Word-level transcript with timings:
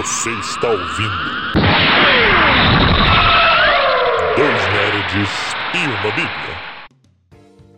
Você 0.00 0.30
está 0.30 0.70
ouvindo. 0.70 1.10
Dois 4.34 4.66
Nerds 4.72 5.30
e 5.74 5.86
uma 5.88 6.10
Bíblia. 6.12 6.56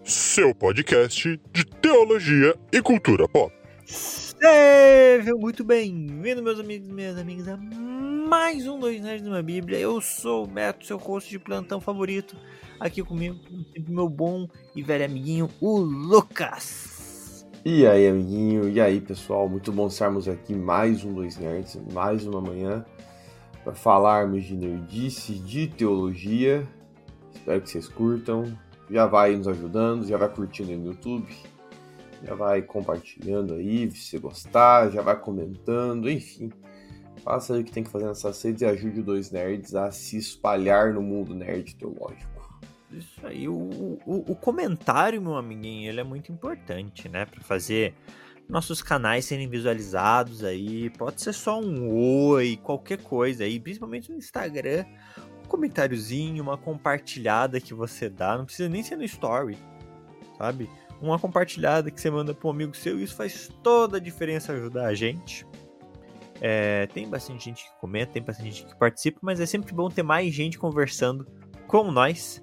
Seu 0.04 0.54
podcast 0.54 1.40
de 1.52 1.64
teologia 1.64 2.54
e 2.70 2.80
cultura 2.80 3.26
pop. 3.26 3.52
Sejam 3.84 5.36
muito 5.36 5.64
bem-vindos, 5.64 6.44
meus 6.44 6.60
amigos 6.60 6.88
e 6.88 6.92
minhas 6.92 7.18
amigas, 7.18 7.48
a 7.48 7.56
mais 7.56 8.68
um 8.68 8.78
Dois 8.78 9.02
Nerds 9.02 9.26
e 9.26 9.28
uma 9.28 9.42
Bíblia. 9.42 9.80
Eu 9.80 10.00
sou 10.00 10.44
o 10.44 10.46
Beto, 10.46 10.86
seu 10.86 10.98
host 10.98 11.28
de 11.28 11.40
plantão 11.40 11.80
favorito. 11.80 12.36
Aqui 12.78 13.02
comigo, 13.02 13.40
meu 13.88 14.08
bom 14.08 14.48
e 14.76 14.82
velho 14.82 15.06
amiguinho, 15.06 15.50
o 15.60 15.76
Lucas. 15.80 17.01
E 17.64 17.86
aí, 17.86 18.08
amiguinho? 18.08 18.68
E 18.68 18.80
aí, 18.80 19.00
pessoal? 19.00 19.48
Muito 19.48 19.70
bom 19.70 19.86
estarmos 19.86 20.26
aqui 20.26 20.52
mais 20.52 21.04
um 21.04 21.14
Dois 21.14 21.36
Nerds, 21.38 21.78
mais 21.92 22.26
uma 22.26 22.40
manhã, 22.40 22.84
para 23.62 23.72
falarmos 23.72 24.42
de 24.42 24.56
nerdice, 24.56 25.34
de 25.34 25.68
teologia. 25.68 26.66
Espero 27.32 27.60
que 27.60 27.70
vocês 27.70 27.86
curtam. 27.86 28.52
Já 28.90 29.06
vai 29.06 29.36
nos 29.36 29.46
ajudando, 29.46 30.04
já 30.04 30.16
vai 30.16 30.28
curtindo 30.28 30.70
aí 30.70 30.76
no 30.76 30.86
YouTube, 30.86 31.32
já 32.24 32.34
vai 32.34 32.62
compartilhando 32.62 33.54
aí, 33.54 33.88
se 33.92 34.08
você 34.08 34.18
gostar, 34.18 34.90
já 34.90 35.00
vai 35.00 35.16
comentando, 35.20 36.10
enfim. 36.10 36.50
Faça 37.22 37.56
o 37.56 37.62
que 37.62 37.70
tem 37.70 37.84
que 37.84 37.90
fazer 37.90 38.06
nessas 38.06 38.42
redes 38.42 38.62
e 38.62 38.66
ajude 38.66 38.98
o 38.98 39.04
Dois 39.04 39.30
Nerds 39.30 39.76
a 39.76 39.92
se 39.92 40.16
espalhar 40.16 40.92
no 40.92 41.00
mundo 41.00 41.32
nerd 41.32 41.76
teológico. 41.76 42.31
Isso 42.92 43.26
aí, 43.26 43.48
o, 43.48 43.54
o, 43.54 44.32
o, 44.32 44.36
comentário, 44.36 45.20
meu 45.20 45.36
amiguinho, 45.36 45.88
ele 45.88 46.00
é 46.00 46.04
muito 46.04 46.30
importante, 46.30 47.08
né? 47.08 47.24
Para 47.24 47.40
fazer 47.40 47.94
nossos 48.48 48.82
canais 48.82 49.24
serem 49.24 49.48
visualizados 49.48 50.44
aí. 50.44 50.90
Pode 50.90 51.22
ser 51.22 51.32
só 51.32 51.60
um 51.60 51.90
oi, 51.94 52.58
qualquer 52.62 53.02
coisa 53.02 53.44
aí, 53.44 53.58
principalmente 53.58 54.10
no 54.10 54.18
Instagram. 54.18 54.84
Um 55.44 55.48
comentáriozinho, 55.48 56.42
uma 56.42 56.58
compartilhada 56.58 57.60
que 57.60 57.72
você 57.72 58.08
dá, 58.08 58.36
não 58.36 58.44
precisa 58.44 58.68
nem 58.68 58.82
ser 58.82 58.96
no 58.96 59.04
story, 59.04 59.56
sabe? 60.36 60.68
Uma 61.00 61.18
compartilhada 61.18 61.90
que 61.90 62.00
você 62.00 62.10
manda 62.10 62.32
para 62.34 62.46
um 62.46 62.50
amigo 62.50 62.76
seu, 62.76 63.00
isso 63.00 63.16
faz 63.16 63.50
toda 63.62 63.96
a 63.96 64.00
diferença 64.00 64.52
ajudar 64.52 64.86
a 64.86 64.94
gente. 64.94 65.46
É, 66.40 66.86
tem 66.88 67.08
bastante 67.08 67.44
gente 67.44 67.64
que 67.64 67.70
comenta, 67.80 68.12
tem 68.12 68.22
bastante 68.22 68.50
gente 68.50 68.66
que 68.66 68.78
participa, 68.78 69.18
mas 69.22 69.40
é 69.40 69.46
sempre 69.46 69.72
bom 69.72 69.88
ter 69.88 70.02
mais 70.02 70.32
gente 70.32 70.58
conversando 70.58 71.26
com 71.66 71.90
nós 71.90 72.42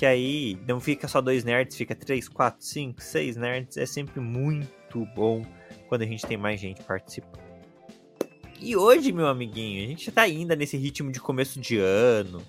que 0.00 0.06
aí 0.06 0.58
não 0.66 0.80
fica 0.80 1.06
só 1.06 1.20
dois 1.20 1.44
nerds, 1.44 1.76
fica 1.76 1.94
três, 1.94 2.26
quatro, 2.26 2.64
cinco, 2.64 3.02
seis 3.02 3.36
nerds. 3.36 3.76
É 3.76 3.84
sempre 3.84 4.18
muito 4.18 5.04
bom 5.14 5.44
quando 5.90 6.00
a 6.00 6.06
gente 6.06 6.26
tem 6.26 6.38
mais 6.38 6.58
gente 6.58 6.82
participando. 6.82 7.38
E 8.58 8.74
hoje, 8.74 9.12
meu 9.12 9.26
amiguinho, 9.26 9.84
a 9.84 9.86
gente 9.86 10.10
tá 10.10 10.22
ainda 10.22 10.56
nesse 10.56 10.78
ritmo 10.78 11.12
de 11.12 11.20
começo 11.20 11.60
de 11.60 11.76
ano, 11.76 12.40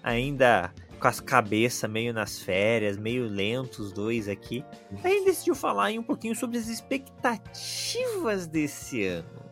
ainda 0.00 0.72
com 1.00 1.08
as 1.08 1.18
cabeças 1.18 1.90
meio 1.90 2.14
nas 2.14 2.38
férias, 2.38 2.96
meio 2.96 3.26
lentos 3.26 3.80
os 3.80 3.92
dois 3.92 4.28
aqui. 4.28 4.64
A 5.02 5.08
gente 5.08 5.24
decidiu 5.24 5.56
falar 5.56 5.90
um 5.94 6.04
pouquinho 6.04 6.36
sobre 6.36 6.56
as 6.56 6.68
expectativas 6.68 8.46
desse 8.46 9.04
ano. 9.06 9.42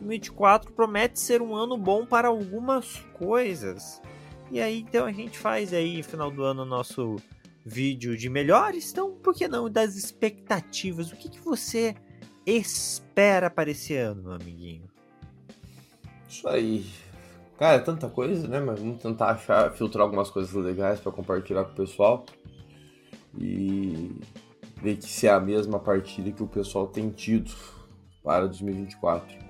2024 0.00 0.72
promete 0.72 1.20
ser 1.20 1.40
um 1.40 1.54
ano 1.54 1.78
bom 1.78 2.04
para 2.04 2.26
algumas 2.26 2.96
coisas. 3.16 4.02
E 4.50 4.60
aí, 4.60 4.80
então 4.80 5.06
a 5.06 5.12
gente 5.12 5.38
faz 5.38 5.72
aí, 5.72 6.02
final 6.02 6.30
do 6.30 6.42
ano, 6.44 6.64
nosso 6.64 7.16
vídeo 7.64 8.16
de 8.16 8.28
melhores. 8.28 8.92
Então, 8.92 9.12
por 9.12 9.34
que 9.34 9.48
não 9.48 9.68
das 9.68 9.96
expectativas? 9.96 11.10
O 11.10 11.16
que, 11.16 11.28
que 11.28 11.40
você 11.40 11.96
espera 12.46 13.50
para 13.50 13.70
esse 13.70 13.94
ano, 13.96 14.22
meu 14.22 14.32
amiguinho? 14.32 14.88
Isso 16.28 16.46
aí. 16.48 16.86
Cara, 17.58 17.76
é 17.76 17.80
tanta 17.80 18.08
coisa, 18.08 18.46
né? 18.46 18.60
Mas 18.60 18.78
vamos 18.78 19.02
tentar 19.02 19.30
achar, 19.30 19.72
filtrar 19.72 20.04
algumas 20.04 20.30
coisas 20.30 20.52
legais 20.52 21.00
para 21.00 21.10
compartilhar 21.10 21.64
com 21.64 21.72
o 21.72 21.76
pessoal. 21.76 22.24
E 23.36 24.20
ver 24.80 24.96
que 24.96 25.06
se 25.06 25.26
é 25.26 25.30
a 25.30 25.40
mesma 25.40 25.80
partida 25.80 26.30
que 26.30 26.42
o 26.42 26.46
pessoal 26.46 26.86
tem 26.86 27.10
tido 27.10 27.52
para 28.22 28.46
2024. 28.46 29.45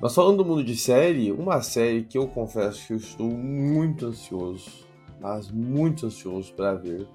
Mas 0.00 0.14
falando 0.14 0.38
do 0.38 0.44
mundo 0.46 0.64
de 0.64 0.74
série, 0.76 1.30
uma 1.30 1.60
série 1.60 2.04
que 2.04 2.16
eu 2.16 2.26
confesso 2.26 2.86
que 2.86 2.94
eu 2.94 2.96
estou 2.96 3.28
muito 3.28 4.06
ansioso, 4.06 4.86
mas 5.20 5.50
muito 5.50 6.06
ansioso 6.06 6.54
para 6.54 6.72
ver, 6.74 7.06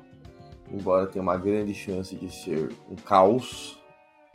embora 0.72 1.08
tenha 1.08 1.24
uma 1.24 1.36
grande 1.36 1.74
chance 1.74 2.16
de 2.16 2.30
ser 2.32 2.72
um 2.88 2.96
caos, 2.96 3.80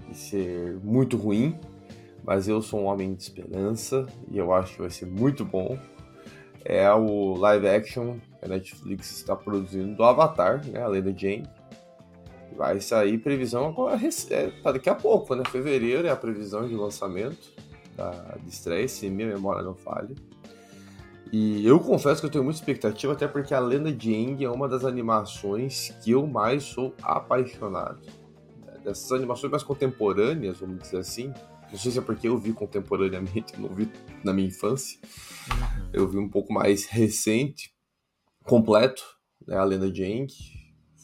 de 0.08 0.16
ser 0.16 0.80
muito 0.82 1.16
ruim, 1.16 1.56
mas 2.24 2.48
eu 2.48 2.60
sou 2.60 2.80
um 2.80 2.84
homem 2.86 3.14
de 3.14 3.22
esperança 3.22 4.04
e 4.28 4.38
eu 4.38 4.52
acho 4.52 4.74
que 4.74 4.80
vai 4.80 4.90
ser 4.90 5.06
muito 5.06 5.44
bom. 5.44 5.78
É 6.64 6.92
o 6.92 7.34
live 7.34 7.68
action 7.68 8.18
que 8.40 8.44
a 8.44 8.48
Netflix 8.48 9.12
está 9.12 9.36
produzindo 9.36 9.94
do 9.94 10.02
Avatar, 10.02 10.60
né, 10.66 10.82
a 10.82 10.88
Lenda 10.88 11.16
Jane. 11.16 11.48
Vai 12.56 12.80
sair 12.80 13.16
previsão 13.18 13.68
agora, 13.68 13.96
é, 14.30 14.50
daqui 14.60 14.90
a 14.90 14.94
pouco, 14.94 15.36
né? 15.36 15.44
Fevereiro 15.50 16.06
é 16.06 16.10
a 16.10 16.16
previsão 16.16 16.68
de 16.68 16.74
lançamento 16.74 17.59
da, 18.00 18.38
de 18.42 18.48
estreia, 18.48 18.88
se 18.88 19.10
minha 19.10 19.28
memória 19.28 19.62
não 19.62 19.74
falha. 19.74 20.14
E 21.32 21.64
eu 21.64 21.78
confesso 21.78 22.20
que 22.20 22.26
eu 22.26 22.30
tenho 22.30 22.42
muita 22.42 22.58
expectativa, 22.58 23.12
até 23.12 23.28
porque 23.28 23.54
a 23.54 23.60
Lenda 23.60 23.92
de 23.92 24.12
Aang 24.12 24.44
é 24.44 24.50
uma 24.50 24.68
das 24.68 24.84
animações 24.84 25.90
que 26.02 26.10
eu 26.10 26.26
mais 26.26 26.64
sou 26.64 26.94
apaixonado. 27.02 28.00
Dessas 28.82 29.12
animações 29.12 29.50
mais 29.50 29.62
contemporâneas, 29.62 30.58
vamos 30.58 30.82
dizer 30.82 30.98
assim. 30.98 31.32
Não 31.70 31.78
sei 31.78 31.92
se 31.92 31.98
é 31.98 32.02
porque 32.02 32.26
eu 32.26 32.36
vi 32.36 32.52
contemporaneamente, 32.52 33.52
não 33.60 33.68
vi 33.68 33.88
na 34.24 34.32
minha 34.32 34.48
infância. 34.48 34.98
Uhum. 35.50 35.88
Eu 35.92 36.08
vi 36.08 36.18
um 36.18 36.28
pouco 36.28 36.52
mais 36.52 36.86
recente, 36.86 37.72
completo, 38.42 39.02
né, 39.46 39.56
a 39.56 39.62
Lenda 39.62 39.90
de 39.90 40.02
Aang. 40.02 40.32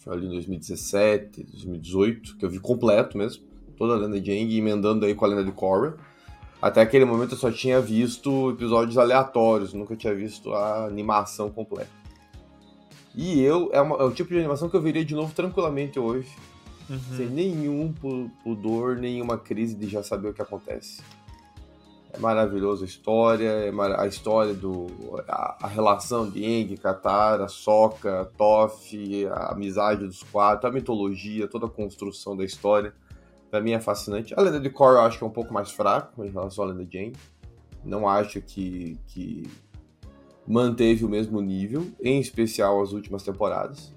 Foi 0.02 0.14
ali 0.14 0.26
em 0.26 0.30
2017, 0.30 1.44
2018, 1.44 2.36
que 2.36 2.44
eu 2.44 2.50
vi 2.50 2.58
completo 2.58 3.16
mesmo. 3.16 3.46
Toda 3.76 3.94
a 3.94 3.96
Lenda 3.96 4.20
de 4.20 4.32
Aang, 4.32 4.56
emendando 4.56 5.06
aí 5.06 5.14
com 5.14 5.24
a 5.24 5.28
Lenda 5.28 5.44
de 5.44 5.52
Korra. 5.52 5.96
Até 6.60 6.80
aquele 6.80 7.04
momento 7.04 7.32
eu 7.32 7.38
só 7.38 7.50
tinha 7.50 7.80
visto 7.80 8.50
episódios 8.50 8.96
aleatórios, 8.96 9.74
nunca 9.74 9.94
tinha 9.94 10.14
visto 10.14 10.52
a 10.54 10.86
animação 10.86 11.50
completa. 11.50 11.90
E 13.14 13.40
eu, 13.42 13.70
é, 13.72 13.80
uma, 13.80 13.96
é 13.96 14.04
o 14.04 14.10
tipo 14.10 14.30
de 14.30 14.38
animação 14.38 14.68
que 14.68 14.76
eu 14.76 14.82
veria 14.82 15.04
de 15.04 15.14
novo 15.14 15.34
tranquilamente 15.34 15.98
hoje, 15.98 16.28
uhum. 16.88 16.98
sem 17.16 17.26
nenhum 17.26 17.92
pudor, 18.42 18.96
nenhuma 18.96 19.38
crise 19.38 19.74
de 19.74 19.88
já 19.88 20.02
saber 20.02 20.28
o 20.28 20.34
que 20.34 20.42
acontece. 20.42 21.02
É 22.12 22.18
maravilhosa 22.18 22.84
a 22.84 22.86
história, 22.86 23.48
é 23.48 23.70
mar... 23.70 23.98
a 24.00 24.06
história 24.06 24.54
do. 24.54 24.86
A, 25.28 25.66
a, 25.66 25.66
relação 25.66 26.28
de 26.30 26.42
Eng, 26.42 26.74
Katara, 26.76 27.48
Sokka, 27.48 28.30
Toph, 28.36 28.92
a 29.30 29.52
amizade 29.52 30.06
dos 30.06 30.22
quatro, 30.22 30.68
a 30.68 30.72
mitologia, 30.72 31.46
toda 31.46 31.66
a 31.66 31.70
construção 31.70 32.34
da 32.34 32.44
história 32.44 32.94
Pra 33.50 33.60
mim 33.60 33.72
é 33.72 33.80
fascinante. 33.80 34.34
A 34.36 34.40
lenda 34.40 34.60
de 34.60 34.70
Korra 34.70 34.92
eu 34.92 35.00
acho 35.02 35.18
que 35.18 35.24
é 35.24 35.26
um 35.26 35.30
pouco 35.30 35.52
mais 35.52 35.70
fraco 35.70 36.24
em 36.24 36.30
relação 36.30 36.64
à 36.64 36.68
lenda 36.68 36.84
de 36.84 36.98
Jane. 36.98 37.16
Não 37.84 38.08
acho 38.08 38.40
que, 38.40 38.98
que 39.06 39.48
manteve 40.46 41.04
o 41.04 41.08
mesmo 41.08 41.40
nível, 41.40 41.86
em 42.00 42.20
especial 42.20 42.82
as 42.82 42.92
últimas 42.92 43.22
temporadas. 43.22 43.92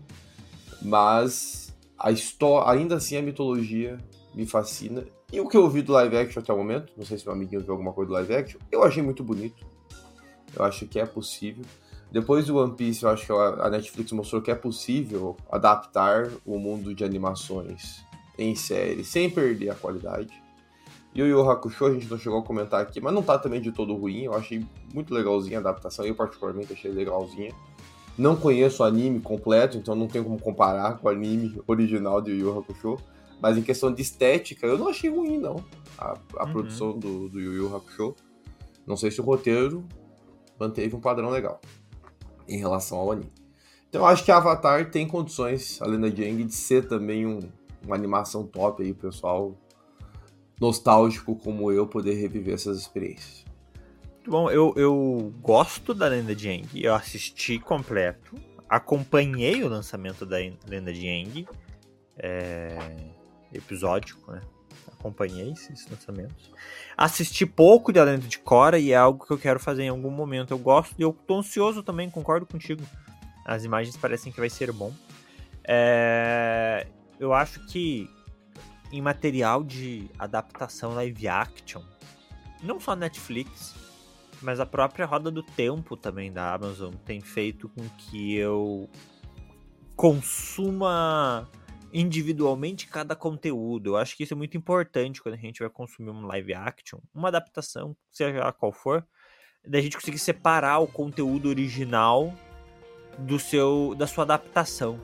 Mas 0.81 1.73
a 1.97 2.11
história, 2.11 2.71
ainda 2.71 2.95
assim 2.95 3.17
a 3.17 3.21
mitologia 3.21 3.97
me 4.33 4.45
fascina. 4.45 5.03
E 5.31 5.39
o 5.39 5.47
que 5.47 5.57
eu 5.57 5.69
vi 5.69 5.81
do 5.81 5.93
live 5.93 6.17
action 6.17 6.41
até 6.41 6.53
o 6.53 6.57
momento, 6.57 6.93
não 6.95 7.05
sei 7.05 7.17
se 7.17 7.25
meu 7.25 7.33
amiguinho 7.33 7.61
viu 7.61 7.71
alguma 7.71 7.93
coisa 7.93 8.09
do 8.09 8.13
live 8.13 8.33
action, 8.33 8.59
eu 8.71 8.83
achei 8.83 9.03
muito 9.03 9.23
bonito. 9.23 9.65
Eu 10.55 10.63
acho 10.63 10.87
que 10.87 10.99
é 10.99 11.05
possível. 11.05 11.63
Depois 12.11 12.47
do 12.47 12.57
One 12.57 12.75
Piece, 12.75 13.03
eu 13.03 13.09
acho 13.09 13.25
que 13.25 13.31
a 13.31 13.69
Netflix 13.69 14.11
mostrou 14.11 14.41
que 14.41 14.49
é 14.49 14.55
possível 14.55 15.37
adaptar 15.51 16.29
o 16.43 16.57
mundo 16.57 16.95
de 16.95 17.03
animações 17.03 18.03
em 18.39 18.55
série 18.55 19.03
sem 19.03 19.29
perder 19.29 19.69
a 19.69 19.75
qualidade. 19.75 20.31
E 21.13 21.21
o 21.21 21.25
Yu 21.25 21.49
Hakusho 21.49 21.85
a 21.85 21.93
gente 21.93 22.09
não 22.09 22.17
chegou 22.17 22.39
a 22.39 22.43
comentar 22.43 22.81
aqui, 22.81 23.01
mas 23.01 23.13
não 23.13 23.21
tá 23.21 23.37
também 23.37 23.59
de 23.59 23.71
todo 23.71 23.95
ruim. 23.95 24.23
Eu 24.23 24.33
achei 24.33 24.65
muito 24.93 25.13
legalzinha 25.13 25.57
a 25.57 25.61
adaptação, 25.61 26.05
eu 26.05 26.15
particularmente 26.15 26.71
achei 26.71 26.91
legalzinha. 26.91 27.53
Não 28.17 28.35
conheço 28.35 28.83
o 28.83 28.85
anime 28.85 29.19
completo, 29.19 29.77
então 29.77 29.95
não 29.95 30.07
tem 30.07 30.23
como 30.23 30.39
comparar 30.39 30.97
com 30.97 31.07
o 31.07 31.11
anime 31.11 31.59
original 31.67 32.21
de 32.21 32.31
Yu 32.31 32.47
Yu 32.47 32.59
Hakusho. 32.59 32.97
Mas 33.41 33.57
em 33.57 33.61
questão 33.61 33.91
de 33.91 34.01
estética, 34.01 34.67
eu 34.67 34.77
não 34.77 34.89
achei 34.89 35.09
ruim, 35.09 35.37
não. 35.37 35.63
A, 35.97 36.17
a 36.37 36.45
uhum. 36.45 36.51
produção 36.51 36.97
do, 36.97 37.29
do 37.29 37.39
Yu 37.39 37.53
Yu 37.53 37.75
Hakusho. 37.75 38.15
Não 38.85 38.95
sei 38.95 39.09
se 39.09 39.19
o 39.19 39.23
roteiro 39.23 39.83
manteve 40.59 40.95
um 40.95 40.99
padrão 40.99 41.29
legal 41.29 41.59
em 42.47 42.57
relação 42.57 42.97
ao 42.97 43.11
anime. 43.11 43.31
Então 43.87 44.01
eu 44.01 44.07
acho 44.07 44.23
que 44.23 44.31
Avatar 44.31 44.91
tem 44.91 45.07
condições, 45.07 45.81
além 45.81 45.99
da 45.99 46.09
Jang, 46.09 46.43
de 46.43 46.53
ser 46.53 46.87
também 46.87 47.25
um, 47.25 47.39
uma 47.85 47.95
animação 47.95 48.45
top 48.45 48.83
aí, 48.83 48.93
pessoal 48.93 49.57
nostálgico 50.59 51.35
como 51.35 51.71
eu 51.71 51.87
poder 51.87 52.15
reviver 52.15 52.53
essas 52.53 52.77
experiências. 52.79 53.45
Bom, 54.27 54.51
eu, 54.51 54.73
eu 54.75 55.33
gosto 55.41 55.93
da 55.93 56.07
Lenda 56.07 56.35
de 56.35 56.49
Aang, 56.49 56.67
eu 56.83 56.93
assisti 56.93 57.57
completo, 57.57 58.35
acompanhei 58.67 59.63
o 59.63 59.69
lançamento 59.69 60.25
da 60.25 60.37
Lenda 60.67 60.91
de 60.91 61.07
Aang, 61.07 61.47
é, 62.17 62.77
episódico, 63.53 64.31
né? 64.31 64.41
acompanhei 64.99 65.51
esses 65.51 65.87
lançamentos. 65.89 66.51
Assisti 66.95 67.45
pouco 67.45 67.91
de 67.93 67.99
Além 67.99 68.19
de 68.19 68.37
Cora 68.39 68.77
e 68.77 68.91
é 68.91 68.95
algo 68.95 69.25
que 69.25 69.31
eu 69.31 69.37
quero 69.37 69.59
fazer 69.59 69.83
em 69.83 69.89
algum 69.89 70.11
momento. 70.11 70.51
Eu 70.51 70.59
gosto 70.59 70.93
e 70.99 71.01
eu 71.01 71.13
tô 71.25 71.39
ansioso 71.39 71.81
também, 71.81 72.09
concordo 72.09 72.45
contigo. 72.45 72.83
As 73.45 73.63
imagens 73.63 73.95
parecem 73.95 74.31
que 74.31 74.39
vai 74.39 74.49
ser 74.49 74.71
bom. 74.71 74.93
É... 75.63 76.85
Eu 77.19 77.33
acho 77.33 77.65
que 77.67 78.09
em 78.91 79.01
material 79.01 79.63
de 79.63 80.09
adaptação 80.17 80.93
live 80.95 81.27
action, 81.27 81.81
não 82.63 82.79
só 82.79 82.95
Netflix, 82.95 83.75
mas 84.41 84.59
a 84.59 84.65
própria 84.65 85.05
roda 85.05 85.29
do 85.29 85.43
tempo 85.43 85.97
também 85.97 86.31
da 86.31 86.53
Amazon 86.53 86.93
tem 87.05 87.21
feito 87.21 87.69
com 87.69 87.87
que 87.97 88.35
eu 88.35 88.89
consuma 89.95 91.49
individualmente 91.91 92.87
cada 92.87 93.15
conteúdo. 93.15 93.91
Eu 93.91 93.97
acho 93.97 94.15
que 94.15 94.23
isso 94.23 94.33
é 94.33 94.37
muito 94.37 94.55
importante 94.55 95.21
quando 95.21 95.35
a 95.35 95.37
gente 95.37 95.59
vai 95.59 95.69
consumir 95.69 96.11
um 96.11 96.25
live 96.25 96.53
action, 96.53 96.99
uma 97.13 97.27
adaptação, 97.27 97.95
seja 98.09 98.51
qual 98.53 98.71
for, 98.71 99.05
da 99.67 99.81
gente 99.81 99.97
conseguir 99.97 100.19
separar 100.19 100.79
o 100.79 100.87
conteúdo 100.87 101.49
original 101.49 102.33
do 103.17 103.37
seu 103.37 103.93
da 103.97 104.07
sua 104.07 104.23
adaptação. 104.23 104.99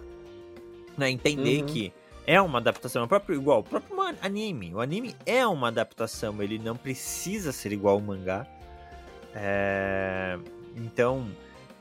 Né? 0.97 1.09
Entender 1.09 1.61
uhum. 1.61 1.65
que 1.65 1.93
é 2.27 2.41
uma 2.41 2.59
adaptação, 2.59 3.03
é 3.03 3.05
o 3.05 3.07
próprio 3.07 3.35
igual, 3.35 3.59
o 3.59 3.63
próprio 3.63 3.95
anime. 4.21 4.73
O 4.73 4.81
anime 4.81 5.15
é 5.25 5.45
uma 5.45 5.67
adaptação, 5.67 6.41
ele 6.41 6.57
não 6.57 6.75
precisa 6.75 7.51
ser 7.51 7.71
igual 7.71 7.95
ao 7.95 8.01
mangá. 8.01 8.47
É... 9.33 10.37
Então, 10.75 11.29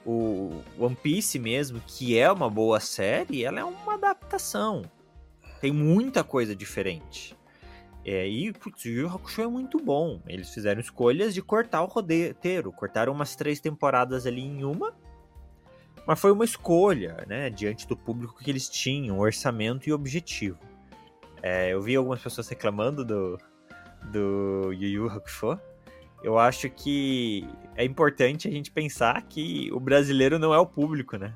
o 0.05 0.63
One 0.79 0.97
Piece 0.97 1.39
mesmo, 1.39 1.81
que 1.87 2.19
é 2.19 2.31
uma 2.31 2.51
boa 2.51 2.79
série, 2.81 3.45
ela 3.45 3.61
é 3.61 3.65
uma 3.65 3.95
adaptação. 3.95 4.83
Tem 5.61 5.73
muita 5.73 6.23
coisa 6.23 6.55
diferente. 6.55 7.35
É, 8.05 8.29
e 8.29 8.53
putz, 8.53 8.85
o 8.85 8.89
Yu 8.89 9.09
Hakusho 9.09 9.41
é 9.41 9.47
muito 9.47 9.79
bom. 9.79 10.21
Eles 10.27 10.53
fizeram 10.53 10.79
escolhas 10.81 11.33
de 11.33 11.41
cortar 11.41 11.83
o 11.83 11.87
roteiro. 11.87 12.71
Cortaram 12.71 13.15
umas 13.15 13.35
três 13.35 13.61
temporadas 13.61 14.27
ali 14.27 14.43
em 14.43 14.63
uma 14.63 14.95
mas 16.07 16.21
foi 16.21 16.33
uma 16.33 16.45
escolha, 16.45 17.25
né, 17.27 17.51
diante 17.51 17.87
do 17.87 17.97
público 17.97 18.39
que 18.43 18.51
eles 18.51 18.69
tinham, 18.69 19.19
orçamento 19.19 19.89
e 19.89 19.93
objetivo. 19.93 20.59
É, 21.43 21.73
eu 21.73 21.81
vi 21.81 21.97
algumas 21.97 22.21
pessoas 22.21 22.49
reclamando 22.49 23.05
do, 23.05 23.39
do 24.05 24.73
Yu 24.73 24.89
Yu 24.89 25.11
Hakusho. 25.11 25.59
Eu 26.23 26.39
acho 26.39 26.71
que 26.71 27.47
é 27.77 27.85
importante 27.85 28.49
a 28.49 28.51
gente 28.51 28.71
pensar 28.71 29.21
que 29.23 29.71
o 29.73 29.79
brasileiro 29.79 30.39
não 30.39 30.55
é 30.55 30.59
o 30.59 30.67
público, 30.67 31.19
né? 31.19 31.35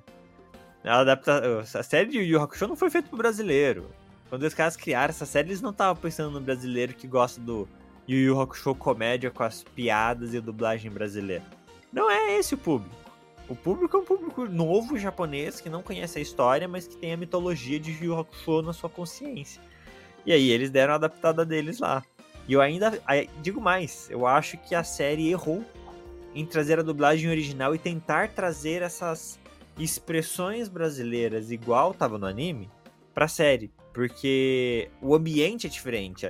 A, 0.82 1.00
adapta... 1.00 1.60
a 1.60 1.82
série 1.82 2.10
de 2.10 2.18
Yu 2.18 2.24
Yu 2.24 2.40
Hakusho 2.40 2.66
não 2.66 2.76
foi 2.76 2.88
feita 2.88 3.08
pro 3.08 3.18
brasileiro. 3.18 3.90
Quando 4.28 4.42
os 4.42 4.54
caras 4.54 4.76
criaram 4.76 5.10
essa 5.10 5.26
série, 5.26 5.48
eles 5.48 5.60
não 5.60 5.70
estavam 5.70 6.00
pensando 6.00 6.30
no 6.30 6.40
brasileiro 6.40 6.94
que 6.94 7.06
gosta 7.06 7.40
do 7.40 7.68
Yu 8.08 8.18
Yu 8.18 8.40
Hakusho 8.40 8.74
comédia 8.74 9.30
com 9.30 9.42
as 9.42 9.62
piadas 9.62 10.32
e 10.32 10.38
a 10.38 10.40
dublagem 10.40 10.90
brasileira. 10.90 11.44
Não 11.92 12.10
é 12.10 12.38
esse 12.38 12.54
o 12.54 12.58
público. 12.58 13.07
O 13.48 13.56
público 13.56 13.96
é 13.96 14.00
um 14.00 14.04
público 14.04 14.44
novo 14.44 14.98
japonês 14.98 15.58
que 15.58 15.70
não 15.70 15.82
conhece 15.82 16.18
a 16.18 16.22
história, 16.22 16.68
mas 16.68 16.86
que 16.86 16.96
tem 16.96 17.14
a 17.14 17.16
mitologia 17.16 17.80
de 17.80 17.92
Yu 17.92 18.18
Hakusho 18.18 18.60
na 18.60 18.74
sua 18.74 18.90
consciência. 18.90 19.62
E 20.26 20.32
aí 20.32 20.50
eles 20.50 20.70
deram 20.70 20.92
a 20.92 20.96
adaptada 20.96 21.46
deles 21.46 21.78
lá. 21.78 22.04
E 22.46 22.52
eu 22.52 22.60
ainda 22.60 23.00
digo 23.42 23.60
mais, 23.60 24.08
eu 24.10 24.26
acho 24.26 24.58
que 24.58 24.74
a 24.74 24.84
série 24.84 25.30
errou 25.30 25.64
em 26.34 26.44
trazer 26.44 26.78
a 26.78 26.82
dublagem 26.82 27.30
original 27.30 27.74
e 27.74 27.78
tentar 27.78 28.28
trazer 28.30 28.82
essas 28.82 29.38
expressões 29.78 30.68
brasileiras 30.68 31.50
igual 31.50 31.94
tava 31.94 32.18
no 32.18 32.26
anime 32.26 32.70
pra 33.14 33.28
série, 33.28 33.70
porque 33.94 34.90
o 35.00 35.14
ambiente 35.14 35.66
é 35.66 35.70
diferente. 35.70 36.26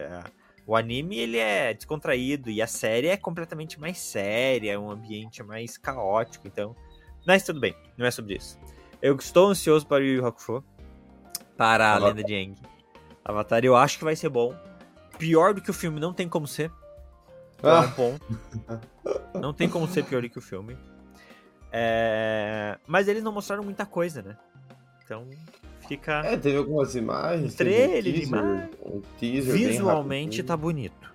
O 0.67 0.77
anime 0.77 1.19
ele 1.19 1.39
é 1.39 1.75
descontraído 1.75 2.51
e 2.51 2.63
a 2.63 2.67
série 2.67 3.09
é 3.09 3.17
completamente 3.17 3.81
mais 3.81 3.99
séria, 3.99 4.73
é 4.73 4.79
um 4.79 4.91
ambiente 4.91 5.43
mais 5.43 5.77
caótico, 5.77 6.47
então 6.47 6.77
mas 7.29 7.43
tudo 7.43 7.61
bem, 7.61 7.77
não 7.95 8.07
é 8.07 8.11
sobre 8.11 8.37
isso. 8.37 8.59
Eu 9.03 9.15
estou 9.15 9.51
ansioso 9.51 9.87
para 9.87 10.03
o 10.03 10.07
Yu 10.07 10.15
Yu 10.15 10.27
Hakusho, 10.27 10.65
para 11.59 11.85
a 11.85 11.91
Avatar. 11.91 12.09
Lenda 12.09 12.25
de 12.25 12.35
Aang. 12.35 12.55
Avatar 13.23 13.65
eu 13.67 13.77
acho 13.77 13.99
que 13.99 14.05
vai 14.05 14.17
ser 14.17 14.31
bom. 14.31 14.57
Pior 15.19 15.53
do 15.53 15.61
que 15.61 15.71
o 15.71 15.75
filme 15.75 16.01
não 16.01 16.15
tem 16.15 16.27
como 16.27 16.47
ser. 16.47 16.73
Ah. 17.63 17.81
Um 17.81 17.91
ponto. 17.91 18.41
Não 19.35 19.53
tem 19.53 19.69
como 19.69 19.87
ser 19.87 20.05
pior 20.05 20.23
do 20.23 20.31
que 20.31 20.39
o 20.39 20.41
filme. 20.41 20.75
É... 21.71 22.79
Mas 22.87 23.09
eles 23.09 23.23
não 23.23 23.31
mostraram 23.31 23.63
muita 23.63 23.85
coisa, 23.85 24.23
né? 24.23 24.35
Então 25.05 25.29
fica. 25.87 26.23
É, 26.25 26.35
teve 26.35 26.57
algumas 26.57 26.95
imagens. 26.95 27.55
Trailer, 27.57 27.99
um 27.99 28.21
teaser, 28.31 28.71
um 28.87 29.01
teaser 29.19 29.53
Visualmente 29.53 30.43
tá 30.43 30.57
bonito. 30.57 31.15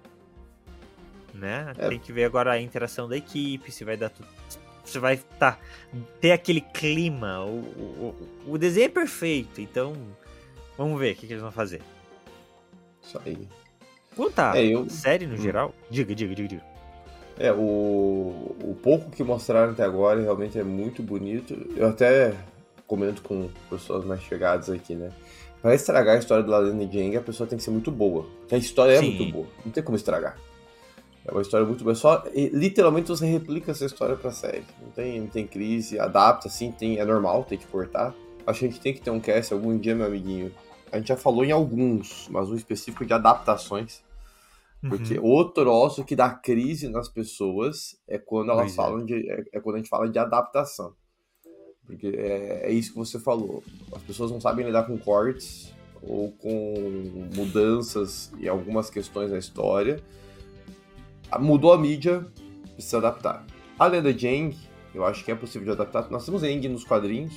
Né? 1.33 1.73
É. 1.75 1.89
Tem 1.89 1.99
que 1.99 2.13
ver 2.13 2.25
agora 2.25 2.51
a 2.51 2.61
interação 2.61 3.09
da 3.09 3.17
equipe, 3.17 3.71
se 3.71 3.83
vai 3.83 3.97
dar 3.97 4.09
tudo 4.09 4.27
você 4.83 4.99
vai 4.99 5.17
tá, 5.39 5.57
ter 6.19 6.31
aquele 6.31 6.61
clima. 6.61 7.43
O, 7.45 7.59
o, 7.59 8.15
o 8.47 8.57
desenho 8.57 8.85
é 8.85 8.89
perfeito, 8.89 9.61
então 9.61 9.95
vamos 10.77 10.99
ver 10.99 11.13
o 11.13 11.15
que, 11.15 11.27
que 11.27 11.33
eles 11.33 11.43
vão 11.43 11.51
fazer. 11.51 11.81
Isso 13.01 13.19
aí. 13.25 13.47
Puta, 14.15 14.57
é, 14.57 14.65
eu... 14.65 14.89
série 14.89 15.25
no 15.25 15.35
hum. 15.35 15.37
geral? 15.37 15.73
Diga, 15.89 16.13
diga, 16.13 16.35
diga, 16.35 16.47
diga. 16.47 16.73
É, 17.39 17.51
o, 17.51 18.55
o 18.63 18.77
pouco 18.81 19.09
que 19.09 19.23
mostraram 19.23 19.71
até 19.71 19.83
agora 19.83 20.21
realmente 20.21 20.57
é 20.59 20.63
muito 20.63 21.01
bonito. 21.01 21.55
Eu 21.75 21.87
até 21.87 22.35
comento 22.85 23.23
com 23.23 23.49
pessoas 23.69 24.05
mais 24.05 24.21
chegadas 24.21 24.69
aqui, 24.69 24.93
né? 24.93 25.11
Para 25.61 25.73
estragar 25.73 26.15
a 26.15 26.19
história 26.19 26.43
do 26.43 26.85
de 26.85 26.99
Jang, 26.99 27.17
a 27.17 27.21
pessoa 27.21 27.47
tem 27.47 27.57
que 27.57 27.63
ser 27.63 27.71
muito 27.71 27.89
boa. 27.89 28.27
Porque 28.41 28.53
a 28.53 28.57
história 28.57 28.99
Sim. 28.99 29.05
é 29.05 29.09
muito 29.09 29.31
boa. 29.31 29.47
Não 29.65 29.71
tem 29.71 29.81
como 29.81 29.95
estragar. 29.95 30.37
É 31.25 31.31
uma 31.31 31.41
história 31.41 31.65
muito 31.65 31.83
boa. 31.83 31.95
Só, 31.95 32.23
literalmente 32.33 33.07
você 33.07 33.25
replica 33.25 33.71
essa 33.71 33.85
história 33.85 34.15
pra 34.15 34.31
série. 34.31 34.63
Não 34.81 34.89
tem, 34.91 35.21
não 35.21 35.27
tem 35.27 35.47
crise, 35.47 35.97
adapta, 35.97 36.47
assim, 36.47 36.71
tem, 36.71 36.99
é 36.99 37.05
normal, 37.05 37.43
tem 37.45 37.57
que 37.57 37.67
cortar. 37.67 38.13
Acho 38.45 38.59
que 38.59 38.65
a 38.65 38.69
gente 38.69 38.81
tem 38.81 38.93
que 38.93 39.01
ter 39.01 39.09
um 39.09 39.19
cast 39.19 39.53
algum 39.53 39.77
dia, 39.77 39.95
meu 39.95 40.05
amiguinho. 40.05 40.51
A 40.91 40.97
gente 40.97 41.07
já 41.07 41.17
falou 41.17 41.45
em 41.45 41.51
alguns, 41.51 42.27
mas 42.29 42.49
um 42.49 42.55
específico 42.55 43.05
de 43.05 43.13
adaptações. 43.13 44.03
Porque 44.89 45.17
uhum. 45.17 45.39
o 45.39 45.45
troço 45.45 46.03
que 46.03 46.13
dá 46.13 46.29
crise 46.29 46.89
nas 46.89 47.07
pessoas 47.07 47.97
é 48.05 48.17
quando 48.17 48.51
elas 48.51 48.63
pois 48.63 48.73
é. 48.73 48.75
falam 48.75 48.99
é. 48.99 49.03
de. 49.05 49.31
É, 49.31 49.43
é, 49.53 49.59
quando 49.61 49.75
a 49.75 49.77
gente 49.77 49.89
fala 49.89 50.09
de 50.09 50.19
adaptação. 50.19 50.93
Porque 51.85 52.07
é, 52.07 52.69
é 52.69 52.71
isso 52.71 52.91
que 52.91 52.97
você 52.97 53.17
falou. 53.17 53.63
As 53.95 54.01
pessoas 54.01 54.29
não 54.29 54.41
sabem 54.41 54.65
lidar 54.65 54.83
com 54.83 54.97
cortes 54.97 55.73
ou 56.01 56.33
com 56.33 57.29
mudanças 57.33 58.31
e 58.37 58.49
algumas 58.49 58.89
questões 58.89 59.31
na 59.31 59.37
história 59.37 60.03
mudou 61.39 61.73
a 61.73 61.77
mídia, 61.77 62.25
precisa 62.73 62.97
adaptar. 62.97 63.45
A 63.77 63.87
lenda 63.87 64.13
de 64.13 64.27
Aang, 64.27 64.55
eu 64.93 65.05
acho 65.05 65.23
que 65.23 65.31
é 65.31 65.35
possível 65.35 65.65
de 65.65 65.71
adaptar. 65.81 66.09
Nós 66.09 66.25
temos 66.25 66.43
Aang 66.43 66.67
nos 66.67 66.83
quadrinhos 66.83 67.33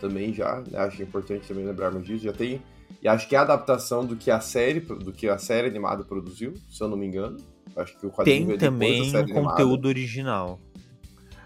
também 0.00 0.32
já, 0.32 0.62
né? 0.70 0.78
acho 0.78 1.00
é 1.00 1.04
importante 1.04 1.48
também 1.48 1.64
lembrarmos 1.64 2.06
disso. 2.06 2.24
Já 2.24 2.32
tem 2.32 2.60
e 3.02 3.08
acho 3.08 3.28
que 3.28 3.34
é 3.34 3.38
a 3.38 3.42
adaptação 3.42 4.04
do 4.04 4.16
que 4.16 4.30
a 4.30 4.40
série, 4.40 4.80
do 4.80 5.12
que 5.12 5.28
a 5.28 5.38
série 5.38 5.68
animada 5.68 6.04
produziu, 6.04 6.54
se 6.68 6.82
eu 6.82 6.88
não 6.88 6.96
me 6.96 7.06
engano. 7.06 7.36
Acho 7.76 7.98
que 7.98 8.06
o 8.06 8.10
quadrinho 8.10 8.48
tem 8.48 8.58
também 8.58 9.16
um 9.16 9.26
conteúdo 9.26 9.86
original. 9.86 10.58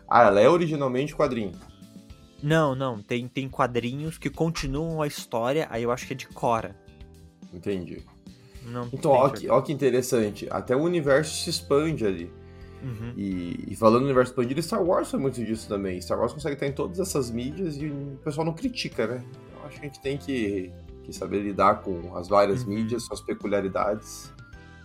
Ah, 0.08 0.24
ela 0.24 0.40
é 0.40 0.48
originalmente 0.48 1.14
quadrinho. 1.14 1.52
Não, 2.42 2.74
não, 2.74 3.02
tem, 3.02 3.28
tem 3.28 3.48
quadrinhos 3.48 4.16
que 4.16 4.30
continuam 4.30 5.02
a 5.02 5.06
história, 5.06 5.66
aí 5.70 5.82
eu 5.82 5.90
acho 5.90 6.06
que 6.06 6.14
é 6.14 6.16
de 6.16 6.26
Cora. 6.28 6.74
Entendi. 7.52 8.02
Não 8.64 8.88
então, 8.92 9.10
ó 9.10 9.28
que, 9.28 9.48
ó 9.48 9.60
que 9.60 9.72
interessante. 9.72 10.46
Até 10.50 10.76
o 10.76 10.80
universo 10.80 11.42
se 11.42 11.50
expande 11.50 12.06
ali. 12.06 12.30
Uhum. 12.82 13.12
E, 13.16 13.64
e, 13.68 13.76
falando 13.76 14.00
no 14.00 14.06
universo 14.06 14.32
expandido, 14.32 14.62
Star 14.62 14.82
Wars 14.82 15.10
foi 15.10 15.20
muito 15.20 15.44
disso 15.44 15.68
também. 15.68 16.00
Star 16.00 16.18
Wars 16.18 16.32
consegue 16.32 16.54
estar 16.54 16.66
em 16.66 16.72
todas 16.72 16.98
essas 16.98 17.30
mídias 17.30 17.76
e 17.76 17.86
o 17.86 18.18
pessoal 18.24 18.44
não 18.44 18.54
critica, 18.54 19.06
né? 19.06 19.24
Eu 19.54 19.66
acho 19.66 19.78
que 19.78 19.86
a 19.86 19.88
gente 19.88 20.00
tem 20.00 20.16
que, 20.16 20.72
que 21.04 21.12
saber 21.12 21.40
lidar 21.40 21.82
com 21.82 22.16
as 22.16 22.28
várias 22.28 22.62
uhum. 22.62 22.70
mídias, 22.70 23.04
suas 23.04 23.20
peculiaridades 23.20 24.32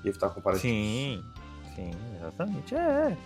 e 0.04 0.10
evitar 0.10 0.30
comparativos. 0.30 0.70
Sim, 0.70 1.24
sim, 1.76 1.92
exatamente. 2.18 2.76
É, 2.76 3.18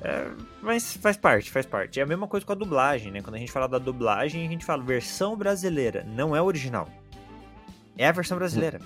é, 0.00 0.30
mas 0.62 0.94
faz 0.96 1.16
parte, 1.16 1.50
faz 1.50 1.66
parte. 1.66 2.00
É 2.00 2.02
a 2.02 2.06
mesma 2.06 2.26
coisa 2.26 2.44
com 2.44 2.52
a 2.52 2.56
dublagem, 2.56 3.12
né? 3.12 3.22
Quando 3.22 3.36
a 3.36 3.38
gente 3.38 3.52
fala 3.52 3.68
da 3.68 3.78
dublagem, 3.78 4.44
a 4.44 4.50
gente 4.50 4.64
fala 4.64 4.82
versão 4.82 5.36
brasileira, 5.36 6.04
não 6.04 6.34
é 6.34 6.42
original. 6.42 6.88
É 7.96 8.06
a 8.06 8.12
versão 8.12 8.36
brasileira. 8.36 8.80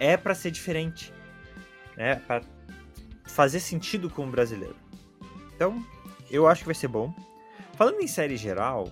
É 0.00 0.16
para 0.16 0.34
ser 0.34 0.50
diferente, 0.50 1.12
né? 1.96 2.16
Para 2.16 2.42
fazer 3.24 3.60
sentido 3.60 4.10
com 4.10 4.26
o 4.26 4.30
brasileiro. 4.30 4.74
Então, 5.54 5.84
eu 6.30 6.48
acho 6.48 6.62
que 6.62 6.66
vai 6.66 6.74
ser 6.74 6.88
bom. 6.88 7.14
Falando 7.74 8.00
em 8.00 8.08
série 8.08 8.36
geral, 8.36 8.90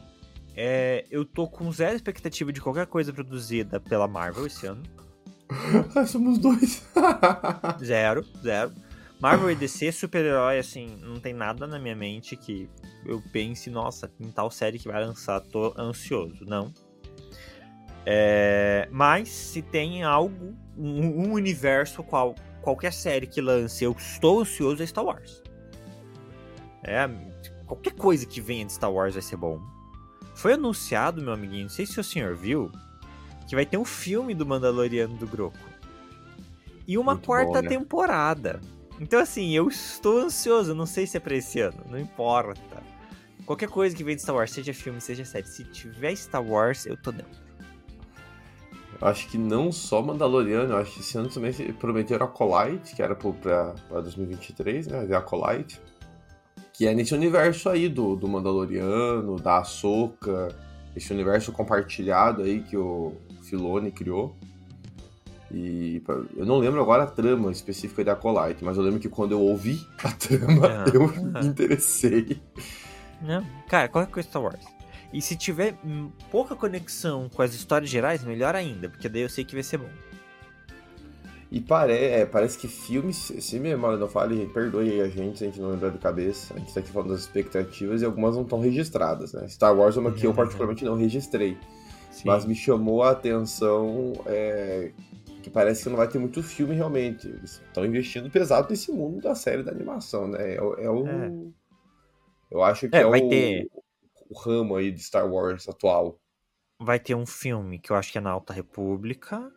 é, 0.55 1.05
eu 1.11 1.25
tô 1.25 1.49
com 1.49 1.71
zero 1.73 1.97
expectativa 1.97 2.53
de 2.53 2.61
qualquer 2.61 2.87
coisa 2.87 3.12
produzida 3.12 3.81
pela 3.81 4.07
Marvel 4.07 4.47
esse 4.47 4.67
ano. 4.67 4.83
Somos 6.07 6.38
dois. 6.38 6.87
zero, 7.83 8.25
zero. 8.43 8.73
Marvel 9.21 9.50
e 9.50 9.57
DC, 9.57 9.91
super-herói, 9.91 10.59
assim, 10.59 10.97
não 11.03 11.19
tem 11.19 11.33
nada 11.33 11.67
na 11.67 11.79
minha 11.79 11.97
mente 11.97 12.37
que 12.37 12.71
eu 13.05 13.21
pense, 13.33 13.69
nossa, 13.69 14.11
em 14.21 14.31
tal 14.31 14.49
série 14.50 14.79
que 14.79 14.87
vai 14.87 15.05
lançar, 15.05 15.41
tô 15.41 15.75
ansioso. 15.77 16.45
Não. 16.45 16.73
É, 18.11 18.88
mas 18.91 19.29
se 19.29 19.61
tem 19.61 20.03
algo, 20.03 20.57
um, 20.79 21.27
um 21.27 21.33
universo 21.35 22.03
qual 22.03 22.35
qualquer 22.62 22.91
série 22.91 23.27
que 23.27 23.38
lance, 23.38 23.85
eu 23.85 23.93
estou 23.93 24.41
ansioso 24.41 24.83
é 24.83 24.87
Star 24.87 25.05
Wars. 25.05 25.43
É, 26.83 27.07
qualquer 27.67 27.93
coisa 27.93 28.25
que 28.25 28.41
venha 28.41 28.65
de 28.65 28.73
Star 28.73 28.91
Wars 28.91 29.12
vai 29.12 29.23
ser 29.23 29.37
bom. 29.37 29.61
Foi 30.35 30.55
anunciado, 30.55 31.21
meu 31.21 31.35
amiguinho, 31.35 31.65
não 31.65 31.69
sei 31.69 31.85
se 31.85 32.00
o 32.00 32.05
senhor 32.05 32.35
viu, 32.35 32.73
que 33.47 33.55
vai 33.55 33.67
ter 33.67 33.77
um 33.77 33.85
filme 33.85 34.35
do 34.35 34.47
Mandaloriano 34.47 35.15
do 35.19 35.27
Groco. 35.27 35.59
E 36.87 36.97
uma 36.97 37.12
Muito 37.12 37.27
quarta 37.27 37.53
bom, 37.53 37.62
né? 37.62 37.69
temporada. 37.69 38.59
Então, 38.99 39.21
assim, 39.21 39.55
eu 39.55 39.69
estou 39.69 40.21
ansioso. 40.21 40.75
Não 40.75 40.87
sei 40.87 41.07
se 41.07 41.19
é 41.19 41.21
pra 41.21 41.37
esse 41.37 41.61
ano, 41.61 41.85
não 41.91 41.99
importa. 41.99 42.83
Qualquer 43.45 43.69
coisa 43.69 43.95
que 43.95 44.03
vem 44.03 44.17
de 44.17 44.23
Star 44.23 44.35
Wars, 44.35 44.50
seja 44.50 44.73
filme, 44.73 44.99
seja 44.99 45.27
série, 45.27 45.47
se 45.47 45.65
tiver 45.65 46.17
Star 46.17 46.43
Wars, 46.43 46.87
eu 46.87 46.97
tô 46.97 47.12
dentro. 47.12 47.48
Eu 49.00 49.09
acho 49.09 49.28
que 49.28 49.38
não 49.38 49.71
só 49.71 50.02
Mandaloriano, 50.02 50.73
eu 50.73 50.78
acho 50.78 50.95
que 50.95 51.00
esse 51.00 51.17
ano 51.17 51.28
também 51.28 51.52
prometeram 51.78 52.26
Acolyte, 52.26 52.97
que 52.97 53.02
era 53.02 53.14
pra, 53.14 53.33
pra 53.88 54.00
2023, 54.00 54.88
né? 54.88 55.09
A 55.14 55.19
Acolyte. 55.19 55.81
Que 56.73 56.87
é 56.87 56.95
nesse 56.95 57.14
universo 57.14 57.69
aí 57.69 57.88
do, 57.88 58.17
do 58.17 58.28
Mandaloriano, 58.28 59.37
da 59.37 59.59
Ahsoka, 59.59 60.49
esse 60.97 61.12
universo 61.12 61.52
compartilhado 61.52 62.43
aí 62.43 62.61
que 62.61 62.76
o 62.76 63.12
Filone 63.43 63.90
criou. 63.93 64.37
E 65.50 66.02
eu 66.37 66.45
não 66.45 66.59
lembro 66.59 66.81
agora 66.81 67.05
a 67.05 67.07
trama 67.07 67.50
específica 67.50 68.05
da 68.05 68.12
Acolyte, 68.12 68.64
mas 68.64 68.76
eu 68.76 68.83
lembro 68.83 69.00
que 69.00 69.09
quando 69.09 69.33
eu 69.33 69.40
ouvi 69.40 69.81
a 70.05 70.11
trama, 70.11 70.67
Ah, 70.69 70.85
eu 70.93 71.09
me 71.09 71.47
interessei. 71.49 72.40
Não, 73.23 73.45
cara, 73.69 73.88
qualquer 73.88 74.12
coisa 74.12 74.28
Star 74.28 74.43
Wars. 74.43 74.77
E 75.12 75.23
se 75.23 75.37
tiver 75.37 75.75
hum, 75.85 76.11
pouca 76.31 76.55
conexão 76.55 77.29
com 77.29 77.41
as 77.43 77.55
histórias 77.55 77.88
gerais, 77.91 78.23
melhor 78.25 78.55
ainda, 78.55 78.88
porque 78.91 79.09
daí 79.09 79.23
eu 79.23 79.29
sei 79.29 79.45
que 79.45 79.55
vai 79.55 79.62
ser 79.62 79.79
bom. 79.79 79.88
E 81.50 81.61
pare, 81.62 81.95
é, 81.95 82.27
parece 82.27 82.59
que 82.59 82.69
filmes, 82.69 83.17
se 83.17 83.59
minha 83.59 83.75
memória 83.75 83.97
não 83.97 84.07
falha, 84.07 84.47
perdoe 84.50 84.91
aí 84.91 85.00
a 85.00 85.09
gente 85.09 85.38
se 85.38 85.45
a 85.45 85.47
gente 85.47 85.59
não 85.59 85.71
lembrar 85.71 85.88
de 85.88 85.97
cabeça. 85.99 86.53
A 86.55 86.59
gente 86.59 86.75
tá 86.75 86.81
aqui 86.81 86.91
falando 86.91 87.09
das 87.11 87.21
expectativas 87.21 88.03
e 88.03 88.05
algumas 88.05 88.35
não 88.37 88.43
estão 88.43 88.61
registradas, 88.61 89.33
né? 89.33 89.49
Star 89.49 89.75
Wars 89.75 89.97
é 89.97 90.00
uma 90.00 90.12
que 90.12 90.27
eu 90.27 90.31
Uhum. 90.31 90.37
particularmente 90.37 90.85
não 90.85 90.95
registrei. 90.95 91.57
Sim. 92.11 92.25
Mas 92.27 92.45
me 92.45 92.55
chamou 92.55 93.03
a 93.03 93.12
atenção 93.12 94.12
é, 94.27 94.91
que 95.43 95.49
parece 95.49 95.85
que 95.85 95.88
não 95.88 95.97
vai 95.97 96.07
ter 96.09 96.19
muito 96.19 96.43
filme 96.43 96.75
realmente. 96.75 97.27
Eles 97.27 97.62
estão 97.67 97.87
investindo 97.87 98.29
pesado 98.29 98.67
nesse 98.69 98.93
mundo 98.93 99.23
da 99.23 99.35
série 99.35 99.62
da 99.62 99.71
animação, 99.73 100.29
né? 100.29 100.53
É, 100.53 100.57
é 100.57 100.91
o. 100.91 101.07
É. 101.09 101.33
Eu 102.50 102.62
acho 102.62 102.91
que 102.91 102.97
É, 102.97 103.00
é, 103.00 103.07
vai 103.07 103.21
o, 103.23 103.29
ter- 103.31 103.71
o 104.28 104.38
ramo 104.38 104.76
aí 104.76 104.90
de 104.90 105.02
Star 105.02 105.26
Wars 105.30 105.68
atual. 105.68 106.18
Vai 106.80 107.00
ter 107.00 107.14
um 107.14 107.26
filme 107.26 107.78
que 107.78 107.90
eu 107.90 107.97
acho 107.97 108.12
que 108.12 108.18
é 108.18 108.20
na 108.20 108.30
Alta 108.30 108.52
República. 108.52 109.52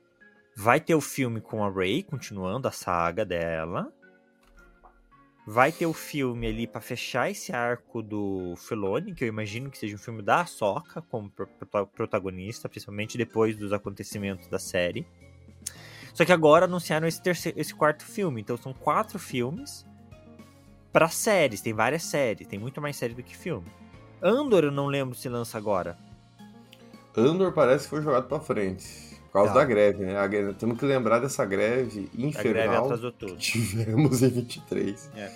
Vai 0.55 0.79
ter 0.79 0.95
o 0.95 1.01
filme 1.01 1.39
com 1.39 1.63
a 1.63 1.69
Rey, 1.69 2.03
continuando 2.03 2.67
a 2.67 2.71
saga 2.71 3.23
dela. 3.23 3.91
Vai 5.45 5.71
ter 5.71 5.85
o 5.85 5.93
filme 5.93 6.47
ali 6.47 6.67
pra 6.67 6.81
fechar 6.81 7.29
esse 7.29 7.51
arco 7.51 8.01
do 8.01 8.55
Filoni, 8.57 9.13
que 9.13 9.23
eu 9.23 9.27
imagino 9.27 9.71
que 9.71 9.77
seja 9.77 9.95
um 9.95 9.99
filme 9.99 10.21
da 10.21 10.41
Ahsoka 10.41 11.01
como 11.01 11.29
pro- 11.31 11.47
prota- 11.47 11.85
protagonista, 11.85 12.69
principalmente 12.69 13.17
depois 13.17 13.57
dos 13.57 13.73
acontecimentos 13.73 14.47
da 14.47 14.59
série. 14.59 15.05
Só 16.13 16.25
que 16.25 16.31
agora 16.31 16.65
anunciaram 16.65 17.07
esse, 17.07 17.21
terceiro, 17.21 17.59
esse 17.59 17.73
quarto 17.73 18.03
filme, 18.03 18.41
então 18.41 18.57
são 18.57 18.73
quatro 18.73 19.17
filmes 19.17 19.85
pra 20.91 21.07
séries. 21.07 21.61
Tem 21.61 21.73
várias 21.73 22.03
séries, 22.03 22.47
tem 22.47 22.59
muito 22.59 22.81
mais 22.81 22.95
série 22.95 23.13
do 23.13 23.23
que 23.23 23.35
filme. 23.35 23.69
Andor 24.21 24.65
eu 24.65 24.71
não 24.71 24.87
lembro 24.87 25.15
se 25.15 25.27
lança 25.29 25.57
agora. 25.57 25.97
Andor 27.15 27.51
parece 27.53 27.85
que 27.85 27.89
foi 27.89 28.01
jogado 28.01 28.27
pra 28.27 28.39
frente. 28.39 29.11
Por 29.25 29.33
causa 29.33 29.53
Tá. 29.53 29.59
da 29.59 29.65
greve, 29.65 30.05
né? 30.05 30.17
A 30.17 30.27
greve- 30.27 30.53
temos 30.53 30.77
que 30.77 30.85
lembrar 30.85 31.19
dessa 31.19 31.45
greve 31.45 32.09
greve 32.13 32.27
infernal 32.27 32.85
atrasou 32.85 33.11
tudo. 33.11 33.35
tivemos 33.37 34.21
em 34.21 34.29
23. 34.29 35.09
É. 35.15 35.31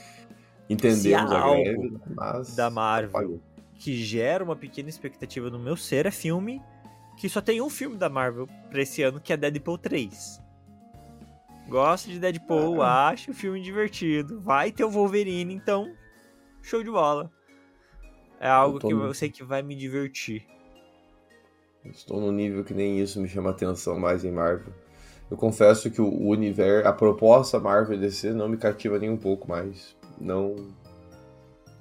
Entendemos 0.70 1.32
a 1.32 1.50
greve, 1.56 1.98
mas. 2.15 2.56
da 2.56 2.70
Marvel 2.70 3.10
atrapalhou. 3.10 3.42
que 3.75 3.96
gera 4.04 4.44
uma 4.44 4.56
pequena 4.56 4.89
expectativa 4.89 5.50
no 5.50 5.60
meu 5.60 5.77
ser 5.77 6.06
é 6.06 6.12
filme 6.12 6.62
que 7.18 7.30
só 7.30 7.39
tem 7.39 7.62
um 7.62 7.70
filme 7.70 7.96
da 7.96 8.10
Marvel 8.10 8.48
pra 8.70 8.82
esse 8.82 9.01
ano, 9.01 9.22
que 9.22 9.32
é 9.32 9.38
Deadpool 9.38 9.77
3. 9.77 10.42
Gosto 11.70 12.10
de 12.10 12.20
Deadpool, 12.20 12.82
Ah. 12.82 13.08
acho 13.10 13.32
o 13.32 13.34
filme 13.34 13.62
divertido. 13.62 14.42
Vai 14.42 14.72
ter 14.72 14.84
o 14.84 14.89
Wolverine, 14.89 15.54
então, 15.54 15.89
show 16.62 16.84
de 16.84 16.92
bola. 16.92 17.32
É 18.46 18.50
algo 18.50 18.80
tô 18.80 18.88
que 18.90 18.94
no- 18.94 19.06
eu 19.06 19.14
sei 19.14 19.30
que 19.30 19.44
vai 19.44 19.62
me 19.64 19.75
divertir. 19.75 20.46
Estou 21.84 22.20
num 22.20 22.32
nível 22.32 22.64
que 22.64 22.74
nem 22.74 23.00
isso 23.00 23.20
me 23.20 23.28
chama 23.28 23.50
atenção 23.50 24.00
mais 24.00 24.24
em 24.24 24.32
Marvel. 24.32 24.74
Eu 25.30 25.38
confesso 25.38 25.90
que 25.90 26.00
o 26.02 26.28
universo, 26.28 26.88
a 26.88 26.94
proposta 26.94 27.60
Marvel 27.60 27.98
DC 27.98 28.32
não 28.34 28.48
me 28.48 28.58
cativa 28.58 29.00
nem 29.00 29.10
um 29.10 29.18
pouco 29.18 29.48
mais. 29.50 29.96
Não. 30.20 30.56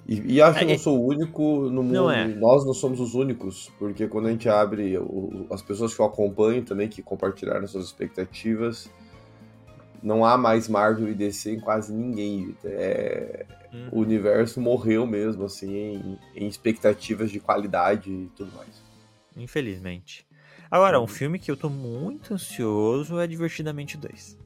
E, 0.06 0.34
e 0.36 0.42
acho 0.42 0.58
que 0.58 0.64
É, 0.64 0.68
não 0.68 0.74
é- 0.74 0.78
sou 0.78 0.98
o 0.98 1.06
único 1.06 1.42
no 1.70 1.82
mundo. 1.82 1.92
Não 1.92 2.10
é. 2.10 2.26
Nós 2.28 2.64
não 2.64 2.72
somos 2.74 3.00
os 3.00 3.14
únicos, 3.14 3.70
porque 3.78 4.06
quando 4.08 4.26
a 4.28 4.30
gente 4.30 4.48
abre 4.48 4.96
o- 4.98 5.46
as 5.50 5.60
pessoas 5.62 5.94
que 5.94 6.00
eu 6.00 6.06
acompanho 6.06 6.62
também, 6.64 6.88
que 6.88 7.02
compartilharam 7.02 7.66
suas 7.66 7.84
expectativas, 7.86 8.90
não 10.04 10.24
há 10.24 10.36
mais 10.38 10.68
Marvel 10.68 11.08
e 11.08 11.14
DC 11.14 11.54
em 11.54 11.60
quase 11.60 11.92
ninguém. 11.92 12.54
É, 12.64 13.46
Hum. 13.72 13.88
o 13.90 14.00
universo 14.00 14.60
morreu 14.60 15.04
mesmo, 15.04 15.44
assim, 15.46 15.74
em, 15.74 16.18
em 16.36 16.46
expectativas 16.46 17.28
de 17.30 17.40
qualidade 17.40 18.08
e 18.08 18.30
tudo 18.36 18.52
mais. 18.54 18.80
Infelizmente. 19.36 20.24
Agora, 20.70 20.98
Uhum. 20.98 21.04
um 21.04 21.08
filme 21.08 21.38
que 21.40 21.50
eu 21.50 21.56
tô 21.56 21.68
muito 21.68 22.34
ansioso 22.34 23.18
é 23.18 23.26
Divertidamente 23.26 23.96
2. 23.96 24.38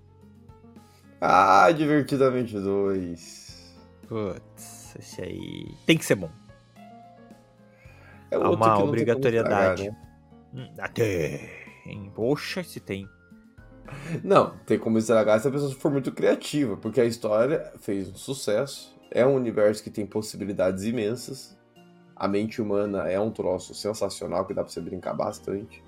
Ah, 1.20 1.70
Divertidamente 1.72 2.54
2. 2.58 3.76
Putz, 4.08 4.96
esse 4.98 5.20
aí 5.20 5.74
tem 5.84 5.98
que 5.98 6.04
ser 6.06 6.14
bom. 6.14 6.30
É 8.30 8.36
Há 8.36 8.48
outro 8.48 8.54
uma 8.66 8.78
obrigatoriedade. 8.82 9.90
né? 9.90 9.96
Hum, 10.54 10.72
Até. 10.78 11.50
Poxa, 12.14 12.62
se 12.64 12.80
tem. 12.80 13.06
Não, 14.23 14.57
tem 14.66 14.78
como 14.78 14.99
estragar 14.99 15.40
se 15.40 15.49
a 15.49 15.50
pessoa 15.50 15.71
for 15.73 15.90
muito 15.90 16.12
criativa, 16.12 16.76
porque 16.76 17.00
a 17.00 17.04
história 17.04 17.73
fez 17.80 18.09
um 18.09 18.14
sucesso, 18.14 18.97
é 19.11 19.25
um 19.26 19.35
universo 19.35 19.83
que 19.83 19.90
tem 19.90 20.07
possibilidades 20.07 20.85
imensas, 20.85 21.57
a 22.14 22.26
mente 22.26 22.61
humana 22.61 23.09
é 23.09 23.18
um 23.21 23.30
troço 23.30 23.75
sensacional 23.75 24.45
que 24.45 24.52
dá 24.52 24.62
pra 24.62 24.73
você 24.73 24.80
brincar 24.80 25.14
bastante. 25.14 25.83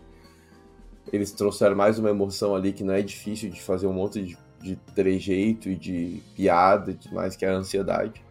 Eles 1.12 1.33
trouxeram 1.33 1.75
mais 1.75 1.99
uma 1.99 2.11
emoção 2.11 2.54
ali 2.54 2.73
que 2.73 2.85
não 2.85 2.95
é 2.95 3.02
difícil 3.02 3.50
de 3.50 3.61
fazer 3.61 3.87
um 3.88 3.92
monte 3.92 4.23
de, 4.23 4.38
de 4.61 4.76
trejeito 4.95 5.69
e 5.69 5.75
de 5.75 6.23
piada 6.37 6.92
e 6.92 6.95
tudo 6.95 7.14
mais, 7.14 7.35
que 7.35 7.45
é 7.45 7.50
a 7.50 7.54
ansiedade. 7.54 8.25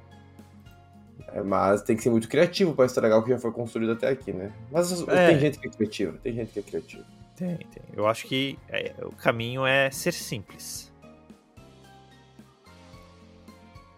É, 1.34 1.44
mas 1.44 1.82
tem 1.82 1.96
que 1.96 2.02
ser 2.02 2.10
muito 2.10 2.30
criativo 2.30 2.74
pra 2.74 2.86
estragar 2.86 3.20
o 3.20 3.24
que 3.24 3.30
já 3.30 3.38
foi 3.38 3.52
construído 3.52 3.92
até 3.92 4.08
aqui, 4.08 4.32
né? 4.32 4.54
Mas 4.72 5.08
É. 5.08 5.28
tem 5.28 5.40
gente 5.40 5.60
que 5.60 5.68
é 5.68 5.72
criativa, 5.72 6.18
tem 6.24 6.34
gente 6.34 6.54
que 6.54 6.60
é 6.60 6.64
criativa. 6.64 7.06
Tem, 7.40 7.58
tem. 7.58 7.84
Eu 7.94 8.06
acho 8.06 8.28
que 8.28 8.60
é, 8.68 8.94
o 9.02 9.12
caminho 9.12 9.66
é 9.66 9.90
ser 9.90 10.12
simples. 10.12 10.92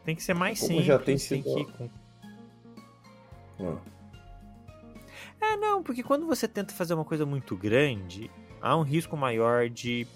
Tem 0.05 0.15
que 0.15 0.24
ser 0.24 0.33
mais 0.33 0.60
Como 0.60 0.69
simples. 0.69 0.86
já 0.88 0.98
tem 0.98 1.05
tem 1.05 1.17
sido- 1.17 1.43
que 1.43 1.60
ir 1.62 1.65
com- 1.74 1.89
Hum. 3.60 3.77
É, 5.39 5.55
não, 5.57 5.83
porque 5.83 6.01
quando 6.03 6.25
você 6.25 6.48
tenta 6.48 6.74
fazer 6.74 6.93
uma 6.93 7.05
coisa 7.05 7.25
muito 7.25 7.55
grande, 7.55 8.29
há 8.62 8.75
um 8.77 8.81
risco 8.83 9.15
maior 9.17 9.69
de 9.69 10.07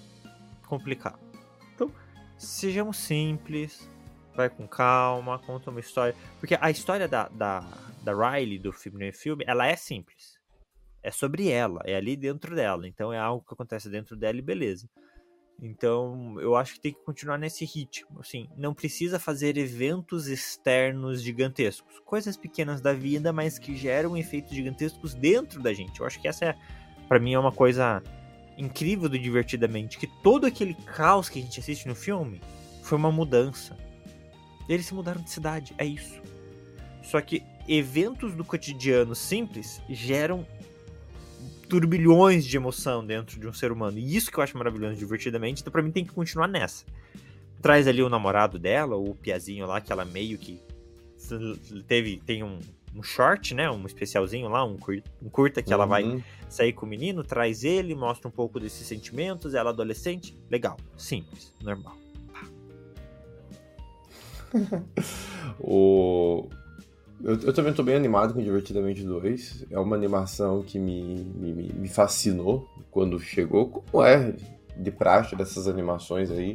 complicar. 0.67 1.17
Então, 1.74 1.91
sejamos 2.38 2.98
simples, 2.98 3.88
vai 4.36 4.50
com 4.50 4.67
calma, 4.67 5.38
conta 5.39 5.70
uma 5.70 5.79
história. 5.79 6.15
Porque 6.39 6.58
a 6.60 6.72
história 6.72 7.08
da, 7.08 7.27
da, 7.29 7.60
da 8.03 8.13
Riley, 8.13 8.58
do 8.60 8.72
primeiro 8.74 9.15
filme, 9.15 9.44
ela 9.48 9.67
é 9.67 9.75
simples. 9.75 10.35
É 11.06 11.12
sobre 11.12 11.50
ela, 11.50 11.82
é 11.86 11.96
ali 11.96 12.18
dentro 12.18 12.56
dela. 12.56 12.88
Então 12.88 13.14
é 13.14 13.20
algo 13.20 13.46
que 13.48 13.54
acontece 13.54 13.88
dentro 13.90 14.16
dela 14.16 14.40
e 14.40 14.42
beleza. 14.42 14.90
Então, 15.62 16.36
eu 16.42 16.56
acho 16.56 16.74
que 16.74 16.80
tem 16.82 16.94
que 16.94 17.06
continuar 17.06 17.38
nesse 17.38 17.64
ritmo. 17.64 18.20
Assim, 18.20 18.50
não 18.58 18.74
precisa 18.74 19.20
fazer 19.20 19.56
eventos 19.56 20.28
externos 20.28 21.22
gigantescos. 21.22 22.00
Coisas 22.04 22.36
pequenas 22.36 22.82
da 22.82 22.92
vida, 22.92 23.32
mas 23.32 23.60
que 23.60 23.76
geram 23.76 24.18
efeitos 24.18 24.54
gigantescos 24.54 25.14
dentro 25.14 25.62
da 25.62 25.74
gente. 25.74 26.00
Eu 26.00 26.08
acho 26.08 26.20
que 26.20 26.28
essa 26.28 26.46
é, 26.46 26.56
para 27.08 27.20
mim, 27.20 27.36
é 27.36 27.40
uma 27.40 27.52
coisa 27.52 28.02
incrível 28.58 29.08
do 29.08 29.18
Divertidamente. 29.18 30.00
Que 30.00 30.08
todo 30.08 30.46
aquele 30.46 30.74
caos 30.74 31.30
que 31.30 31.38
a 31.38 31.42
gente 31.42 31.60
assiste 31.60 31.88
no 31.88 31.96
filme 31.96 32.42
foi 32.82 32.98
uma 32.98 33.12
mudança. 33.12 33.78
Eles 34.68 34.88
se 34.88 34.94
mudaram 34.96 35.22
de 35.22 35.30
cidade, 35.30 35.74
é 35.78 35.86
isso. 35.86 36.20
Só 37.04 37.22
que 37.22 37.44
eventos 37.68 38.34
do 38.36 38.44
cotidiano 38.44 39.16
simples 39.16 39.82
geram 39.88 40.46
turbilhões 41.67 42.45
de 42.45 42.55
emoção 42.57 43.05
dentro 43.05 43.39
de 43.39 43.48
um 43.48 43.53
ser 43.53 43.72
humano. 43.72 43.98
E 43.98 44.15
isso 44.15 44.31
que 44.31 44.38
eu 44.38 44.43
acho 44.43 44.57
maravilhoso 44.57 44.95
divertidamente. 44.95 45.62
Então, 45.62 45.72
pra 45.72 45.81
mim, 45.81 45.91
tem 45.91 46.05
que 46.05 46.12
continuar 46.13 46.48
nessa. 46.48 46.86
Traz 47.62 47.88
ali 47.88 48.01
o 48.03 48.10
namorado 48.10 48.60
dela, 48.60 48.95
o 48.95 49.15
Piazinho 49.15 49.65
lá, 49.65 49.81
que 49.81 49.91
ela 49.91 50.05
meio 50.05 50.38
que 50.38 50.62
teve. 51.88 52.22
Tem 52.25 52.43
um, 52.43 52.60
um 52.95 53.01
short, 53.01 53.53
né? 53.53 53.69
Um 53.72 53.86
especialzinho 53.86 54.48
lá, 54.50 54.63
um, 54.63 54.77
cur- 54.77 55.01
um 55.22 55.29
curta 55.29 55.62
que 55.63 55.74
ela 55.74 55.86
vai 55.86 56.03
Uhum. 56.03 56.22
sair 56.48 56.74
com 56.74 56.86
o 56.86 56.89
menino, 56.89 57.24
traz 57.24 57.63
ele, 57.63 57.95
mostra 57.95 58.27
um 58.27 58.31
pouco 58.31 58.60
desses 58.60 58.86
sentimentos, 58.86 59.53
ela 59.55 59.72
adolescente. 59.72 60.38
Legal, 60.50 60.77
simples, 60.98 61.53
normal. 61.62 61.98
O... 65.60 66.48
Eu, 67.24 67.39
eu, 67.39 67.53
também 67.53 67.72
estou 67.72 67.86
bem 67.86 67.95
animado 67.95 68.34
com 68.34 68.41
Divertidamente 68.41 69.03
2. 69.03 69.67
É 69.72 69.79
uma 69.79 69.95
animação 69.95 70.62
que 70.62 70.77
me, 70.77 71.24
me, 71.36 71.53
me 71.53 71.88
fascinou 71.88 72.67
quando 72.91 73.19
chegou, 73.19 73.67
como 73.69 74.03
é 74.03 74.34
de 74.77 74.91
praxe 74.91 75.36
dessas 75.36 75.67
animações 75.67 76.29
aí. 76.29 76.53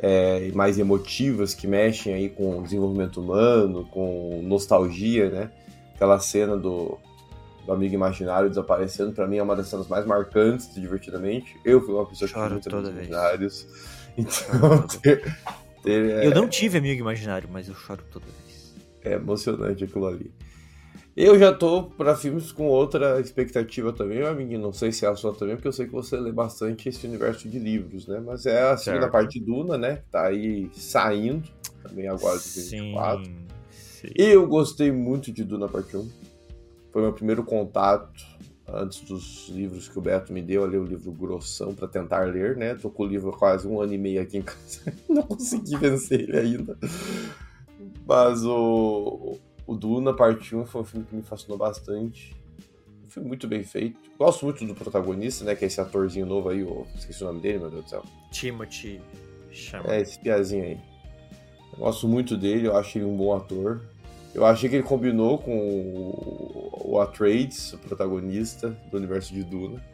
É, 0.00 0.50
mais 0.52 0.78
emotivas, 0.78 1.54
que 1.54 1.66
mexem 1.66 2.14
aí 2.14 2.28
com 2.28 2.60
o 2.60 2.62
desenvolvimento 2.62 3.20
humano, 3.20 3.84
com 3.86 4.40
nostalgia, 4.44 5.28
né? 5.28 5.50
Aquela 5.94 6.20
cena 6.20 6.56
do, 6.56 6.96
do 7.66 7.72
amigo 7.72 7.94
imaginário 7.94 8.48
desaparecendo, 8.48 9.12
para 9.12 9.26
mim 9.26 9.38
é 9.38 9.42
uma 9.42 9.56
das 9.56 9.66
cenas 9.66 9.88
mais 9.88 10.06
marcantes 10.06 10.72
de 10.72 10.80
Divertidamente. 10.80 11.56
Eu 11.64 11.80
fui 11.84 11.94
uma 11.94 12.06
pessoa 12.06 12.28
Choro 12.28 12.60
que 12.60 12.68
toda 12.68 12.90
vez. 12.90 13.08
imaginários. 13.08 13.66
Então, 14.18 14.82
ter, 15.00 15.22
ter, 15.80 16.10
é... 16.10 16.26
Eu 16.26 16.34
não 16.34 16.48
tive 16.48 16.76
amigo 16.76 17.00
imaginário, 17.00 17.48
mas 17.52 17.68
eu 17.68 17.74
choro 17.76 18.02
toda 18.10 18.24
vez. 18.24 18.47
É 19.08 19.14
emocionante 19.14 19.84
aquilo 19.84 20.06
ali. 20.06 20.30
Eu 21.16 21.36
já 21.36 21.52
tô 21.52 21.82
para 21.82 22.14
filmes 22.14 22.52
com 22.52 22.68
outra 22.68 23.20
expectativa 23.20 23.92
também, 23.92 24.18
meu 24.18 24.28
amigo. 24.28 24.56
Não 24.56 24.72
sei 24.72 24.92
se 24.92 25.04
é 25.04 25.08
a 25.08 25.16
sua 25.16 25.34
também, 25.34 25.56
porque 25.56 25.66
eu 25.66 25.72
sei 25.72 25.86
que 25.86 25.92
você 25.92 26.16
lê 26.16 26.30
bastante 26.30 26.88
esse 26.88 27.04
universo 27.06 27.48
de 27.48 27.58
livros, 27.58 28.06
né? 28.06 28.22
Mas 28.24 28.46
é 28.46 28.70
a 28.70 28.76
segunda 28.76 29.02
certo. 29.02 29.12
parte 29.12 29.40
de 29.40 29.44
Duna, 29.44 29.76
né? 29.76 29.96
Que 29.96 30.10
tá 30.12 30.26
aí 30.26 30.70
saindo 30.72 31.48
também 31.82 32.06
agora 32.06 32.38
de 32.38 32.54
2024. 32.54 33.24
Sim, 33.24 33.36
sim. 33.72 34.08
Eu 34.14 34.46
gostei 34.46 34.92
muito 34.92 35.32
de 35.32 35.42
Duna 35.42 35.66
Parte 35.66 35.96
1. 35.96 36.08
Foi 36.92 37.02
meu 37.02 37.12
primeiro 37.12 37.42
contato 37.42 38.24
antes 38.72 39.00
dos 39.00 39.48
livros 39.48 39.88
que 39.88 39.98
o 39.98 40.02
Beto 40.02 40.32
me 40.32 40.42
deu, 40.42 40.62
ali 40.62 40.76
o 40.76 40.84
livro 40.84 41.10
grossão 41.10 41.74
para 41.74 41.88
tentar 41.88 42.28
ler, 42.28 42.56
né? 42.56 42.74
Tô 42.74 42.90
com 42.90 43.02
o 43.02 43.06
livro 43.06 43.30
há 43.30 43.36
quase 43.36 43.66
um 43.66 43.80
ano 43.80 43.94
e 43.94 43.98
meio 43.98 44.22
aqui 44.22 44.38
em 44.38 44.42
casa, 44.42 44.92
não 45.08 45.22
consegui 45.22 45.76
vencer 45.76 46.20
ele 46.20 46.38
ainda. 46.38 46.78
Mas 48.08 48.42
o, 48.42 49.38
o 49.66 49.74
Duna 49.76 50.14
Parte 50.14 50.56
1 50.56 50.64
foi 50.64 50.80
um 50.80 50.84
filme 50.84 51.04
que 51.04 51.14
me 51.14 51.22
fascinou 51.22 51.58
bastante. 51.58 52.34
Um 53.04 53.10
filme 53.10 53.28
muito 53.28 53.46
bem 53.46 53.62
feito. 53.62 54.00
Gosto 54.18 54.46
muito 54.46 54.64
do 54.64 54.74
protagonista, 54.74 55.44
né? 55.44 55.54
Que 55.54 55.66
é 55.66 55.68
esse 55.68 55.78
atorzinho 55.78 56.24
novo 56.24 56.48
aí, 56.48 56.60
eu 56.60 56.86
esqueci 56.96 57.22
o 57.22 57.26
nome 57.26 57.40
dele, 57.40 57.58
meu 57.58 57.70
Deus 57.70 57.84
do 57.84 57.90
céu. 57.90 58.02
Timothy 58.30 58.98
chama. 59.52 59.94
É, 59.94 60.00
esse 60.00 60.18
piazinho 60.18 60.64
aí. 60.64 60.80
Eu 61.74 61.80
gosto 61.80 62.08
muito 62.08 62.34
dele, 62.34 62.66
eu 62.66 62.76
acho 62.78 62.96
ele 62.96 63.04
um 63.04 63.14
bom 63.14 63.36
ator. 63.36 63.82
Eu 64.34 64.46
achei 64.46 64.70
que 64.70 64.76
ele 64.76 64.84
combinou 64.84 65.36
com 65.36 65.58
o, 65.58 66.92
o 66.92 67.00
Atreides, 67.00 67.74
o 67.74 67.78
protagonista 67.78 68.70
do 68.90 68.96
universo 68.96 69.34
de 69.34 69.44
Duna. 69.44 69.84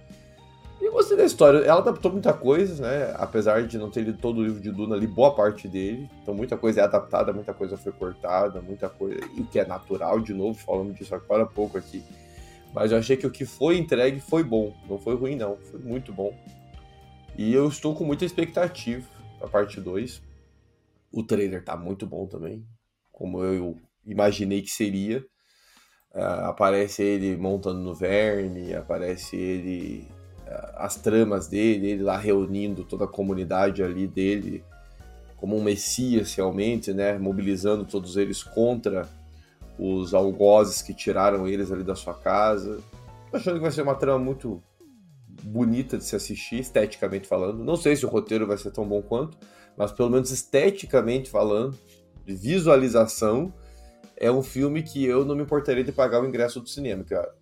E 0.84 0.86
eu 0.86 0.92
gostei 0.92 1.16
da 1.16 1.24
história. 1.24 1.60
Ela 1.60 1.80
adaptou 1.80 2.12
muita 2.12 2.34
coisa, 2.34 2.86
né? 2.86 3.14
Apesar 3.16 3.66
de 3.66 3.78
não 3.78 3.90
ter 3.90 4.02
lido 4.02 4.18
todo 4.18 4.40
o 4.40 4.44
livro 4.44 4.60
de 4.60 4.70
Duna 4.70 4.94
ali, 4.94 5.06
boa 5.06 5.34
parte 5.34 5.66
dele. 5.66 6.10
Então 6.22 6.34
muita 6.34 6.58
coisa 6.58 6.82
é 6.82 6.84
adaptada, 6.84 7.32
muita 7.32 7.54
coisa 7.54 7.78
foi 7.78 7.90
cortada, 7.90 8.60
muita 8.60 8.90
coisa. 8.90 9.18
E 9.34 9.40
o 9.40 9.46
que 9.46 9.58
é 9.58 9.64
natural, 9.64 10.20
de 10.20 10.34
novo, 10.34 10.58
falando 10.58 10.92
disso 10.92 11.14
agora 11.14 11.44
há 11.44 11.46
pouco 11.46 11.78
aqui. 11.78 12.04
Mas 12.74 12.92
eu 12.92 12.98
achei 12.98 13.16
que 13.16 13.26
o 13.26 13.30
que 13.30 13.46
foi 13.46 13.78
entregue 13.78 14.20
foi 14.20 14.44
bom. 14.44 14.76
Não 14.86 14.98
foi 14.98 15.14
ruim, 15.14 15.36
não. 15.36 15.56
Foi 15.56 15.80
muito 15.80 16.12
bom. 16.12 16.36
E 17.34 17.54
eu 17.54 17.66
estou 17.66 17.94
com 17.94 18.04
muita 18.04 18.26
expectativa 18.26 19.08
pra 19.38 19.48
parte 19.48 19.80
2. 19.80 20.20
O 21.10 21.22
trailer 21.22 21.64
tá 21.64 21.78
muito 21.78 22.06
bom 22.06 22.26
também. 22.26 22.62
Como 23.10 23.42
eu 23.42 23.78
imaginei 24.04 24.60
que 24.60 24.70
seria. 24.70 25.24
Uh, 26.14 26.44
aparece 26.44 27.02
ele 27.02 27.38
montando 27.38 27.80
no 27.80 27.94
verme, 27.94 28.74
aparece 28.74 29.34
ele 29.34 30.06
as 30.74 30.96
tramas 30.96 31.46
dele, 31.46 31.90
ele 31.90 32.02
lá 32.02 32.16
reunindo 32.16 32.84
toda 32.84 33.04
a 33.04 33.08
comunidade 33.08 33.82
ali 33.82 34.06
dele 34.06 34.64
como 35.36 35.56
um 35.56 35.62
messias 35.62 36.34
realmente, 36.34 36.92
né, 36.92 37.18
mobilizando 37.18 37.84
todos 37.84 38.16
eles 38.16 38.42
contra 38.42 39.06
os 39.78 40.14
algozes 40.14 40.80
que 40.80 40.94
tiraram 40.94 41.46
eles 41.46 41.70
ali 41.70 41.82
da 41.82 41.94
sua 41.94 42.14
casa. 42.14 42.78
Tô 43.30 43.37
achando 43.37 43.57
que 43.57 43.61
vai 43.61 43.70
ser 43.70 43.83
uma 43.83 43.94
trama 43.94 44.18
muito 44.18 44.62
bonita 45.42 45.98
de 45.98 46.04
se 46.04 46.16
assistir, 46.16 46.61
esteticamente 46.61 47.26
falando. 47.26 47.62
Não 47.62 47.76
sei 47.76 47.94
se 47.94 48.07
o 48.07 48.09
roteiro 48.09 48.46
vai 48.46 48.57
ser 48.57 48.70
tão 48.70 48.88
bom 48.88 49.02
quanto, 49.02 49.37
mas 49.76 49.92
pelo 49.92 50.09
menos 50.09 50.30
esteticamente 50.30 51.28
falando, 51.28 51.76
de 52.24 52.35
visualização, 52.35 53.52
é 54.16 54.30
um 54.30 54.42
filme 54.42 54.83
que 54.83 55.04
eu 55.04 55.26
não 55.26 55.35
me 55.35 55.42
importaria 55.42 55.85
de 55.85 55.92
pagar 55.92 56.22
o 56.22 56.26
ingresso 56.26 56.59
do 56.59 56.68
cinema, 56.68 57.04
cara 57.04 57.35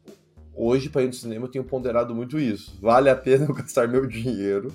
hoje, 0.55 0.89
para 0.89 1.03
ir 1.03 1.07
no 1.07 1.13
cinema, 1.13 1.47
eu 1.47 1.51
tenho 1.51 1.65
ponderado 1.65 2.15
muito 2.15 2.39
isso. 2.39 2.79
Vale 2.81 3.11
a 3.11 3.17
pena 3.17 3.47
eu 3.49 3.55
gastar 3.55 3.89
meu 3.89 4.07
dinheiro 4.07 4.73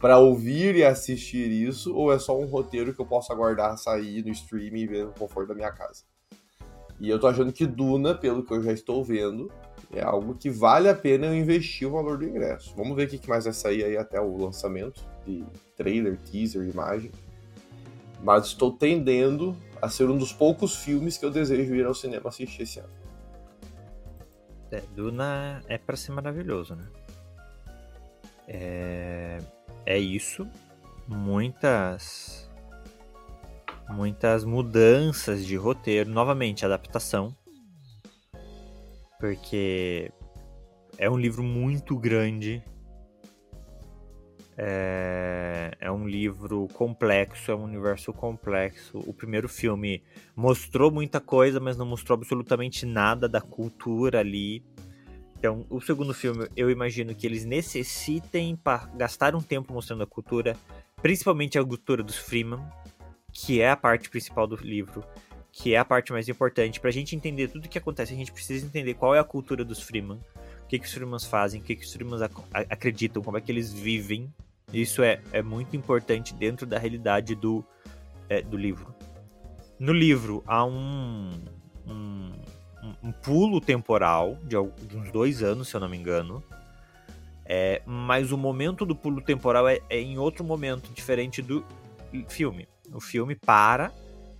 para 0.00 0.18
ouvir 0.18 0.74
e 0.74 0.84
assistir 0.84 1.48
isso, 1.50 1.94
ou 1.94 2.12
é 2.12 2.18
só 2.18 2.38
um 2.38 2.46
roteiro 2.46 2.92
que 2.92 3.00
eu 3.00 3.06
posso 3.06 3.32
aguardar 3.32 3.78
sair 3.78 4.24
no 4.24 4.32
streaming 4.32 4.80
e 4.80 4.86
ver 4.86 5.04
no 5.04 5.12
conforto 5.12 5.48
da 5.48 5.54
minha 5.54 5.70
casa? 5.70 6.02
E 7.00 7.08
eu 7.08 7.18
tô 7.18 7.26
achando 7.26 7.52
que 7.52 7.66
Duna, 7.66 8.14
pelo 8.14 8.44
que 8.44 8.52
eu 8.52 8.62
já 8.62 8.72
estou 8.72 9.02
vendo, 9.04 9.50
é 9.92 10.02
algo 10.02 10.34
que 10.34 10.50
vale 10.50 10.88
a 10.88 10.94
pena 10.94 11.26
eu 11.26 11.34
investir 11.34 11.86
o 11.86 11.92
valor 11.92 12.18
do 12.18 12.24
ingresso. 12.24 12.74
Vamos 12.76 12.96
ver 12.96 13.06
o 13.06 13.08
que 13.08 13.28
mais 13.28 13.44
vai 13.44 13.52
sair 13.52 13.84
aí 13.84 13.96
até 13.96 14.20
o 14.20 14.36
lançamento 14.36 15.04
de 15.26 15.44
trailer, 15.76 16.16
teaser, 16.18 16.68
imagem. 16.68 17.10
Mas 18.22 18.46
estou 18.46 18.72
tendendo 18.72 19.56
a 19.80 19.88
ser 19.88 20.08
um 20.08 20.16
dos 20.16 20.32
poucos 20.32 20.76
filmes 20.76 21.18
que 21.18 21.24
eu 21.24 21.30
desejo 21.30 21.74
ir 21.74 21.84
ao 21.84 21.94
cinema 21.94 22.28
assistir 22.28 22.62
esse 22.62 22.78
ano. 22.78 23.01
É, 24.72 24.80
Duna 24.96 25.62
é 25.68 25.76
para 25.76 25.96
ser 25.96 26.12
maravilhoso, 26.12 26.74
né? 26.74 26.88
É, 28.48 29.38
é 29.84 29.98
isso. 29.98 30.48
Muitas 31.06 32.50
muitas 33.90 34.44
mudanças 34.44 35.44
de 35.44 35.54
roteiro, 35.56 36.08
novamente 36.08 36.64
adaptação. 36.64 37.36
Porque 39.20 40.10
é 40.96 41.08
um 41.10 41.18
livro 41.18 41.42
muito 41.42 41.96
grande. 41.96 42.62
É, 44.56 45.76
é, 45.80 45.90
um 45.90 46.06
livro 46.06 46.68
complexo, 46.74 47.50
é 47.50 47.54
um 47.54 47.64
universo 47.64 48.12
complexo. 48.12 48.98
O 49.06 49.14
primeiro 49.14 49.48
filme 49.48 50.02
mostrou 50.36 50.90
muita 50.90 51.20
coisa, 51.20 51.58
mas 51.58 51.76
não 51.76 51.86
mostrou 51.86 52.16
absolutamente 52.16 52.84
nada 52.84 53.28
da 53.28 53.40
cultura 53.40 54.20
ali. 54.20 54.62
Então, 55.38 55.66
o 55.68 55.80
segundo 55.80 56.14
filme, 56.14 56.46
eu 56.56 56.70
imagino 56.70 57.14
que 57.14 57.26
eles 57.26 57.44
necessitem 57.44 58.58
gastar 58.94 59.34
um 59.34 59.40
tempo 59.40 59.72
mostrando 59.72 60.04
a 60.04 60.06
cultura, 60.06 60.56
principalmente 61.00 61.58
a 61.58 61.64
cultura 61.64 62.02
dos 62.02 62.16
Freeman, 62.16 62.64
que 63.32 63.60
é 63.60 63.70
a 63.70 63.76
parte 63.76 64.08
principal 64.08 64.46
do 64.46 64.54
livro, 64.56 65.02
que 65.50 65.74
é 65.74 65.78
a 65.78 65.84
parte 65.84 66.12
mais 66.12 66.28
importante. 66.28 66.78
Pra 66.78 66.90
gente 66.90 67.16
entender 67.16 67.48
tudo 67.48 67.64
o 67.64 67.68
que 67.68 67.78
acontece, 67.78 68.12
a 68.12 68.16
gente 68.16 68.30
precisa 68.30 68.64
entender 68.64 68.94
qual 68.94 69.14
é 69.14 69.18
a 69.18 69.24
cultura 69.24 69.64
dos 69.64 69.82
Freeman, 69.82 70.20
que, 70.72 70.78
que 70.78 70.86
os 70.86 70.92
Freemans 70.92 71.24
fazem, 71.24 71.60
o 71.60 71.64
que, 71.64 71.76
que 71.76 71.84
os 71.84 71.92
Freemans 71.92 72.22
ac 72.22 72.34
acreditam, 72.70 73.22
como 73.22 73.36
é 73.36 73.40
que 73.42 73.52
eles 73.52 73.70
vivem. 73.70 74.32
Isso 74.72 75.02
é, 75.02 75.20
é 75.30 75.42
muito 75.42 75.76
importante 75.76 76.32
dentro 76.32 76.66
da 76.66 76.78
realidade 76.78 77.34
do, 77.34 77.62
é, 78.26 78.40
do 78.40 78.56
livro. 78.56 78.94
No 79.78 79.92
livro 79.92 80.42
há 80.46 80.64
um, 80.64 81.30
um, 81.86 82.32
um 83.02 83.12
pulo 83.12 83.60
temporal 83.60 84.36
de, 84.44 84.56
de, 84.86 84.96
uns 84.96 85.12
dois 85.12 85.42
anos, 85.42 85.68
se 85.68 85.74
eu 85.74 85.80
não 85.80 85.90
me 85.90 85.96
engano. 85.98 86.42
É, 87.44 87.82
mas 87.84 88.32
o 88.32 88.38
momento 88.38 88.86
do 88.86 88.96
pulo 88.96 89.20
temporal 89.20 89.68
é, 89.68 89.78
é 89.90 90.00
em 90.00 90.16
outro 90.16 90.42
momento, 90.42 90.90
diferente 90.94 91.42
do 91.42 91.62
filme. 92.28 92.66
O 92.90 93.00
filme 93.00 93.34
para 93.34 93.92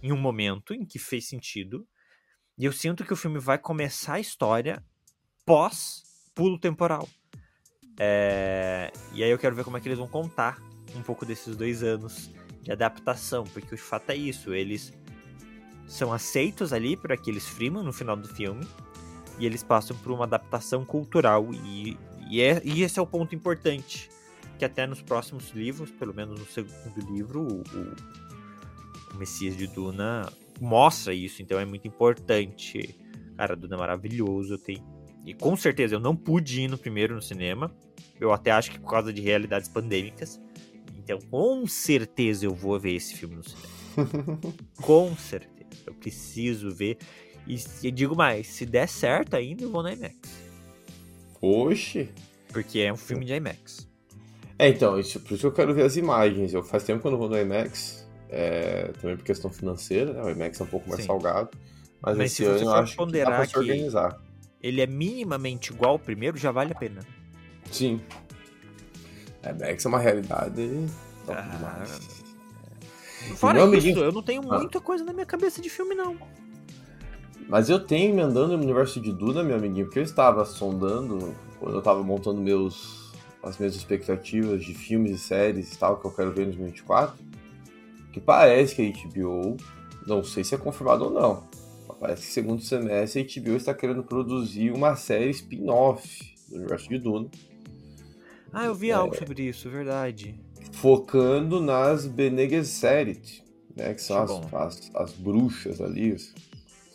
em 0.03 0.13
um 0.13 0.17
momento 0.17 0.73
em 0.73 0.85
que 0.87 0.99
fez 0.99 1.29
sentido. 1.29 1.87
E 2.57 2.65
eu 2.65 2.73
sinto 2.73 3.05
que 3.05 3.13
o 3.13 3.17
filme 3.17 3.39
vai 3.39 3.59
começar 3.59 4.15
a 4.15 4.21
história 4.21 4.83
pós 5.45 6.11
pulo 6.35 6.59
temporal. 6.59 7.09
É, 7.99 8.91
e 9.13 9.23
aí 9.23 9.31
eu 9.31 9.39
quero 9.39 9.55
ver 9.55 9.65
como 9.65 9.77
é 9.77 9.81
que 9.81 9.89
eles 9.89 9.99
vão 9.99 10.09
contar 10.09 10.61
um 10.97 11.03
pouco 11.03 11.25
desses 11.25 11.57
dois 11.57 11.83
anos 11.83 12.31
de 12.63 12.73
adaptação, 12.73 13.45
porque 13.45 13.75
o 13.75 13.79
fato 13.79 14.11
é 14.11 14.17
isso, 14.17 14.55
eles 14.55 14.93
são 15.87 16.13
aceitos 16.13 16.73
ali 16.73 16.97
por 16.97 17.13
aqueles 17.13 17.47
Freeman 17.47 17.83
no 17.83 17.93
final 17.93 18.17
do 18.17 18.29
filme 18.29 18.67
e 19.39 19.47
eles 19.47 19.63
passam 19.63 19.97
por 19.97 20.13
uma 20.13 20.25
adaptação 20.25 20.85
cultural 20.85 21.49
e, 21.53 21.99
e, 22.31 22.41
é, 22.41 22.63
e 22.65 22.83
esse 22.83 22.99
é 22.99 23.03
o 23.03 23.07
ponto 23.07 23.35
importante 23.35 24.09
que 24.59 24.65
até 24.65 24.87
nos 24.87 25.03
próximos 25.03 25.51
livros, 25.51 25.91
pelo 25.91 26.15
menos 26.15 26.39
no 26.39 26.47
segundo 26.47 27.13
livro, 27.13 27.43
o, 27.43 27.63
o, 27.63 29.17
Messias 29.19 29.57
de 29.57 29.67
Duna 29.67 30.33
mostra 30.61 31.13
isso, 31.13 31.43
então 31.43 31.59
é 31.59 31.65
muito 31.65 31.87
importante. 31.87 32.95
Cara, 33.37 33.57
Duna 33.57 33.75
é 33.75 33.79
maravilhoso, 33.79 34.57
tem 34.57 34.83
e 35.25 35.33
com 35.35 35.57
certeza 35.57 35.95
eu 35.95 36.01
não 36.01 36.15
pude 36.17 36.63
ir 36.63 36.69
no 36.69 36.77
primeiro 36.79 37.15
no 37.15 37.23
cinema. 37.23 37.71
Eu 38.21 38.33
até 38.33 38.51
acho 38.51 38.71
que 38.71 38.79
por 38.79 38.91
causa 38.91 39.13
de 39.13 39.21
realidades 39.21 39.69
pandêmicas. 39.69 40.41
Então, 40.97 41.19
com 41.31 41.67
certeza 41.67 42.47
eu 42.47 42.55
vou 42.55 42.79
ver 42.79 42.95
esse 42.95 43.15
filme 43.15 43.37
no 43.37 43.43
cinema. 43.45 44.39
com 44.81 45.17
certeza. 45.17 45.83
Eu 45.87 45.95
preciso 45.95 46.71
ver. 46.75 46.99
E, 47.47 47.57
e 47.83 47.91
digo 47.91 48.15
mais, 48.15 48.47
se 48.47 48.65
der 48.65 48.89
certo 48.89 49.35
ainda, 49.35 49.65
eu 49.65 49.71
vou 49.71 49.83
na 49.83 49.93
IMAX. 49.93 50.17
Oxe! 51.41 52.09
Porque 52.53 52.81
é 52.81 52.93
um 52.93 52.97
filme 52.97 53.25
de 53.25 53.35
IMAX. 53.35 53.89
É, 54.59 54.69
então, 54.69 54.99
isso, 54.99 55.19
por 55.21 55.33
isso 55.33 55.41
que 55.41 55.47
eu 55.47 55.53
quero 55.53 55.75
ver 55.75 55.83
as 55.85 55.97
imagens. 55.97 56.55
Eu 56.55 56.63
faz 56.63 56.85
tempo 56.85 57.01
que 57.01 57.07
eu 57.07 57.11
não 57.13 57.19
vou 57.19 57.29
no 57.29 57.39
IMAX. 57.39 58.07
é, 58.29 58.93
também 59.01 59.17
por 59.17 59.25
questão 59.25 59.51
financeira, 59.51 60.13
né? 60.13 60.23
O 60.23 60.31
IMAX 60.31 60.61
é 60.61 60.65
um 60.65 60.69
pouco 60.69 60.89
mais 60.89 61.01
Sim. 61.03 61.07
salgado. 61.09 61.51
Mas, 62.01 62.17
Mas 62.17 62.33
se 62.33 62.45
você 62.45 62.51
ano 62.51 62.59
eu 62.61 62.65
for 62.67 62.75
acho 62.79 62.93
que 62.93 62.97
dá 62.99 63.05
ponderar 63.05 63.37
pra 63.37 63.47
se 63.47 63.53
que- 63.53 63.59
organizar. 63.59 64.23
Ele 64.63 64.81
é 64.81 64.87
minimamente 64.87 65.73
igual 65.73 65.93
ao 65.93 65.99
primeiro, 65.99 66.37
já 66.39 66.53
vale 66.53 66.73
a 66.73 66.75
pena. 66.75 67.01
Sim. 67.71 68.01
É, 69.43 69.51
IMAX 69.51 69.85
é 69.85 69.89
uma 69.89 69.99
realidade 69.99 70.87
top 71.27 71.39
Ah, 71.39 71.43
demais. 71.57 72.23
Fora 73.37 73.67
meu 73.67 73.79
isso, 73.79 73.99
eu 73.99 74.13
não 74.13 74.23
tenho 74.23 74.43
Ah. 74.53 74.59
muita 74.59 74.81
coisa 74.81 75.05
na 75.05 75.13
minha 75.13 75.27
cabeça 75.27 75.61
de 75.61 75.69
filme, 75.69 75.95
não. 75.95 76.17
Mas 77.49 77.69
eu 77.69 77.79
tenho 77.81 78.11
emendando 78.13 78.57
no 78.57 78.63
universo 78.63 79.01
de 79.01 79.13
Duna, 79.13 79.43
meu 79.43 79.57
amiguinho, 79.57 79.87
porque 79.87 79.99
eu 79.99 80.03
estava 80.05 80.45
sondando, 80.45 81.35
quando 81.59 81.75
eu 81.75 81.79
estava 81.81 82.03
montando 82.03 82.41
meus, 82.41 83.13
as 83.43 83.59
minhas 83.59 83.75
expectativas 83.75 84.65
de 84.65 84.75
filmes 84.75 85.11
e 85.13 85.19
séries 85.19 85.73
e 85.75 85.79
tal, 85.79 85.99
que 85.99 86.07
eu 86.07 86.11
quero 86.13 86.33
ver 86.33 86.43
em 86.43 86.47
2024, 86.47 87.17
que 88.13 88.21
parece 88.21 88.75
que 88.77 88.83
a 88.83 89.09
HBO, 89.09 89.57
não 90.07 90.23
sei 90.23 90.45
se 90.45 90.55
é 90.55 90.59
confirmado 90.59 91.05
ou 91.05 91.11
não, 91.11 91.45
parece 92.03 92.27
que 92.27 92.33
segundo 92.33 92.61
semestre 92.63 93.21
a 93.23 93.41
HBO 93.43 93.57
está 93.57 93.73
querendo 93.73 94.03
produzir 94.03 94.73
uma 94.73 94.97
série 94.97 95.31
spin-off 95.31 96.35
do 96.49 96.57
universo 96.57 96.89
de 96.89 96.99
Duna, 96.99 97.31
Ah, 98.53 98.67
eu 98.67 98.75
vi 98.75 98.91
É. 98.91 98.95
algo 98.95 99.15
sobre 99.17 99.45
isso, 99.45 99.71
verdade. 99.71 100.35
focando 100.73 101.61
nas 101.61 102.07
Bene 102.07 102.49
Gesserit, 102.49 103.43
né, 103.77 103.95
que 103.95 104.03
são 104.03 104.19
as, 104.19 104.53
as, 104.53 104.91
as 104.95 105.13
bruxas 105.13 105.81
ali, 105.81 106.17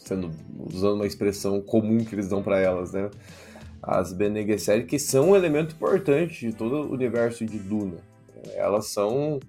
sendo, 0.06 0.30
usando 0.72 0.96
uma 0.96 1.08
expressão 1.08 1.62
comum 1.62 2.04
que 2.04 2.14
eles 2.14 2.28
dão 2.30 2.44
para 2.44 2.60
elas, 2.60 2.92
né? 2.92 3.10
As 3.82 4.12
Bene 4.14 4.46
Gesserit, 4.46 4.86
que 4.88 5.00
são 5.00 5.30
um 5.32 5.36
elemento 5.36 5.74
importante 5.76 6.46
de 6.48 6.54
todo 6.54 6.76
o 6.76 6.92
universo 6.92 7.46
de 7.46 7.58
Duna. 7.58 7.98
Elas 8.56 8.88
são, 8.88 9.40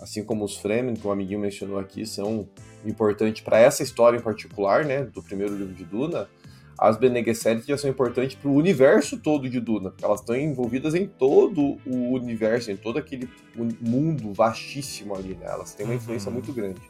assim 0.00 0.24
como 0.24 0.44
os 0.44 0.56
Fremen, 0.56 0.94
que 0.94 1.06
o 1.06 1.10
amiguinho 1.10 1.40
mencionou 1.40 1.78
aqui, 1.78 2.06
são 2.06 2.48
importantes 2.84 3.42
para 3.42 3.58
essa 3.58 3.82
história 3.82 4.16
em 4.16 4.20
particular, 4.22 4.84
né, 4.84 5.04
do 5.04 5.22
primeiro 5.22 5.54
livro 5.56 5.74
de 5.74 5.84
Duna. 5.84 6.28
As 6.78 6.96
Bene 6.96 7.22
Gesserit 7.22 7.66
já 7.66 7.76
são 7.76 7.90
importantes 7.90 8.36
para 8.36 8.48
o 8.48 8.54
universo 8.54 9.18
todo 9.18 9.50
de 9.50 9.60
Duna, 9.60 9.90
porque 9.90 10.02
elas 10.04 10.20
estão 10.20 10.34
envolvidas 10.34 10.94
em 10.94 11.06
todo 11.06 11.76
o 11.86 12.14
universo, 12.14 12.70
em 12.70 12.76
todo 12.76 12.98
aquele 12.98 13.28
mundo 13.80 14.32
vastíssimo 14.32 15.14
ali, 15.14 15.34
né? 15.34 15.46
Elas 15.46 15.74
têm 15.74 15.84
uma 15.84 15.92
Uhum. 15.92 15.98
influência 15.98 16.30
muito 16.30 16.52
grande. 16.54 16.80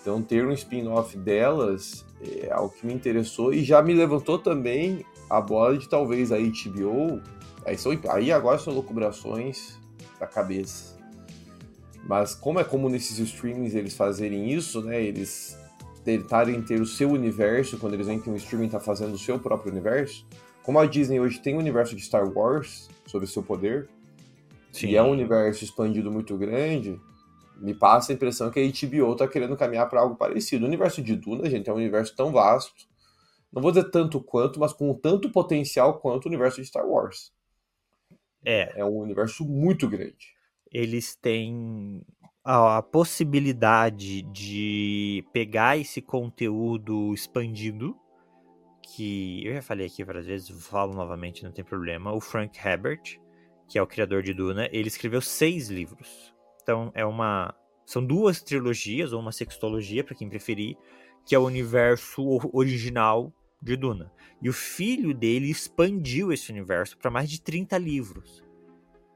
Então, 0.00 0.20
ter 0.20 0.44
um 0.44 0.52
spin-off 0.52 1.16
delas 1.16 2.04
é 2.20 2.50
algo 2.52 2.74
que 2.74 2.84
me 2.84 2.92
interessou 2.92 3.54
e 3.54 3.62
já 3.62 3.80
me 3.80 3.94
levantou 3.94 4.38
também 4.38 5.04
a 5.30 5.40
bola 5.40 5.78
de 5.78 5.88
talvez 5.88 6.32
a 6.32 6.36
HBO. 6.38 7.22
Aí, 7.64 7.78
são, 7.78 7.96
aí 8.10 8.32
agora 8.32 8.58
são 8.58 8.74
locubrações 8.74 9.78
da 10.18 10.26
cabeça. 10.26 10.93
Mas 12.06 12.34
como 12.34 12.60
é 12.60 12.64
comum 12.64 12.88
nesses 12.88 13.18
streamings 13.18 13.74
eles 13.74 13.96
fazerem 13.96 14.52
isso, 14.52 14.82
né? 14.82 15.02
Eles 15.02 15.58
tentarem 16.04 16.60
ter 16.62 16.80
o 16.80 16.86
seu 16.86 17.10
universo 17.10 17.78
quando 17.78 17.94
eles 17.94 18.06
veem 18.06 18.20
que 18.20 18.28
um 18.28 18.36
streaming 18.36 18.66
está 18.66 18.78
fazendo 18.78 19.14
o 19.14 19.18
seu 19.18 19.38
próprio 19.38 19.72
universo. 19.72 20.26
Como 20.62 20.78
a 20.78 20.86
Disney 20.86 21.18
hoje 21.18 21.40
tem 21.40 21.54
um 21.54 21.58
universo 21.58 21.96
de 21.96 22.02
Star 22.02 22.30
Wars 22.30 22.88
sobre 23.06 23.26
o 23.26 23.28
seu 23.28 23.42
poder, 23.42 23.88
e 24.82 24.96
é 24.96 25.02
um 25.02 25.10
universo 25.10 25.62
expandido 25.62 26.10
muito 26.10 26.36
grande, 26.36 27.00
me 27.56 27.74
passa 27.74 28.12
a 28.12 28.14
impressão 28.14 28.50
que 28.50 28.60
a 28.60 28.66
HBO 28.66 29.14
tá 29.14 29.28
querendo 29.28 29.56
caminhar 29.56 29.88
para 29.88 30.00
algo 30.00 30.16
parecido. 30.16 30.64
O 30.64 30.68
universo 30.68 31.00
de 31.00 31.14
Duna, 31.14 31.48
gente, 31.48 31.70
é 31.70 31.72
um 31.72 31.76
universo 31.76 32.14
tão 32.16 32.32
vasto. 32.32 32.86
Não 33.52 33.62
vou 33.62 33.70
dizer 33.70 33.90
tanto 33.90 34.20
quanto, 34.20 34.58
mas 34.58 34.72
com 34.72 34.92
tanto 34.94 35.30
potencial 35.30 36.00
quanto 36.00 36.24
o 36.24 36.28
universo 36.28 36.60
de 36.60 36.66
Star 36.66 36.86
Wars. 36.86 37.32
É, 38.44 38.80
É 38.80 38.84
um 38.84 38.96
universo 38.96 39.44
muito 39.44 39.88
grande. 39.88 40.33
Eles 40.74 41.14
têm 41.14 42.04
a, 42.44 42.78
a 42.78 42.82
possibilidade 42.82 44.22
de 44.22 45.24
pegar 45.32 45.78
esse 45.78 46.02
conteúdo 46.02 47.14
expandido, 47.14 47.96
que 48.82 49.46
eu 49.46 49.54
já 49.54 49.62
falei 49.62 49.86
aqui 49.86 50.02
várias 50.02 50.26
vezes, 50.26 50.50
falo 50.66 50.92
novamente, 50.92 51.44
não 51.44 51.52
tem 51.52 51.64
problema. 51.64 52.12
O 52.12 52.20
Frank 52.20 52.58
Herbert, 52.58 53.20
que 53.68 53.78
é 53.78 53.82
o 53.82 53.86
criador 53.86 54.22
de 54.22 54.34
Duna, 54.34 54.68
ele 54.72 54.88
escreveu 54.88 55.20
seis 55.20 55.70
livros. 55.70 56.34
Então 56.62 56.90
é 56.94 57.06
uma. 57.06 57.54
São 57.86 58.04
duas 58.04 58.42
trilogias, 58.42 59.12
ou 59.12 59.20
uma 59.20 59.32
sextologia, 59.32 60.02
para 60.02 60.14
quem 60.14 60.28
preferir, 60.28 60.76
que 61.24 61.34
é 61.34 61.38
o 61.38 61.44
universo 61.44 62.22
original 62.52 63.32
de 63.60 63.76
Duna. 63.76 64.12
E 64.42 64.48
o 64.48 64.52
filho 64.52 65.14
dele 65.14 65.50
expandiu 65.50 66.32
esse 66.32 66.50
universo 66.50 66.98
para 66.98 67.10
mais 67.10 67.30
de 67.30 67.40
30 67.40 67.78
livros. 67.78 68.43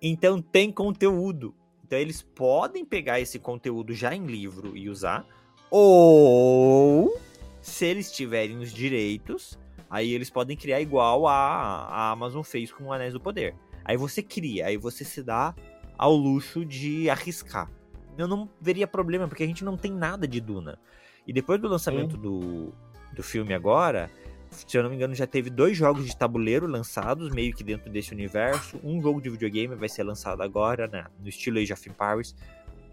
Então 0.00 0.40
tem 0.40 0.70
conteúdo. 0.70 1.54
Então 1.84 1.98
eles 1.98 2.22
podem 2.22 2.84
pegar 2.84 3.20
esse 3.20 3.38
conteúdo 3.38 3.94
já 3.94 4.14
em 4.14 4.26
livro 4.26 4.76
e 4.76 4.88
usar, 4.88 5.26
ou 5.70 7.18
se 7.60 7.86
eles 7.86 8.12
tiverem 8.12 8.58
os 8.58 8.72
direitos, 8.72 9.58
aí 9.88 10.12
eles 10.12 10.30
podem 10.30 10.56
criar 10.56 10.80
igual 10.80 11.26
a, 11.26 11.34
a 11.34 12.10
Amazon 12.10 12.42
fez 12.42 12.70
com 12.70 12.84
o 12.84 12.92
Anéis 12.92 13.12
do 13.12 13.20
Poder. 13.20 13.54
Aí 13.84 13.96
você 13.96 14.22
cria, 14.22 14.66
aí 14.66 14.76
você 14.76 15.04
se 15.04 15.22
dá 15.22 15.54
ao 15.96 16.14
luxo 16.14 16.64
de 16.64 17.08
arriscar. 17.08 17.70
Eu 18.16 18.28
não 18.28 18.48
veria 18.60 18.86
problema, 18.86 19.26
porque 19.28 19.42
a 19.42 19.46
gente 19.46 19.64
não 19.64 19.76
tem 19.76 19.92
nada 19.92 20.26
de 20.26 20.40
Duna. 20.40 20.78
E 21.26 21.32
depois 21.32 21.60
do 21.60 21.68
lançamento 21.68 22.16
do, 22.16 22.72
do 23.14 23.22
filme 23.22 23.54
agora, 23.54 24.10
se 24.50 24.76
eu 24.76 24.82
não 24.82 24.90
me 24.90 24.96
engano, 24.96 25.14
já 25.14 25.26
teve 25.26 25.50
dois 25.50 25.76
jogos 25.76 26.06
de 26.06 26.16
tabuleiro 26.16 26.66
lançados, 26.66 27.30
meio 27.30 27.54
que 27.54 27.64
dentro 27.64 27.90
desse 27.90 28.12
universo. 28.12 28.80
Um 28.82 29.00
jogo 29.00 29.20
de 29.20 29.30
videogame 29.30 29.74
vai 29.74 29.88
ser 29.88 30.02
lançado 30.02 30.42
agora, 30.42 30.86
né, 30.86 31.06
no 31.20 31.28
estilo 31.28 31.58
Age 31.58 31.72
of 31.72 31.88
Empires. 31.88 32.34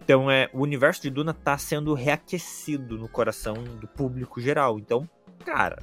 Então, 0.04 0.30
é, 0.30 0.50
o 0.54 0.62
universo 0.62 1.02
de 1.02 1.10
Duna 1.10 1.34
tá 1.34 1.58
sendo 1.58 1.94
reaquecido 1.94 2.98
no 2.98 3.10
coração 3.10 3.56
do 3.56 3.88
público 3.88 4.40
geral. 4.40 4.78
Então, 4.78 5.10
cara, 5.44 5.82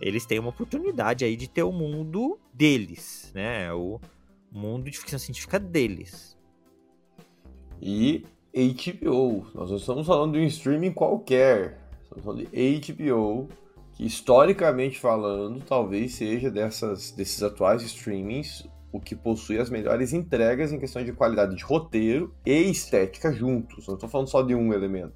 eles 0.00 0.26
têm 0.26 0.38
uma 0.40 0.50
oportunidade 0.50 1.24
aí 1.24 1.36
de 1.36 1.48
ter 1.48 1.62
o 1.62 1.70
mundo 1.70 2.38
deles, 2.52 3.30
né? 3.34 3.72
O 3.72 4.00
mundo 4.50 4.90
de 4.90 4.98
ficção 4.98 5.18
científica 5.18 5.58
deles. 5.58 6.36
E 7.80 8.24
HBO. 8.54 9.46
Nós 9.54 9.70
não 9.70 9.76
estamos 9.76 10.06
falando 10.06 10.32
de 10.32 10.40
um 10.40 10.46
streaming 10.46 10.92
qualquer. 10.92 11.80
Estamos 12.02 12.24
falando 12.24 12.46
de 12.46 12.92
HBO, 12.92 13.48
que 13.94 14.04
historicamente 14.04 14.98
falando, 14.98 15.60
talvez 15.64 16.14
seja 16.14 16.50
dessas, 16.50 17.10
desses 17.12 17.42
atuais 17.42 17.82
streamings 17.82 18.68
o 18.92 19.00
que 19.00 19.14
possui 19.16 19.58
as 19.58 19.68
melhores 19.70 20.12
entregas 20.12 20.72
em 20.72 20.78
questão 20.78 21.02
de 21.04 21.12
qualidade 21.12 21.56
de 21.56 21.64
roteiro 21.64 22.32
e 22.46 22.52
estética 22.70 23.32
juntos. 23.32 23.86
Não 23.88 23.94
estou 23.94 24.08
falando 24.08 24.28
só 24.28 24.40
de 24.42 24.54
um 24.54 24.72
elemento. 24.72 25.14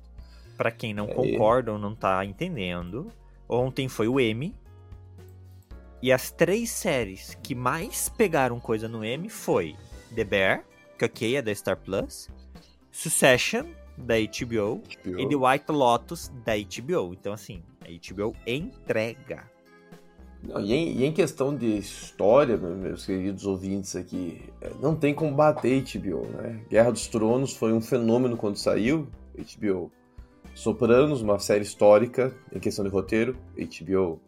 Pra 0.57 0.73
quem 0.73 0.93
não 0.93 1.05
É. 1.09 1.15
concorda 1.15 1.73
ou 1.73 1.79
não 1.79 1.95
tá 1.95 2.25
entendendo, 2.25 3.07
ontem 3.49 3.89
foi 3.89 4.09
o 4.09 4.19
M. 4.19 4.53
E 6.03 6.11
as 6.13 6.31
três 6.33 6.71
séries 6.71 7.37
que 7.43 7.55
mais 7.55 8.09
pegaram 8.09 8.59
coisa 8.59 8.89
no 8.89 9.05
M 9.05 9.29
foi 9.29 9.77
The 10.15 10.25
Bear, 10.25 10.65
que 10.99 11.05
ok, 11.05 11.37
é 11.37 11.43
da 11.43 11.55
Star 11.55 11.77
Plus, 11.77 12.29
Succession, 12.91 13.65
da 13.97 14.15
HBO, 14.17 14.83
HBO. 15.05 15.21
e 15.21 15.29
The 15.29 15.37
White 15.37 15.71
Lotus, 15.73 16.33
da 16.45 16.53
HBO. 16.57 17.15
Então, 17.15 17.33
assim, 17.33 17.63
a 17.89 18.15
HBO 18.15 18.37
entrega. 18.47 19.45
Não, 20.43 20.61
e, 20.61 20.73
em, 20.73 20.99
e 20.99 21.05
em 21.05 21.13
questão 21.13 21.55
de 21.55 21.79
história, 21.79 22.57
meus 22.57 23.05
queridos 23.05 23.45
ouvintes 23.45 23.97
aqui, 23.97 24.41
é, 24.61 24.71
não 24.81 24.95
tem 24.95 25.15
como 25.15 25.35
bater 25.35 25.83
HBO, 25.83 26.27
né? 26.27 26.61
Guerra 26.71 26.93
dos 26.93 27.09
Tronos 27.09 27.55
foi 27.55 27.73
um 27.73 27.81
fenômeno 27.81 28.37
quando 28.37 28.57
saiu, 28.57 29.09
HBO. 29.37 29.91
Sopranos, 30.55 31.23
uma 31.23 31.39
série 31.39 31.63
histórica 31.63 32.33
em 32.53 32.59
questão 32.59 32.85
de 32.85 32.91
roteiro, 32.91 33.37
HBO. 33.57 34.21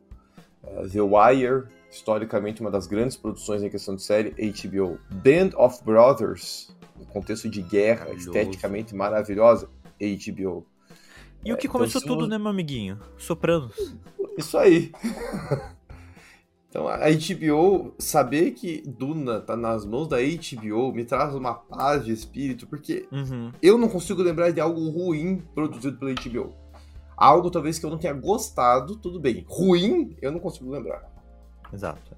Uh, 0.63 0.89
The 0.89 1.01
Wire, 1.01 1.69
historicamente 1.91 2.61
uma 2.61 2.71
das 2.71 2.87
grandes 2.87 3.17
produções 3.17 3.63
em 3.63 3.71
questão 3.71 3.95
de 3.95 4.03
série, 4.03 4.31
HBO. 4.31 4.99
Band 5.11 5.57
of 5.57 5.83
Brothers, 5.85 6.75
no 6.97 7.07
contexto 7.07 7.49
de 7.49 7.63
guerra, 7.63 8.13
esteticamente 8.13 8.95
maravilhosa, 8.95 9.69
HBO. 10.01 10.67
E 11.45 11.53
o 11.53 11.57
que 11.57 11.67
então 11.67 11.79
começou 11.81 12.01
se 12.01 12.07
tudo, 12.07 12.27
né, 12.29 12.39
meu 12.39 12.49
amiguinho? 12.49 12.99
Sopranos. 13.17 13.95
Isso 14.37 14.57
aí. 14.59 14.93
Então 16.69 16.87
a 16.87 16.99
HBO, 16.99 17.93
saber 17.99 18.53
que 18.53 18.81
Duna 18.87 19.41
tá 19.41 19.57
nas 19.57 19.85
mãos 19.85 20.07
da 20.07 20.19
HBO 20.19 20.93
me 20.93 21.05
traz 21.05 21.35
uma 21.35 21.53
paz 21.53 22.05
de 22.05 22.13
espírito, 22.13 22.65
porque 22.69 23.09
Uhum. 23.11 23.51
eu 23.61 23.77
não 23.77 23.89
consigo 23.89 24.23
lembrar 24.23 24.53
de 24.53 24.61
algo 24.61 24.89
ruim 24.89 25.43
produzido 25.53 25.99
pela 25.99 26.15
HBO. 26.15 26.55
Algo 27.17 27.51
talvez 27.51 27.77
que 27.77 27.85
eu 27.85 27.91
não 27.91 27.99
tenha 27.99 28.13
gostado, 28.13 28.95
tudo 28.95 29.19
bem. 29.19 29.45
Ruim, 29.49 30.17
eu 30.23 30.31
não 30.31 30.39
consigo 30.39 30.71
lembrar. 30.71 31.11
Exato. 31.73 32.17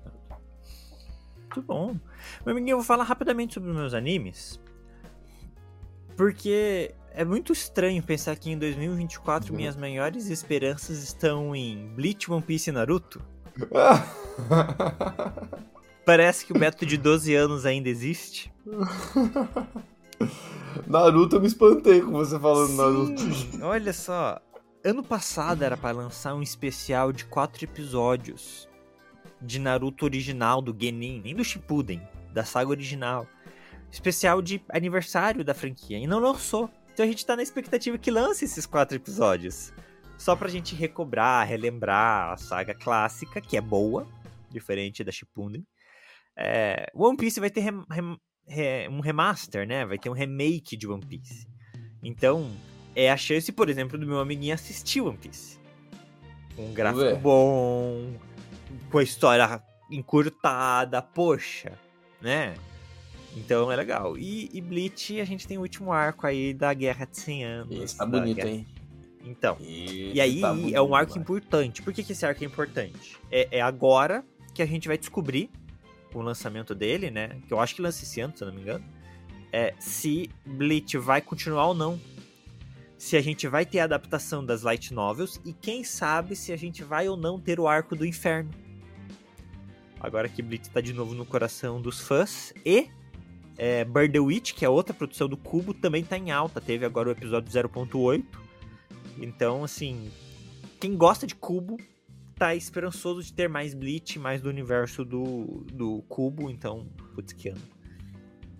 Muito 1.39 1.63
bom. 1.63 1.97
Meu 2.45 2.53
amiguinho, 2.55 2.75
eu 2.75 2.77
vou 2.79 2.85
falar 2.85 3.05
rapidamente 3.05 3.55
sobre 3.55 3.71
os 3.71 3.77
meus 3.77 3.95
animes. 3.95 4.61
Porque 6.15 6.95
é 7.15 7.25
muito 7.25 7.53
estranho 7.53 8.03
pensar 8.03 8.37
que 8.37 8.51
em 8.51 8.59
2024 8.59 9.51
Uhum. 9.53 9.57
minhas 9.57 9.77
maiores 9.77 10.29
esperanças 10.29 11.03
estão 11.03 11.55
em 11.55 11.89
Bleach, 11.95 12.31
One 12.31 12.43
Piece 12.43 12.71
e 12.71 12.73
Naruto. 12.73 13.23
Parece 16.05 16.45
que 16.47 16.53
o 16.53 16.59
Beto 16.59 16.85
de 16.85 16.97
12 16.97 17.35
anos 17.35 17.65
ainda 17.65 17.89
existe. 17.89 18.53
Naruto, 20.87 21.37
eu 21.37 21.41
me 21.41 21.47
espantei 21.47 22.01
com 22.01 22.13
você 22.13 22.39
falando 22.39 22.69
Sim, 22.71 22.77
Naruto. 22.77 23.23
Olha 23.67 23.93
só, 23.93 24.41
ano 24.85 25.03
passado 25.03 25.63
era 25.63 25.77
para 25.77 25.97
lançar 25.97 26.35
um 26.35 26.43
especial 26.43 27.13
de 27.13 27.25
quatro 27.27 27.65
episódios 27.65 28.69
de 29.41 29.59
Naruto 29.59 30.05
original 30.05 30.63
do 30.63 30.77
Genin, 30.79 31.21
nem 31.25 31.35
do 31.35 31.45
Shippuden, 31.45 32.01
da 32.33 32.45
saga 32.45 32.71
original. 32.71 33.27
Especial 33.91 34.41
de 34.41 34.63
aniversário 34.71 35.45
da 35.45 35.55
franquia 35.55 35.99
e 35.99 36.07
não 36.07 36.19
lançou. 36.19 36.71
Então 36.93 37.05
a 37.05 37.09
gente 37.09 37.25
tá 37.25 37.35
na 37.37 37.43
expectativa 37.43 37.97
que 37.99 38.11
lance 38.11 38.45
esses 38.45 38.67
quatro 38.67 38.97
episódios. 38.97 39.73
Só 40.19 40.37
pra 40.37 40.49
gente 40.49 40.75
recobrar, 40.75 41.47
relembrar 41.47 42.33
a 42.33 42.37
saga 42.37 42.75
clássica, 42.75 43.41
que 43.41 43.57
é 43.57 43.61
boa, 43.61 44.07
diferente 44.51 45.03
da 45.03 45.11
Shippuden. 45.11 45.67
É, 46.37 46.87
One 46.95 47.17
Piece 47.17 47.41
vai 47.41 47.51
ter 47.51 47.61
rem- 47.61 47.85
rem- 47.91 48.17
re- 48.47 48.89
um 48.89 49.01
remaster, 49.01 49.67
né? 49.67 49.85
Vai 49.85 49.99
ter 49.99 50.09
um 50.11 50.13
remake 50.15 50.77
de 50.77 50.87
One 50.87 51.05
Piece. 51.05 51.47
Então, 52.03 52.51
é 52.95 53.11
a 53.11 53.17
chance, 53.17 53.51
por 53.51 53.69
exemplo, 53.69 53.99
do 53.99 54.07
meu 54.07 54.21
amiguinho 54.21 54.55
assistir 54.55 55.01
One 55.01 55.17
Piece. 55.19 55.59
Com 56.55 56.67
um 56.67 56.75
gráfico 56.75 57.17
bom, 57.17 58.15
com 58.91 58.99
a 58.99 59.03
história 59.03 59.63
encurtada, 59.91 61.01
poxa, 61.03 61.73
né? 62.21 62.55
Então 63.37 63.73
é 63.73 63.77
legal. 63.77 64.17
E, 64.19 64.51
e 64.53 64.61
Bleach, 64.61 65.21
a 65.21 65.25
gente 65.25 65.47
tem 65.47 65.57
o 65.59 65.63
último 65.63 65.93
arco 65.93 66.27
aí 66.27 66.53
da 66.53 66.73
Guerra 66.75 67.07
de 67.07 67.17
100 67.19 67.45
Anos. 67.45 67.81
Esse 67.81 67.97
tá 67.97 68.05
bonito, 68.07 68.37
Guerra- 68.37 68.51
hein? 68.51 68.67
Então, 69.25 69.57
Esse 69.61 70.13
e 70.15 70.21
aí 70.21 70.41
tá 70.41 70.49
é 70.49 70.55
bonito 70.55 70.83
um 70.83 70.95
arco 70.95 71.13
demais. 71.13 71.17
importante. 71.17 71.81
Por 71.83 71.93
que, 71.93 72.03
que 72.03 72.13
esse 72.13 72.27
arco 72.27 72.43
é 72.43 72.47
importante? 72.47 73.17
É, 73.31 73.49
é 73.59 73.61
agora 73.61 74.25
que 74.53 74.61
a 74.63 74.67
gente 74.67 74.89
vai 74.89 74.99
descobrir, 74.99 75.49
com 76.13 76.19
o 76.19 76.23
lançamento 76.23 76.75
dele, 76.75 77.11
né? 77.11 77.39
Que 77.47 77.55
eu 77.55 77.61
acho 77.61 77.75
que 77.75 77.81
lança 77.81 78.03
esse 78.05 78.21
ano, 78.21 78.37
se 78.37 78.43
eu 78.43 78.49
não 78.49 78.55
me 78.55 78.61
engano. 78.61 78.85
É, 79.53 79.75
se 79.79 80.29
Bleach 80.45 80.99
vai 80.99 81.21
continuar 81.23 81.69
ou 81.69 81.75
não. 81.75 81.99
Se 82.99 83.17
a 83.17 83.21
gente 83.23 83.47
vai 83.49 83.65
ter 83.65 83.79
a 83.79 83.85
adaptação 83.85 84.45
das 84.45 84.63
light 84.63 84.93
novels. 84.93 85.41
E 85.45 85.53
quem 85.53 85.85
sabe 85.85 86.35
se 86.37 86.53
a 86.53 86.57
gente 86.57 86.83
vai 86.85 87.09
ou 87.09 87.17
não 87.17 87.39
ter 87.41 87.59
o 87.61 87.67
arco 87.69 87.95
do 87.97 88.05
inferno. 88.05 88.51
Agora 90.01 90.29
que 90.29 90.43
Bleach 90.43 90.69
tá 90.69 90.81
de 90.81 90.93
novo 90.93 91.15
no 91.15 91.25
coração 91.25 91.81
dos 91.81 92.01
fãs. 92.01 92.53
E 92.67 92.89
é, 93.65 93.85
Bird 93.85 94.13
the 94.13 94.19
Witch, 94.19 94.55
que 94.55 94.65
é 94.65 94.69
outra 94.69 94.93
produção 94.93 95.29
do 95.29 95.37
Cubo, 95.37 95.73
também 95.73 96.03
tá 96.03 96.19
em 96.19 96.33
alta. 96.33 96.61
Teve 96.61 96.85
agora 96.85 97.09
o 97.09 97.13
episódio 97.13 97.49
0.8. 97.53 98.25
Então, 99.19 99.63
assim, 99.63 100.11
quem 100.81 100.97
gosta 100.97 101.27
de 101.29 101.37
Cubo 101.37 101.77
tá 102.35 102.57
esperançoso 102.57 103.23
de 103.23 103.33
ter 103.33 103.49
mais 103.49 103.73
Bleach, 103.73 104.19
mais 104.19 104.41
do 104.43 104.49
universo 104.49 105.05
do, 105.05 105.65
do 105.73 106.03
Cubo, 106.09 106.51
então, 106.51 106.89
putz, 107.15 107.33
que 107.33 107.51
ano. 107.51 107.61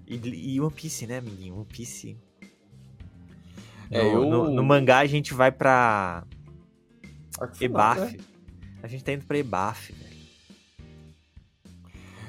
E, 0.07 0.17
e 0.55 0.61
One 0.61 0.73
Piece, 0.73 1.05
né, 1.07 1.19
amiguinho? 1.19 1.57
One 1.57 1.65
Piece. 1.67 2.17
É, 3.91 4.03
no, 4.05 4.09
eu- 4.23 4.31
no, 4.31 4.51
no 4.53 4.63
mangá 4.63 4.99
a 5.01 5.07
gente 5.07 5.35
vai 5.35 5.51
pra 5.51 6.25
Ebaf. 7.61 7.99
né? 8.01 8.25
A 8.85 8.87
gente 8.87 9.03
tá 9.03 9.13
indo 9.13 9.25
pra 9.27 9.37
Ebaf, 9.39 9.93
velho. 9.93 10.12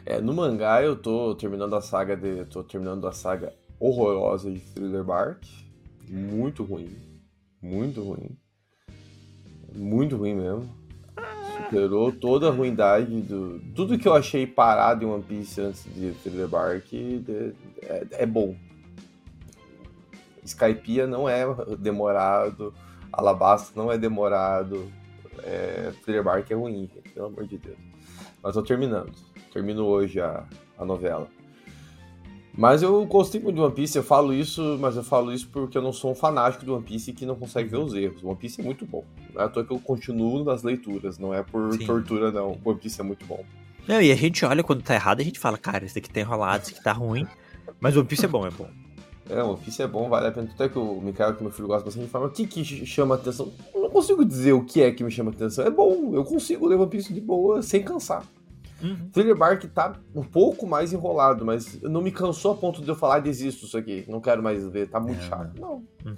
É, 0.05 0.19
no 0.19 0.33
mangá 0.33 0.81
eu 0.83 0.95
tô 0.95 1.33
terminando 1.35 1.75
a 1.75 1.81
saga 1.81 2.15
de. 2.15 2.45
tô 2.45 2.63
terminando 2.63 3.07
a 3.07 3.11
saga 3.11 3.53
horrorosa 3.79 4.51
de 4.51 4.59
Thriller 4.59 5.03
Bark. 5.03 5.45
Muito 6.09 6.63
ruim. 6.63 6.95
Muito 7.61 8.03
ruim. 8.03 8.37
Muito 9.73 10.17
ruim 10.17 10.35
mesmo. 10.35 10.69
Superou 11.57 12.11
toda 12.11 12.49
a 12.49 12.51
ruindade 12.51 13.21
do. 13.21 13.59
Tudo 13.73 13.97
que 13.97 14.07
eu 14.07 14.13
achei 14.13 14.45
parado 14.45 15.05
em 15.05 15.07
One 15.07 15.23
Piece 15.23 15.61
antes 15.61 15.85
de 15.95 16.11
Thriller 16.21 16.47
Bark 16.47 16.93
é, 17.81 18.07
é 18.11 18.25
bom. 18.25 18.55
Skypiea 20.43 21.07
não 21.07 21.29
é 21.29 21.45
demorado. 21.79 22.73
Alabasta 23.11 23.71
não 23.79 23.89
é 23.89 23.97
demorado. 23.97 24.91
É, 25.43 25.93
Thriller 26.03 26.23
Bark 26.23 26.51
é 26.51 26.55
ruim, 26.55 26.89
pelo 27.13 27.27
amor 27.27 27.47
de 27.47 27.57
Deus. 27.57 27.77
Mas 28.41 28.53
tô 28.53 28.61
terminando. 28.61 29.13
Termino 29.53 29.85
hoje 29.85 30.19
a, 30.19 30.43
a 30.77 30.83
novela. 30.83 31.27
Mas 32.55 32.83
eu 32.83 33.03
gostei 33.05 33.41
muito 33.41 33.55
de 33.55 33.61
One 33.61 33.73
Piece, 33.73 33.97
eu 33.97 34.03
falo 34.03 34.31
isso, 34.31 34.77
mas 34.79 34.95
eu 34.95 35.03
falo 35.03 35.33
isso 35.33 35.49
porque 35.51 35.75
eu 35.75 35.81
não 35.81 35.91
sou 35.91 36.11
um 36.11 36.15
fanático 36.15 36.63
do 36.63 36.75
One 36.75 36.83
Piece 36.83 37.11
que 37.11 37.25
não 37.25 37.35
consegue 37.35 37.67
ver 37.67 37.77
os 37.77 37.93
erros. 37.95 38.23
One 38.23 38.35
Piece 38.35 38.61
é 38.61 38.63
muito 38.63 38.85
bom. 38.85 39.03
Não 39.33 39.41
é 39.41 39.45
à 39.45 39.49
toa 39.49 39.63
que 39.63 39.71
eu 39.71 39.79
continuo 39.79 40.43
nas 40.43 40.61
leituras, 40.61 41.17
não 41.17 41.33
é 41.33 41.41
por 41.41 41.73
Sim. 41.73 41.85
tortura, 41.85 42.31
não. 42.31 42.57
One 42.63 42.79
Piece 42.79 43.01
é 43.01 43.03
muito 43.03 43.25
bom. 43.25 43.43
Não, 43.87 43.99
e 43.99 44.11
a 44.11 44.15
gente 44.15 44.45
olha 44.45 44.63
quando 44.63 44.83
tá 44.83 44.93
errado, 44.93 45.19
a 45.19 45.23
gente 45.23 45.39
fala, 45.39 45.57
cara, 45.57 45.83
esse 45.83 45.95
daqui 45.95 46.09
tá 46.09 46.19
enrolado, 46.19 46.63
esse 46.63 46.73
aqui 46.73 46.83
tá 46.83 46.93
ruim. 46.93 47.27
Mas 47.79 47.97
One 47.97 48.05
Piece 48.05 48.25
é 48.25 48.27
bom, 48.27 48.45
é 48.45 48.51
bom. 48.51 48.69
É, 49.27 49.41
One 49.41 49.57
Piece 49.57 49.81
é 49.81 49.87
bom, 49.87 50.07
vale 50.07 50.27
a 50.27 50.31
pena. 50.31 50.47
Até 50.53 50.69
que 50.69 50.77
o 50.77 51.01
Mikael, 51.01 51.33
que 51.33 51.41
meu 51.41 51.51
filho 51.51 51.67
gosta 51.67 51.85
bastante, 51.85 52.07
fala, 52.07 52.27
o 52.27 52.29
que 52.29 52.45
que 52.45 52.63
chama 52.85 53.15
atenção? 53.15 53.51
Eu 53.73 53.81
não 53.81 53.89
consigo 53.89 54.23
dizer 54.23 54.53
o 54.53 54.63
que 54.63 54.83
é 54.83 54.91
que 54.91 55.03
me 55.03 55.09
chama 55.09 55.31
atenção. 55.31 55.65
É 55.65 55.71
bom, 55.71 56.11
eu 56.13 56.23
consigo 56.23 56.67
ler 56.67 56.75
One 56.75 56.89
Piece 56.89 57.11
de 57.11 57.19
boa, 57.19 57.63
sem 57.63 57.81
cansar. 57.81 58.23
Uhum. 58.83 59.09
Thriller 59.13 59.35
Bark 59.37 59.63
tá 59.73 59.95
um 60.13 60.23
pouco 60.23 60.67
mais 60.67 60.91
enrolado, 60.91 61.45
mas 61.45 61.81
não 61.81 62.01
me 62.01 62.11
cansou 62.11 62.51
a 62.51 62.55
ponto 62.55 62.81
de 62.81 62.89
eu 62.89 62.95
falar, 62.95 63.15
"Ah, 63.15 63.19
desisto 63.19 63.65
isso 63.65 63.77
aqui, 63.77 64.03
não 64.09 64.19
quero 64.19 64.43
mais 64.43 64.67
ver, 64.67 64.89
tá 64.89 64.99
muito 64.99 65.21
É. 65.23 65.27
chato. 65.29 65.59
Não. 65.59 65.75
Uhum. 66.05 66.15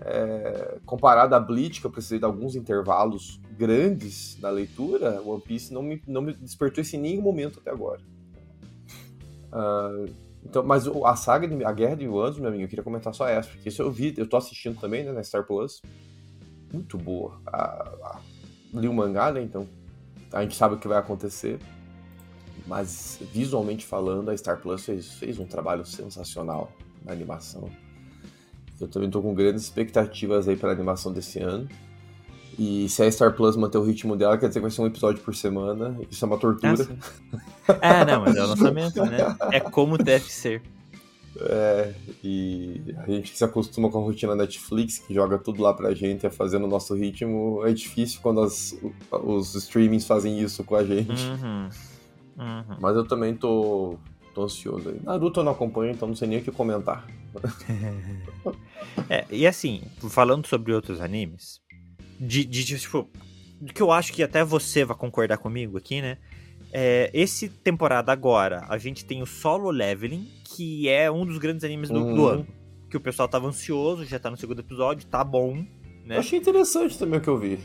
É, 0.00 0.78
comparado 0.84 1.34
a 1.36 1.40
Bleach, 1.40 1.80
que 1.80 1.86
eu 1.86 1.90
precisei 1.90 2.18
de 2.18 2.24
alguns 2.24 2.56
intervalos 2.56 3.40
grandes 3.56 4.36
na 4.40 4.50
leitura, 4.50 5.22
One 5.24 5.40
Piece 5.40 5.72
não 5.72 5.82
me, 5.82 6.02
não 6.06 6.20
me 6.20 6.34
despertou 6.34 6.82
esse 6.82 6.96
em 6.96 7.00
nenhum 7.00 7.22
momento 7.22 7.60
até 7.60 7.70
agora. 7.70 8.00
Ah, 9.52 10.04
então, 10.44 10.62
mas 10.64 10.86
a 10.86 11.16
saga, 11.16 11.46
de, 11.48 11.64
a 11.64 11.72
Guerra 11.72 11.94
de 11.96 12.06
Anos, 12.06 12.38
meu 12.38 12.48
amigo, 12.48 12.64
eu 12.64 12.68
queria 12.68 12.84
comentar 12.84 13.14
só 13.14 13.26
essa, 13.26 13.48
porque 13.50 13.68
isso 13.68 13.80
eu 13.80 13.90
vi, 13.90 14.12
eu 14.16 14.26
tô 14.28 14.36
assistindo 14.36 14.78
também, 14.80 15.04
né, 15.04 15.12
na 15.12 15.22
Star 15.22 15.46
Plus. 15.46 15.80
Muito 16.72 16.98
boa. 16.98 17.40
A- 17.46 17.88
a- 18.02 18.20
li 18.74 18.88
o 18.88 18.92
mangá, 18.92 19.30
né, 19.32 19.40
então 19.42 19.66
a 20.32 20.42
gente 20.42 20.56
sabe 20.56 20.74
o 20.74 20.78
que 20.78 20.88
vai 20.88 20.98
acontecer. 20.98 21.58
Mas 22.66 23.18
visualmente 23.32 23.84
falando, 23.84 24.30
a 24.30 24.36
Star 24.36 24.58
Plus 24.60 24.84
fez, 24.84 25.12
fez 25.14 25.38
um 25.38 25.44
trabalho 25.44 25.84
sensacional 25.84 26.72
na 27.04 27.12
animação. 27.12 27.68
Eu 28.80 28.88
também 28.88 29.10
tô 29.10 29.20
com 29.20 29.34
grandes 29.34 29.62
expectativas 29.64 30.48
aí 30.48 30.56
para 30.56 30.70
a 30.70 30.72
animação 30.72 31.12
desse 31.12 31.38
ano. 31.40 31.68
E 32.58 32.88
se 32.88 33.02
a 33.02 33.10
Star 33.10 33.34
Plus 33.34 33.56
manter 33.56 33.78
o 33.78 33.82
ritmo 33.84 34.16
dela, 34.16 34.38
quer 34.38 34.48
dizer 34.48 34.60
que 34.60 34.62
vai 34.62 34.70
ser 34.70 34.80
um 34.80 34.86
episódio 34.86 35.22
por 35.22 35.34
semana. 35.34 35.96
Isso 36.10 36.24
é 36.24 36.28
uma 36.28 36.38
tortura. 36.38 36.88
Ah. 37.68 37.78
É, 37.80 38.04
não, 38.04 38.20
mas 38.22 38.36
é 38.36 38.42
o 38.42 38.46
lançamento, 38.46 39.04
né? 39.04 39.18
É 39.52 39.60
como 39.60 39.98
deve 39.98 40.30
ser. 40.30 40.62
É, 41.36 41.92
e 42.22 42.94
a 42.96 43.10
gente 43.10 43.32
que 43.32 43.38
se 43.38 43.44
acostuma 43.44 43.90
com 43.90 43.98
a 43.98 44.02
rotina 44.02 44.36
Netflix, 44.36 44.98
que 44.98 45.12
joga 45.12 45.36
tudo 45.36 45.60
lá 45.62 45.74
pra 45.74 45.92
gente, 45.92 46.24
é 46.24 46.30
fazendo 46.30 46.64
o 46.64 46.68
nosso 46.68 46.94
ritmo, 46.94 47.60
é 47.66 47.72
difícil 47.72 48.20
quando 48.22 48.40
as- 48.40 48.76
os 49.10 49.52
streamings 49.56 50.06
fazem 50.06 50.40
isso 50.40 50.62
com 50.62 50.76
a 50.76 50.84
gente. 50.84 51.10
Uhum. 51.26 51.68
Uhum. 52.36 52.76
Mas 52.80 52.96
eu 52.96 53.06
também 53.06 53.34
tô, 53.34 53.96
tô 54.34 54.44
ansioso 54.44 54.88
aí. 54.88 55.00
Naruto 55.02 55.40
eu 55.40 55.44
não 55.44 55.52
acompanho, 55.52 55.92
então 55.92 56.08
não 56.08 56.16
sei 56.16 56.28
nem 56.28 56.38
o 56.38 56.42
que 56.42 56.50
comentar. 56.50 57.06
É, 59.08 59.24
e 59.30 59.46
assim, 59.46 59.82
falando 60.08 60.46
sobre 60.46 60.72
outros 60.72 61.00
animes, 61.00 61.60
de, 62.20 62.44
de, 62.44 62.64
de, 62.64 62.78
tipo, 62.78 63.08
que 63.74 63.82
eu 63.82 63.90
acho 63.90 64.12
que 64.12 64.22
até 64.22 64.44
você 64.44 64.84
vai 64.84 64.96
concordar 64.96 65.38
comigo 65.38 65.76
aqui, 65.76 66.00
né? 66.00 66.18
É, 66.72 67.10
esse 67.12 67.48
temporada 67.48 68.12
agora, 68.12 68.64
a 68.68 68.78
gente 68.78 69.04
tem 69.04 69.22
o 69.22 69.26
Solo 69.26 69.70
Leveling, 69.70 70.28
que 70.44 70.88
é 70.88 71.10
um 71.10 71.24
dos 71.26 71.38
grandes 71.38 71.64
animes 71.64 71.88
do, 71.88 72.00
do 72.00 72.04
Uhum. 72.22 72.26
ano. 72.28 72.46
Que 72.90 72.96
o 72.96 73.00
pessoal 73.00 73.28
tava 73.28 73.46
ansioso, 73.48 74.04
já 74.04 74.18
tá 74.18 74.30
no 74.30 74.36
segundo 74.36 74.60
episódio, 74.60 75.06
tá 75.06 75.24
bom, 75.24 75.54
né? 76.04 76.16
Eu 76.16 76.20
achei 76.20 76.38
interessante 76.38 76.96
também 76.98 77.18
o 77.18 77.22
que 77.22 77.28
eu 77.28 77.38
vi. 77.38 77.58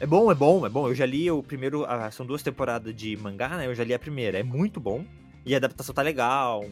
É 0.00 0.06
bom, 0.06 0.30
é 0.30 0.34
bom, 0.34 0.64
é 0.64 0.68
bom. 0.68 0.88
Eu 0.88 0.94
já 0.94 1.04
li 1.04 1.30
o 1.30 1.42
primeiro. 1.42 1.84
ah, 1.84 2.10
são 2.10 2.24
duas 2.24 2.42
temporadas 2.42 2.94
de 2.94 3.16
mangá, 3.16 3.48
né? 3.56 3.66
Eu 3.66 3.74
já 3.74 3.82
li 3.84 3.92
a 3.92 3.98
primeira. 3.98 4.38
É 4.38 4.42
muito 4.42 4.78
bom. 4.78 5.04
E 5.44 5.54
a 5.54 5.56
adaptação 5.56 5.94
tá 5.94 6.02
legal. 6.02 6.64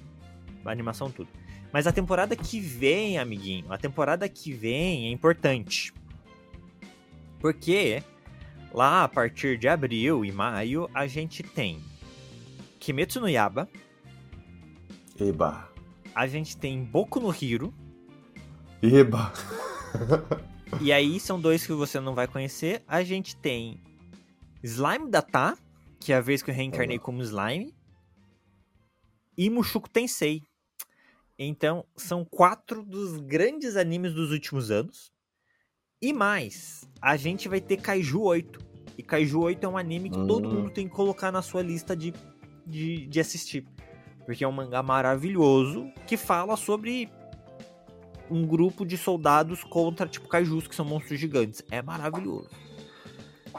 A 0.65 0.71
animação, 0.71 1.11
tudo. 1.11 1.29
Mas 1.73 1.87
a 1.87 1.93
temporada 1.93 2.37
que 2.37 2.61
vem, 2.61 3.19
amiguinho, 3.19 3.71
a 3.73 3.77
temporada 3.79 4.29
que 4.29 4.53
vem 4.53 5.09
é 5.09 5.11
importante. 5.11 5.93
Porque 7.41 8.03
lá 8.73 9.05
a 9.05 9.09
partir 9.09 9.59
de 9.59 9.69
abril 9.69 10.25
e 10.25 10.33
maio 10.33 10.89
a 10.95 11.07
gente 11.07 11.43
tem 11.43 11.83
Kimetsu 12.79 13.21
no 13.21 13.29
Yaba, 13.29 13.69
Eba. 15.21 15.69
a 16.15 16.27
gente 16.27 16.57
tem 16.57 16.83
Boku 16.83 17.21
no 17.21 17.35
Hiro, 17.35 17.75
Eba. 18.83 19.33
e 20.81 20.93
aí 20.93 21.19
são 21.21 21.41
dois 21.41 21.67
que 21.67 21.73
você 21.73 22.01
não 22.01 22.15
vai 22.15 22.27
conhecer. 22.27 22.83
A 22.87 23.03
gente 23.03 23.37
tem 23.37 23.81
Slime 24.63 25.11
Data, 25.11 25.57
que 26.01 26.13
é 26.13 26.17
a 26.17 26.21
vez 26.21 26.43
que 26.43 26.51
eu 26.51 26.55
reencarnei 26.55 26.99
como 26.99 27.23
Slime, 27.23 27.75
e 29.37 29.49
Mushoku 29.51 29.89
Tensei. 29.89 30.43
Então, 31.39 31.85
são 31.97 32.25
quatro 32.25 32.83
dos 32.83 33.19
grandes 33.19 33.77
animes 33.77 34.15
dos 34.15 34.31
últimos 34.31 34.71
anos. 34.71 35.13
E 36.01 36.13
mais, 36.13 36.89
a 37.01 37.17
gente 37.17 37.49
vai 37.49 37.61
ter 37.61 37.77
Kaiju 37.77 38.23
8. 38.23 38.59
E 38.97 39.03
Kaiju 39.03 39.41
8 39.41 39.65
é 39.65 39.69
um 39.69 39.77
anime 39.77 40.11
que 40.11 40.27
todo 40.27 40.49
Hum. 40.49 40.55
mundo 40.55 40.71
tem 40.71 40.89
que 40.89 40.95
colocar 40.95 41.31
na 41.31 41.43
sua 41.43 41.63
lista 41.63 41.95
de, 41.95 42.15
de, 42.67 43.07
de 43.07 43.21
assistir. 43.21 43.67
Porque 44.25 44.43
é 44.43 44.49
um 44.49 44.53
mangá 44.53 44.83
maravilhoso 44.83 45.91
que 46.07 46.17
fala 46.17 46.57
sobre 46.57 47.11
um 48.31 48.47
grupo 48.47 48.85
de 48.85 48.97
soldados 48.97 49.63
contra, 49.65 50.07
tipo, 50.07 50.29
kaijus, 50.29 50.67
que 50.67 50.75
são 50.75 50.85
monstros 50.85 51.19
gigantes. 51.19 51.63
É 51.71 51.83
maravilhoso. 51.83 52.49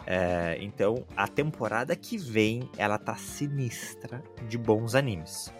É, 0.06 0.58
então, 0.62 1.06
a 1.16 1.28
temporada 1.28 1.96
que 1.96 2.18
vem, 2.18 2.70
ela 2.78 2.98
tá 2.98 3.16
sinistra 3.16 4.24
de 4.48 4.58
bons 4.58 4.96
animes. 4.96 5.52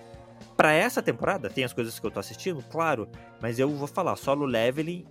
Para 0.56 0.74
essa 0.74 1.02
temporada, 1.02 1.50
tem 1.50 1.64
as 1.64 1.74
coisas 1.74 2.00
que 2.00 2.06
eu 2.06 2.12
tô 2.12 2.20
assistindo, 2.20 2.64
claro, 2.64 3.08
mas 3.42 3.60
eu 3.60 3.70
vou 3.70 3.88
falar, 3.88 4.16
solo 4.16 4.46
leveling, 4.46 5.06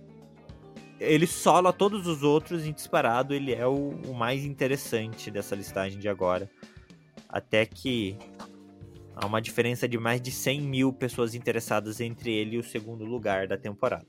ele 0.99 1.27
sola 1.27 1.71
todos 1.71 2.07
os 2.07 2.23
outros 2.23 2.65
em 2.65 2.73
disparado, 2.73 3.33
ele 3.33 3.53
é 3.53 3.65
o, 3.65 3.89
o 4.07 4.13
mais 4.13 4.43
interessante 4.43 5.29
dessa 5.29 5.55
listagem 5.55 5.99
de 5.99 6.09
agora. 6.09 6.49
Até 7.29 7.65
que 7.65 8.17
há 9.19 9.25
uma 9.25 9.41
diferença 9.41 9.87
de 9.87 9.97
mais 9.97 10.21
de 10.21 10.31
100 10.31 10.61
mil 10.61 10.93
pessoas 10.93 11.33
interessadas 11.33 11.99
entre 11.99 12.31
ele 12.31 12.55
e 12.55 12.59
o 12.59 12.63
segundo 12.63 13.03
lugar 13.03 13.47
da 13.47 13.57
temporada. 13.57 14.05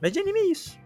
Mas 0.00 0.12
de 0.12 0.18
anime 0.18 0.40
é 0.40 0.46
isso. 0.46 0.78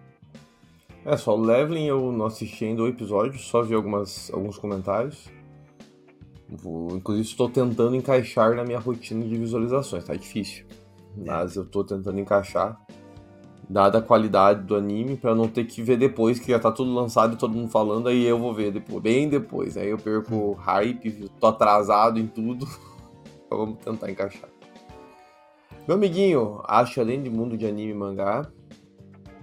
É, 1.04 1.16
só 1.16 1.34
o 1.34 1.40
Leveling 1.40 1.86
eu 1.86 2.12
não 2.12 2.26
assisti 2.26 2.66
ainda 2.66 2.82
o 2.82 2.88
episódio, 2.88 3.38
só 3.38 3.62
vi 3.62 3.74
algumas, 3.74 4.30
alguns 4.32 4.58
comentários. 4.58 5.28
Vou, 6.48 6.96
inclusive 6.96 7.26
estou 7.26 7.48
tentando 7.48 7.96
encaixar 7.96 8.54
na 8.54 8.64
minha 8.64 8.78
rotina 8.78 9.24
de 9.24 9.36
visualizações, 9.36 10.04
tá 10.04 10.14
difícil. 10.14 10.66
Mas 11.16 11.56
eu 11.56 11.62
estou 11.62 11.84
tentando 11.84 12.18
encaixar, 12.18 12.78
dada 13.68 13.98
a 13.98 14.02
qualidade 14.02 14.62
do 14.64 14.76
anime, 14.76 15.16
para 15.16 15.34
não 15.34 15.48
ter 15.48 15.64
que 15.64 15.82
ver 15.82 15.96
depois 15.96 16.38
que 16.38 16.50
já 16.50 16.58
tá 16.58 16.70
tudo 16.70 16.92
lançado 16.94 17.34
e 17.34 17.38
todo 17.38 17.54
mundo 17.54 17.70
falando, 17.70 18.08
aí 18.08 18.24
eu 18.24 18.38
vou 18.38 18.52
ver 18.54 18.72
depois, 18.72 19.02
bem 19.02 19.28
depois. 19.28 19.76
Aí 19.76 19.88
eu 19.88 19.98
perco 19.98 20.52
hype, 20.52 21.30
tô 21.40 21.46
atrasado 21.46 22.18
em 22.18 22.26
tudo. 22.26 22.66
Vamos 23.50 23.78
tentar 23.78 24.10
encaixar. 24.10 24.48
Meu 25.86 25.96
amiguinho, 25.96 26.60
acho 26.64 27.00
além 27.00 27.22
de 27.22 27.30
mundo 27.30 27.56
de 27.56 27.66
anime 27.66 27.92
e 27.92 27.94
mangá, 27.94 28.50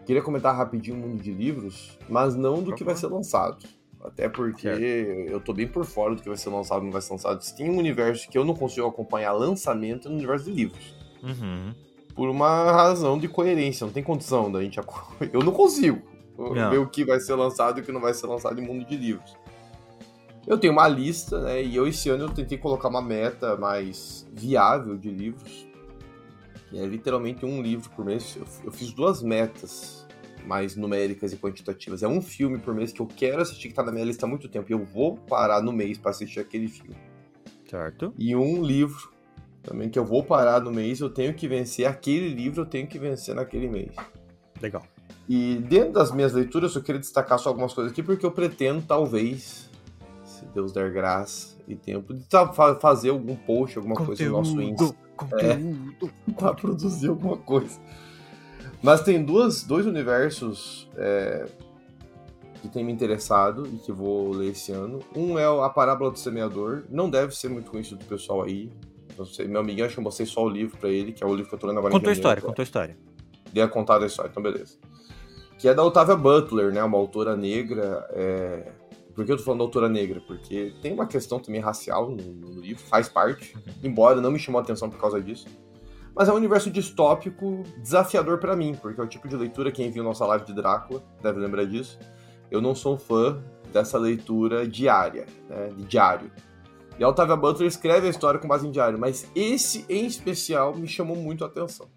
Queria 0.05 0.21
comentar 0.21 0.55
rapidinho 0.55 0.95
o 0.95 0.99
mundo 0.99 1.21
de 1.21 1.31
livros, 1.31 1.97
mas 2.07 2.35
não 2.35 2.61
do 2.61 2.75
que 2.75 2.83
vai 2.83 2.95
ser 2.95 3.07
lançado. 3.07 3.65
Até 4.03 4.29
porque 4.29 4.61
certo. 4.61 5.31
eu 5.31 5.39
tô 5.39 5.51
bem 5.51 5.67
por 5.67 5.83
fora 5.83 6.13
do 6.13 6.21
que 6.21 6.29
vai 6.29 6.37
ser 6.37 6.49
lançado 6.51 6.83
e 6.83 6.85
não 6.85 6.91
vai 6.91 7.01
ser 7.01 7.13
lançado. 7.13 7.41
Se 7.41 7.57
tem 7.57 7.71
um 7.71 7.77
universo 7.77 8.29
que 8.29 8.37
eu 8.37 8.45
não 8.45 8.53
consigo 8.53 8.85
acompanhar 8.85 9.31
lançamento 9.31 10.07
é 10.07 10.11
no 10.11 10.17
universo 10.17 10.45
de 10.45 10.51
livros. 10.51 10.95
Uhum. 11.23 11.73
Por 12.13 12.29
uma 12.29 12.71
razão 12.71 13.17
de 13.17 13.27
coerência, 13.27 13.83
não 13.83 13.91
tem 13.91 14.03
condição 14.03 14.51
da 14.51 14.61
gente. 14.61 14.79
Eu 15.33 15.41
não 15.41 15.51
consigo 15.51 16.01
não. 16.37 16.69
ver 16.69 16.77
o 16.77 16.87
que 16.87 17.03
vai 17.03 17.19
ser 17.19 17.33
lançado 17.33 17.79
e 17.79 17.81
o 17.81 17.83
que 17.83 17.91
não 17.91 17.99
vai 17.99 18.13
ser 18.13 18.27
lançado 18.27 18.61
em 18.61 18.65
mundo 18.65 18.85
de 18.85 18.95
livros. 18.95 19.35
Eu 20.47 20.57
tenho 20.57 20.73
uma 20.73 20.87
lista, 20.87 21.39
né? 21.41 21.63
E 21.63 21.75
eu 21.75 21.87
esse 21.87 22.09
ano 22.09 22.25
eu 22.25 22.29
tentei 22.29 22.57
colocar 22.57 22.87
uma 22.87 23.01
meta 23.01 23.55
mais 23.57 24.27
viável 24.31 24.97
de 24.97 25.09
livros 25.09 25.65
é 26.77 26.85
literalmente 26.85 27.45
um 27.45 27.61
livro 27.61 27.89
por 27.91 28.05
mês. 28.05 28.35
Eu, 28.35 28.45
eu 28.65 28.71
fiz 28.71 28.91
duas 28.91 29.21
metas 29.21 30.05
mais 30.45 30.75
numéricas 30.75 31.33
e 31.33 31.37
quantitativas. 31.37 32.03
É 32.03 32.07
um 32.07 32.21
filme 32.21 32.59
por 32.59 32.73
mês 32.73 32.91
que 32.91 33.01
eu 33.01 33.07
quero 33.07 33.41
assistir, 33.41 33.69
que 33.69 33.73
tá 33.73 33.83
na 33.83 33.91
minha 33.91 34.05
lista 34.05 34.25
há 34.25 34.29
muito 34.29 34.47
tempo, 34.47 34.69
e 34.69 34.73
eu 34.73 34.83
vou 34.83 35.17
parar 35.17 35.61
no 35.61 35.71
mês 35.71 35.97
para 35.97 36.11
assistir 36.11 36.39
aquele 36.39 36.67
filme. 36.67 36.95
Certo. 37.69 38.13
E 38.17 38.35
um 38.35 38.63
livro 38.63 39.11
também 39.63 39.89
que 39.89 39.97
eu 39.97 40.05
vou 40.05 40.23
parar 40.23 40.61
no 40.61 40.71
mês, 40.71 40.99
eu 40.99 41.09
tenho 41.09 41.33
que 41.33 41.47
vencer 41.47 41.87
aquele 41.87 42.29
livro, 42.29 42.61
eu 42.61 42.65
tenho 42.65 42.85
que 42.85 42.99
vencer 42.99 43.33
naquele 43.33 43.67
mês. 43.67 43.95
Legal. 44.61 44.83
E 45.27 45.55
dentro 45.67 45.93
das 45.93 46.11
minhas 46.11 46.33
leituras, 46.33 46.75
eu 46.75 46.83
queria 46.83 47.01
destacar 47.01 47.39
só 47.39 47.49
algumas 47.49 47.73
coisas 47.73 47.91
aqui, 47.91 48.03
porque 48.03 48.23
eu 48.23 48.31
pretendo, 48.31 48.83
talvez, 48.83 49.67
Deus 50.55 50.71
der 50.71 50.89
graça 50.91 51.57
e 51.67 51.75
tempo, 51.75 52.13
de 52.13 52.25
fazer 52.79 53.09
algum 53.09 53.35
post, 53.35 53.77
alguma 53.77 53.95
Conteúdo. 53.95 54.17
coisa 54.17 54.31
no 54.31 54.37
nosso 54.37 54.61
Insta 54.61 54.95
conteúdo. 55.15 56.01
É, 56.27 56.31
pra 56.33 56.53
produzir 56.53 57.09
alguma 57.09 57.37
coisa. 57.37 57.79
Mas 58.81 59.01
tem 59.01 59.23
duas, 59.23 59.63
dois 59.63 59.85
universos 59.85 60.89
é, 60.95 61.45
que 62.61 62.69
tem 62.69 62.85
me 62.85 62.91
interessado 62.91 63.67
e 63.67 63.77
que 63.77 63.91
vou 63.91 64.31
ler 64.31 64.51
esse 64.51 64.71
ano. 64.71 64.99
Um 65.15 65.37
é 65.37 65.45
a 65.45 65.69
Parábola 65.69 66.11
do 66.11 66.19
Semeador. 66.19 66.83
Não 66.89 67.09
deve 67.09 67.35
ser 67.35 67.49
muito 67.49 67.69
conhecido 67.69 67.97
do 67.97 68.05
pessoal 68.05 68.43
aí. 68.43 68.71
Não 69.17 69.25
sei, 69.25 69.47
meu 69.47 69.61
amiguinho, 69.61 69.85
acho 69.85 69.95
que 69.95 69.99
eu 69.99 70.03
mostrei 70.03 70.25
só 70.25 70.43
o 70.43 70.49
livro 70.49 70.77
pra 70.77 70.89
ele, 70.89 71.11
que 71.11 71.23
é 71.23 71.27
o 71.27 71.33
livro 71.33 71.49
que 71.49 71.55
eu 71.55 71.59
tô 71.59 71.67
lendo 71.67 71.79
agora 71.79 71.93
Contou 71.93 72.09
a 72.09 72.13
história, 72.13 72.41
contou 72.41 72.61
a 72.61 72.65
história. 72.65 72.97
Dei 73.51 73.63
a 73.63 73.67
contar 73.67 74.01
a 74.01 74.05
história, 74.05 74.29
então 74.29 74.43
beleza. 74.43 74.77
Que 75.57 75.69
é 75.69 75.73
da 75.73 75.83
Otávia 75.83 76.15
Butler, 76.15 76.73
né? 76.73 76.83
Uma 76.83 76.97
autora 76.97 77.35
negra. 77.35 78.05
É 78.11 78.71
por 79.15 79.25
que 79.25 79.31
eu 79.31 79.37
tô 79.37 79.43
falando 79.43 79.59
da 79.59 79.65
autora 79.65 79.87
negra? 79.87 80.19
Porque 80.19 80.73
tem 80.81 80.91
uma 80.93 81.07
questão 81.07 81.39
também 81.39 81.61
racial 81.61 82.11
no, 82.11 82.21
no 82.21 82.59
livro, 82.59 82.83
faz 82.83 83.07
parte, 83.07 83.55
embora 83.81 84.19
não 84.19 84.29
me 84.29 84.37
chamou 84.37 84.59
a 84.59 84.61
atenção 84.61 84.89
por 84.89 84.99
causa 84.99 85.21
disso. 85.21 85.47
Mas 86.13 86.27
é 86.27 86.33
um 86.33 86.35
universo 86.35 86.69
distópico 86.69 87.63
desafiador 87.81 88.39
para 88.39 88.55
mim, 88.55 88.75
porque 88.75 88.99
é 88.99 89.03
o 89.03 89.07
tipo 89.07 89.27
de 89.27 89.35
leitura, 89.35 89.71
quem 89.71 89.89
viu 89.89 90.03
nossa 90.03 90.25
live 90.25 90.45
de 90.45 90.53
Drácula 90.53 91.01
deve 91.21 91.39
lembrar 91.39 91.65
disso. 91.65 91.97
Eu 92.51 92.61
não 92.61 92.75
sou 92.75 92.95
um 92.95 92.97
fã 92.97 93.41
dessa 93.71 93.97
leitura 93.97 94.67
diária, 94.67 95.25
né, 95.49 95.69
de 95.69 95.83
diário. 95.85 96.31
E 96.99 97.03
a 97.03 97.09
Octavia 97.09 97.35
Butler 97.35 97.67
escreve 97.67 98.07
a 98.07 98.09
história 98.09 98.39
com 98.39 98.47
base 98.47 98.67
em 98.67 98.71
diário, 98.71 98.99
mas 98.99 99.29
esse 99.33 99.85
em 99.89 100.05
especial 100.05 100.75
me 100.75 100.87
chamou 100.87 101.15
muito 101.15 101.43
a 101.43 101.47
atenção. 101.47 101.89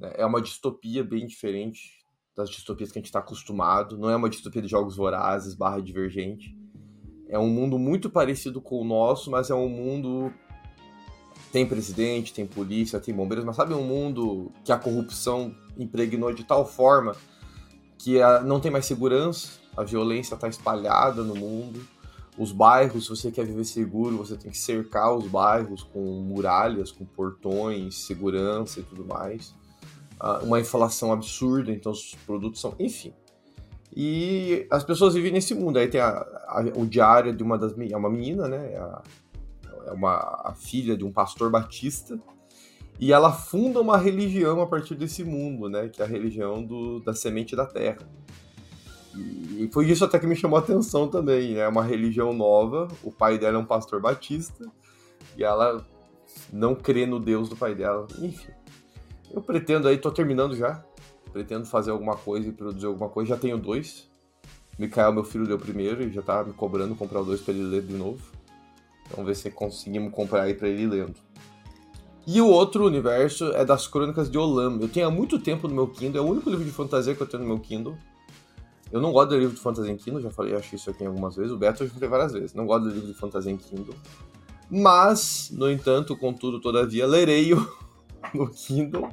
É 0.00 0.26
uma 0.26 0.40
distopia 0.40 1.04
bem 1.04 1.26
diferente 1.26 2.01
das 2.36 2.50
distopias 2.50 2.90
que 2.90 2.98
a 2.98 3.00
gente 3.00 3.06
está 3.06 3.18
acostumado. 3.18 3.98
Não 3.98 4.10
é 4.10 4.16
uma 4.16 4.30
distopia 4.30 4.62
de 4.62 4.68
jogos 4.68 4.96
vorazes, 4.96 5.54
barra 5.54 5.80
divergente. 5.80 6.56
É 7.28 7.38
um 7.38 7.48
mundo 7.48 7.78
muito 7.78 8.10
parecido 8.10 8.60
com 8.60 8.80
o 8.80 8.84
nosso, 8.84 9.30
mas 9.30 9.50
é 9.50 9.54
um 9.54 9.68
mundo. 9.68 10.32
Tem 11.50 11.66
presidente, 11.66 12.32
tem 12.32 12.46
polícia, 12.46 12.98
tem 12.98 13.14
bombeiros, 13.14 13.44
mas 13.44 13.56
sabe 13.56 13.74
um 13.74 13.84
mundo 13.84 14.50
que 14.64 14.72
a 14.72 14.78
corrupção 14.78 15.54
impregnou 15.76 16.32
de 16.32 16.44
tal 16.44 16.66
forma 16.66 17.14
que 17.98 18.18
não 18.44 18.58
tem 18.58 18.70
mais 18.70 18.86
segurança, 18.86 19.60
a 19.76 19.84
violência 19.84 20.34
está 20.34 20.48
espalhada 20.48 21.22
no 21.22 21.34
mundo. 21.34 21.86
Os 22.38 22.50
bairros, 22.50 23.04
se 23.04 23.10
você 23.10 23.30
quer 23.30 23.44
viver 23.44 23.64
seguro, 23.64 24.16
você 24.16 24.34
tem 24.34 24.50
que 24.50 24.56
cercar 24.56 25.14
os 25.14 25.26
bairros 25.26 25.82
com 25.82 26.00
muralhas, 26.22 26.90
com 26.90 27.04
portões, 27.04 28.06
segurança 28.06 28.80
e 28.80 28.82
tudo 28.82 29.04
mais 29.04 29.54
uma 30.42 30.60
inflação 30.60 31.12
absurda, 31.12 31.72
então 31.72 31.90
os 31.92 32.14
produtos 32.26 32.60
são. 32.60 32.74
Enfim. 32.78 33.12
E 33.94 34.66
as 34.70 34.84
pessoas 34.84 35.14
vivem 35.14 35.32
nesse 35.32 35.54
mundo. 35.54 35.78
Aí 35.78 35.88
tem 35.88 36.00
a, 36.00 36.10
a, 36.10 36.64
o 36.76 36.86
diário 36.86 37.34
de 37.34 37.42
uma 37.42 37.58
das. 37.58 37.74
É 37.78 37.96
uma 37.96 38.08
menina, 38.08 38.48
né? 38.48 38.72
É, 38.72 38.78
a, 38.78 39.02
é 39.86 39.92
uma 39.92 40.14
a 40.44 40.54
filha 40.54 40.96
de 40.96 41.04
um 41.04 41.12
pastor 41.12 41.50
batista. 41.50 42.18
E 43.00 43.12
ela 43.12 43.32
funda 43.32 43.80
uma 43.80 43.98
religião 43.98 44.60
a 44.60 44.66
partir 44.66 44.94
desse 44.94 45.24
mundo, 45.24 45.68
né? 45.68 45.88
Que 45.88 46.00
é 46.00 46.04
a 46.04 46.08
religião 46.08 46.62
do, 46.62 47.00
da 47.00 47.14
semente 47.14 47.56
da 47.56 47.66
terra. 47.66 48.08
E 49.14 49.68
foi 49.72 49.90
isso 49.90 50.04
até 50.04 50.18
que 50.18 50.26
me 50.26 50.36
chamou 50.36 50.56
a 50.56 50.62
atenção 50.62 51.08
também. 51.08 51.54
É 51.54 51.56
né? 51.56 51.68
uma 51.68 51.82
religião 51.82 52.32
nova. 52.32 52.88
O 53.02 53.10
pai 53.10 53.38
dela 53.38 53.58
é 53.58 53.60
um 53.60 53.66
pastor 53.66 54.00
batista. 54.00 54.64
E 55.36 55.44
ela 55.44 55.84
não 56.52 56.74
crê 56.74 57.04
no 57.04 57.18
Deus 57.18 57.48
do 57.48 57.56
pai 57.56 57.74
dela. 57.74 58.06
Enfim. 58.20 58.52
Eu 59.32 59.40
pretendo 59.40 59.88
aí, 59.88 59.96
tô 59.96 60.10
terminando 60.10 60.54
já. 60.54 60.84
Pretendo 61.32 61.64
fazer 61.64 61.90
alguma 61.90 62.16
coisa 62.16 62.48
e 62.48 62.52
produzir 62.52 62.86
alguma 62.86 63.08
coisa. 63.08 63.30
Já 63.30 63.36
tenho 63.36 63.56
dois. 63.56 64.10
Mikael, 64.78 65.12
meu 65.12 65.24
filho, 65.24 65.46
deu 65.46 65.58
primeiro 65.58 66.02
e 66.02 66.10
já 66.10 66.22
tá 66.22 66.44
me 66.44 66.52
cobrando 66.52 66.94
comprar 66.94 67.22
dois 67.22 67.40
pra 67.40 67.54
ele 67.54 67.64
ler 67.64 67.82
de 67.82 67.94
novo. 67.94 68.20
Vamos 69.10 69.26
ver 69.26 69.34
se 69.34 69.50
conseguimos 69.50 70.12
comprar 70.12 70.42
aí 70.42 70.54
pra 70.54 70.68
ele 70.68 70.86
lendo. 70.86 71.14
E 72.26 72.40
o 72.40 72.46
outro 72.46 72.86
universo 72.86 73.46
é 73.52 73.64
das 73.64 73.88
Crônicas 73.88 74.30
de 74.30 74.38
Olam. 74.38 74.78
Eu 74.80 74.88
tenho 74.88 75.08
há 75.08 75.10
muito 75.10 75.38
tempo 75.38 75.66
no 75.66 75.74
meu 75.74 75.88
Kindle, 75.88 76.22
é 76.22 76.24
o 76.24 76.30
único 76.30 76.48
livro 76.48 76.64
de 76.64 76.70
fantasia 76.70 77.14
que 77.14 77.20
eu 77.20 77.26
tenho 77.26 77.42
no 77.42 77.48
meu 77.48 77.58
Kindle. 77.58 77.96
Eu 78.92 79.00
não 79.00 79.10
gosto 79.10 79.30
de 79.30 79.38
livro 79.38 79.54
de 79.54 79.60
fantasia 79.60 79.90
em 79.90 79.96
Kindle, 79.96 80.20
já 80.20 80.30
falei, 80.30 80.54
acho 80.54 80.74
isso 80.76 80.88
aqui 80.88 81.04
algumas 81.04 81.34
vezes. 81.34 81.50
O 81.50 81.56
Beto 81.56 81.82
eu 81.82 81.88
já 81.88 81.94
falei 81.94 82.08
várias 82.08 82.32
vezes. 82.32 82.54
Não 82.54 82.66
gosto 82.66 82.88
de 82.88 82.94
livro 82.94 83.08
de 83.08 83.14
fantasia 83.14 83.50
em 83.50 83.56
Kindle. 83.56 83.94
Mas, 84.70 85.50
no 85.52 85.70
entanto, 85.70 86.16
contudo, 86.16 86.60
todavia, 86.60 87.06
lerei 87.06 87.52
o 87.52 87.66
no 88.34 88.48
Kindle. 88.48 89.08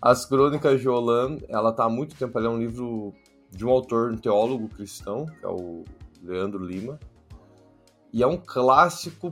As 0.00 0.24
Crônicas 0.24 0.80
de 0.80 0.88
Olam, 0.88 1.38
ela 1.48 1.72
tá 1.72 1.84
há 1.84 1.88
muito 1.88 2.16
tempo, 2.16 2.38
ela 2.38 2.48
é 2.48 2.50
um 2.50 2.58
livro 2.58 3.12
de 3.50 3.66
um 3.66 3.70
autor, 3.70 4.12
um 4.12 4.16
teólogo 4.16 4.68
cristão, 4.68 5.26
que 5.26 5.44
é 5.44 5.48
o 5.48 5.84
Leandro 6.22 6.64
Lima. 6.64 6.98
E 8.12 8.22
é 8.22 8.26
um 8.26 8.36
clássico 8.36 9.30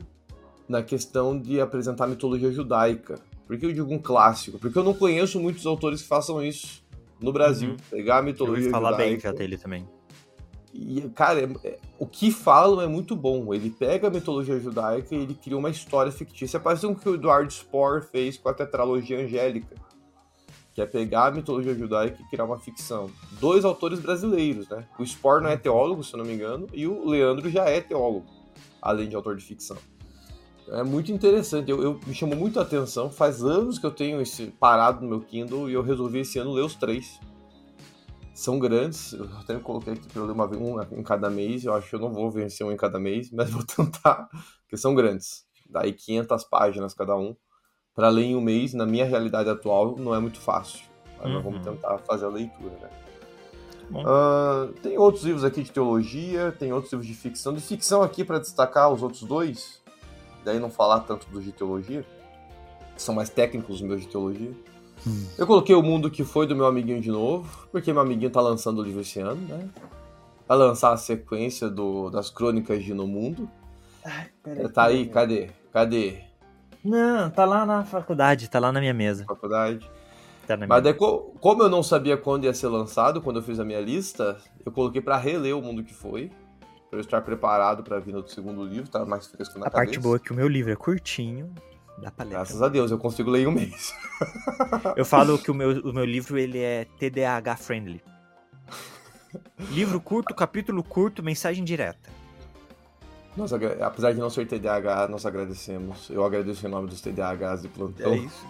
na 0.69 0.83
questão 0.83 1.39
de 1.39 1.61
apresentar 1.61 2.05
a 2.05 2.09
mitologia 2.09 2.53
judaica. 2.53 3.19
Por 3.47 3.59
que 3.59 3.65
eu 3.65 3.73
digo 3.73 3.93
um 3.93 3.99
clássico? 3.99 4.59
Porque 4.59 4.79
eu 4.79 4.85
não 4.85 4.93
conheço 4.93 5.41
muitos 5.41 5.65
autores 5.65 6.03
que 6.03 6.09
façam 6.09 6.45
isso 6.45 6.85
no 7.19 7.33
Brasil. 7.33 7.71
Uhum. 7.71 7.77
Pegar 7.91 8.19
a 8.19 8.23
mitologia 8.23 8.67
eu 8.67 8.71
falar 8.71 8.93
judaica. 8.93 9.11
bem 9.11 9.21
já 9.21 9.33
dele 9.33 9.57
também. 9.57 9.89
E, 10.81 11.01
cara, 11.11 11.41
é, 11.65 11.79
o 11.99 12.07
que 12.07 12.31
falam 12.31 12.81
é 12.81 12.87
muito 12.87 13.17
bom. 13.17 13.53
Ele 13.53 13.69
pega 13.69 14.07
a 14.07 14.11
mitologia 14.11 14.61
judaica 14.61 15.13
e 15.15 15.19
ele 15.19 15.35
cria 15.35 15.59
uma 15.59 15.71
história 15.71 16.13
fictícia. 16.13 16.61
Parece 16.61 16.87
com 16.87 16.93
o 16.93 16.97
que 16.97 17.09
o 17.09 17.15
Eduardo 17.15 17.53
Spohr 17.53 18.03
fez 18.03 18.39
com 18.39 18.49
a 18.49 18.55
tetralogia 18.55 19.19
angélica. 19.19 19.75
Que 20.73 20.81
é 20.81 20.87
pegar 20.87 21.27
a 21.27 21.31
mitologia 21.33 21.75
judaica 21.75 22.23
e 22.23 22.31
criar 22.31 22.45
uma 22.45 22.61
ficção. 22.61 23.11
Dois 23.41 23.65
autores 23.65 23.99
brasileiros, 23.99 24.69
né? 24.69 24.87
O 24.97 25.05
Spohr 25.05 25.43
não 25.43 25.51
é 25.51 25.57
teólogo, 25.57 26.05
se 26.05 26.15
eu 26.15 26.19
não 26.19 26.25
me 26.25 26.35
engano, 26.35 26.69
e 26.73 26.87
o 26.87 27.09
Leandro 27.09 27.51
já 27.51 27.65
é 27.65 27.81
teólogo, 27.81 28.27
além 28.81 29.09
de 29.09 29.17
autor 29.17 29.35
de 29.35 29.45
ficção. 29.45 29.77
É 30.69 30.85
muito 30.85 31.11
interessante. 31.11 31.69
Eu, 31.69 31.83
eu, 31.83 32.01
me 32.07 32.15
chamou 32.15 32.37
muito 32.37 32.61
atenção. 32.61 33.11
Faz 33.11 33.43
anos 33.43 33.81
que 33.81 33.87
eu 33.87 33.91
tenho 33.91 34.21
esse 34.21 34.47
parado 34.61 35.01
no 35.03 35.09
meu 35.09 35.21
Kindle 35.21 35.69
e 35.69 35.73
eu 35.73 35.83
resolvi 35.83 36.21
esse 36.21 36.39
ano 36.39 36.53
ler 36.53 36.63
os 36.63 36.77
três. 36.77 37.19
São 38.39 38.57
grandes. 38.57 39.15
Eu 39.15 39.29
até 39.41 39.59
coloquei 39.59 39.95
aqui 39.95 40.07
para 40.07 40.23
eu 40.23 40.27
ler 40.27 40.33
uma, 40.33 40.47
um 40.47 40.81
em 40.97 41.03
cada 41.03 41.29
mês. 41.29 41.65
Eu 41.65 41.75
acho 41.75 41.89
que 41.89 41.97
eu 41.97 41.99
não 41.99 42.13
vou 42.13 42.31
vencer 42.31 42.65
um 42.65 42.71
em 42.71 42.77
cada 42.77 42.97
mês, 43.01 43.31
mas 43.35 43.51
vou 43.51 43.65
tentar, 43.65 44.29
porque 44.61 44.77
são 44.77 44.95
grandes. 44.95 45.45
Daí 45.69 45.93
500 45.93 46.45
páginas 46.45 46.95
cada 46.95 47.17
um. 47.17 47.35
Para 47.97 48.09
ler 48.09 48.27
em 48.27 48.37
um 48.37 48.41
mês, 48.41 48.75
na 48.75 48.87
minha 48.87 49.05
realidade 49.05 49.51
atual, 49.51 49.97
não 49.99 50.15
é 50.15 50.21
muito 50.21 50.39
fácil. 50.39 50.79
Mas 51.21 51.35
uhum. 51.35 51.43
vamos 51.43 51.65
tentar 51.65 51.99
fazer 51.99 52.27
a 52.27 52.29
leitura, 52.29 52.71
né? 52.81 52.91
Uh, 53.91 54.73
tem 54.83 54.97
outros 54.97 55.25
livros 55.25 55.43
aqui 55.43 55.65
de 55.65 55.73
teologia, 55.73 56.55
tem 56.57 56.73
outros 56.73 56.93
livros 56.93 57.09
de 57.09 57.15
ficção. 57.15 57.53
De 57.53 57.61
ficção 57.61 58.03
aqui, 58.03 58.25
para 58.25 58.39
destacar 58.39 58.93
os 58.93 59.03
outros 59.03 59.25
dois, 59.25 59.83
daí 60.45 60.61
não 60.61 60.71
falar 60.71 61.01
tanto 61.01 61.29
dos 61.29 61.43
de 61.43 61.51
teologia, 61.51 62.07
que 62.95 63.03
são 63.03 63.17
mais 63.17 63.31
técnicos 63.31 63.77
os 63.77 63.83
meus 63.83 64.03
de 64.03 64.07
teologia. 64.07 64.55
Hum. 65.07 65.27
Eu 65.37 65.47
coloquei 65.47 65.75
o 65.75 65.83
mundo 65.83 66.11
que 66.11 66.25
foi 66.25 66.47
do 66.47 66.57
meu 66.57 66.67
amiguinho 66.67 67.01
de 67.01 67.11
novo, 67.11 67.69
porque 67.71 67.93
meu 67.93 68.03
amiguinho 68.03 68.31
tá 68.31 68.41
lançando 68.41 68.81
o 68.81 68.85
livro 68.85 69.01
esse 69.01 69.21
ano, 69.21 69.41
né? 69.49 69.69
Vai 70.47 70.57
lançar 70.57 70.93
a 70.93 70.97
sequência 70.97 71.69
do, 71.69 72.11
das 72.11 72.31
crônicas 72.31 72.83
de 72.83 72.95
No 72.95 73.07
Mundo. 73.07 73.49
Ai, 74.05 74.29
peraí, 74.43 74.69
tá 74.69 74.85
aí, 74.85 75.07
cadê? 75.07 75.51
Cadê? 75.73 76.21
Não, 76.83 77.31
tá 77.31 77.45
lá 77.45 77.67
na 77.67 77.85
faculdade, 77.85 78.49
tá 78.49 78.59
lá 78.59 78.73
na 78.73 78.81
minha 78.81 78.95
mesa. 78.95 79.25
Faculdade. 79.27 79.91
Tá 80.47 80.57
Mas 80.57 80.83
daí, 80.83 80.95
como 80.95 81.63
eu 81.63 81.69
não 81.69 81.83
sabia 81.83 82.17
quando 82.17 82.45
ia 82.45 82.55
ser 82.55 82.69
lançado, 82.69 83.21
quando 83.21 83.37
eu 83.37 83.43
fiz 83.43 83.61
a 83.61 83.65
minha 83.65 83.81
lista, 83.81 84.39
eu 84.65 84.73
coloquei 84.73 85.03
para 85.03 85.19
reler 85.19 85.55
o 85.55 85.61
mundo 85.61 85.85
que 85.85 85.93
foi, 85.93 86.33
para 86.89 86.99
eu 86.99 87.01
estar 87.03 87.21
preparado 87.21 87.83
para 87.83 87.99
vir 87.99 88.15
no 88.15 88.27
segundo 88.27 88.65
livro, 88.65 88.91
tá 88.91 89.05
mais 89.05 89.27
fresco 89.27 89.59
na 89.59 89.67
a 89.67 89.71
cabeça. 89.71 89.83
A 89.83 89.87
parte 89.87 90.03
boa 90.03 90.17
é 90.17 90.19
que 90.19 90.33
o 90.33 90.35
meu 90.35 90.49
livro 90.49 90.73
é 90.73 90.77
curtinho, 90.77 91.53
Graças 92.29 92.63
a 92.63 92.69
Deus, 92.69 92.91
eu 92.91 92.99
consigo 92.99 93.31
ler 93.31 93.43
em 93.43 93.47
um 93.47 93.53
mês. 93.53 93.93
eu 94.97 95.05
falo 95.05 95.39
que 95.43 95.51
o 95.51 95.55
meu, 95.55 95.81
o 95.81 95.93
meu 95.93 96.05
livro 96.05 96.39
ele 96.39 96.59
é 96.59 96.85
TDAH 96.99 97.57
friendly. 97.57 98.03
livro 99.71 100.01
curto, 100.01 100.35
capítulo 100.35 100.83
curto, 100.83 101.23
mensagem 101.23 101.65
direta. 101.65 102.11
Nós, 103.37 103.53
apesar 103.53 104.13
de 104.13 104.19
não 104.19 104.31
ser 104.31 104.47
TDAH, 104.47 105.09
nós 105.09 105.25
agradecemos. 105.25 106.11
Eu 106.11 106.25
agradeço 106.25 106.67
em 106.67 106.71
nome 106.71 106.89
dos 106.89 107.01
TDAHs 107.01 107.63
de 107.63 107.69
plantão. 107.69 108.13
É 108.13 108.17
isso. 108.17 108.49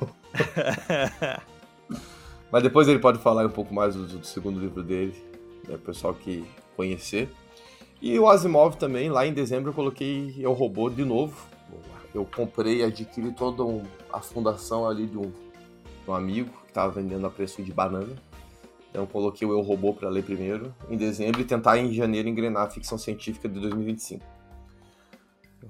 Mas 2.51 2.63
depois 2.63 2.89
ele 2.89 2.99
pode 2.99 3.19
falar 3.19 3.45
um 3.45 3.51
pouco 3.51 3.75
mais 3.75 3.95
do, 3.95 4.07
do 4.07 4.27
segundo 4.27 4.59
livro 4.59 4.83
dele, 4.83 5.15
né, 5.69 5.75
o 5.75 5.79
pessoal 5.79 6.15
que 6.15 6.43
conhecer. 6.75 7.29
E 8.01 8.19
o 8.19 8.29
Asimov 8.29 8.77
também, 8.77 9.11
lá 9.11 9.27
em 9.27 9.33
dezembro 9.35 9.71
eu 9.71 9.75
coloquei 9.75 10.35
Eu 10.39 10.53
Robô 10.53 10.89
de 10.89 11.05
novo. 11.05 11.37
Eu 12.15 12.25
comprei, 12.25 12.83
adquiri 12.83 13.33
toda 13.33 13.65
um, 13.65 13.83
a 14.13 14.21
fundação 14.21 14.89
ali 14.89 15.07
de 15.07 15.19
um, 15.19 15.31
de 15.31 16.11
um 16.11 16.15
amigo 16.15 16.51
que 16.65 16.69
estava 16.69 16.91
vendendo 16.93 17.27
a 17.27 17.31
preço 17.31 17.63
de 17.63 17.73
banana. 17.73 18.15
Então 18.91 19.07
coloquei 19.07 19.47
o 19.47 19.53
Eu 19.53 19.61
Robô 19.61 19.93
para 19.93 20.09
ler 20.09 20.25
primeiro 20.25 20.75
em 20.89 20.97
dezembro 20.97 21.41
e 21.41 21.45
tentar 21.45 21.79
em 21.79 21.93
janeiro 21.93 22.29
engrenar 22.29 22.67
a 22.67 22.71
ficção 22.71 22.97
científica 22.97 23.49
de 23.49 23.61
2025. 23.61 24.25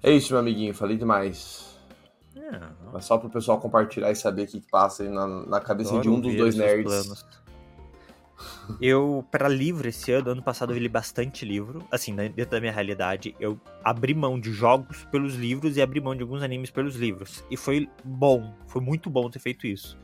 É 0.02 0.12
isso, 0.12 0.32
meu 0.32 0.40
amiguinho, 0.40 0.72
falei 0.74 0.96
demais. 0.96 1.76
É, 2.36 2.60
Mas 2.92 3.04
só 3.04 3.18
pro 3.18 3.28
pessoal 3.28 3.58
compartilhar 3.58 4.10
e 4.10 4.16
saber 4.16 4.42
o 4.42 4.46
que, 4.46 4.60
que 4.60 4.70
passa 4.70 5.02
aí 5.02 5.08
na, 5.08 5.26
na 5.26 5.60
cabeça 5.60 5.98
de 6.00 6.08
um 6.08 6.20
dos 6.20 6.34
dois 6.36 6.54
nerds. 6.54 6.84
Planos. 6.84 7.26
Eu, 8.80 9.24
para 9.30 9.48
livro 9.48 9.88
esse 9.88 10.12
ano, 10.12 10.30
ano 10.30 10.42
passado 10.42 10.72
eu 10.72 10.78
li 10.78 10.88
bastante 10.88 11.44
livro. 11.44 11.84
Assim, 11.90 12.14
dentro 12.14 12.50
da 12.50 12.60
minha 12.60 12.72
realidade, 12.72 13.34
eu 13.40 13.60
abri 13.82 14.14
mão 14.14 14.38
de 14.38 14.52
jogos 14.52 15.04
pelos 15.06 15.34
livros 15.34 15.76
e 15.76 15.82
abri 15.82 16.00
mão 16.00 16.14
de 16.14 16.22
alguns 16.22 16.42
animes 16.42 16.70
pelos 16.70 16.96
livros. 16.96 17.44
E 17.50 17.56
foi 17.56 17.88
bom, 18.04 18.54
foi 18.66 18.80
muito 18.80 19.10
bom 19.10 19.28
ter 19.30 19.38
feito 19.38 19.66
isso. 19.66 19.98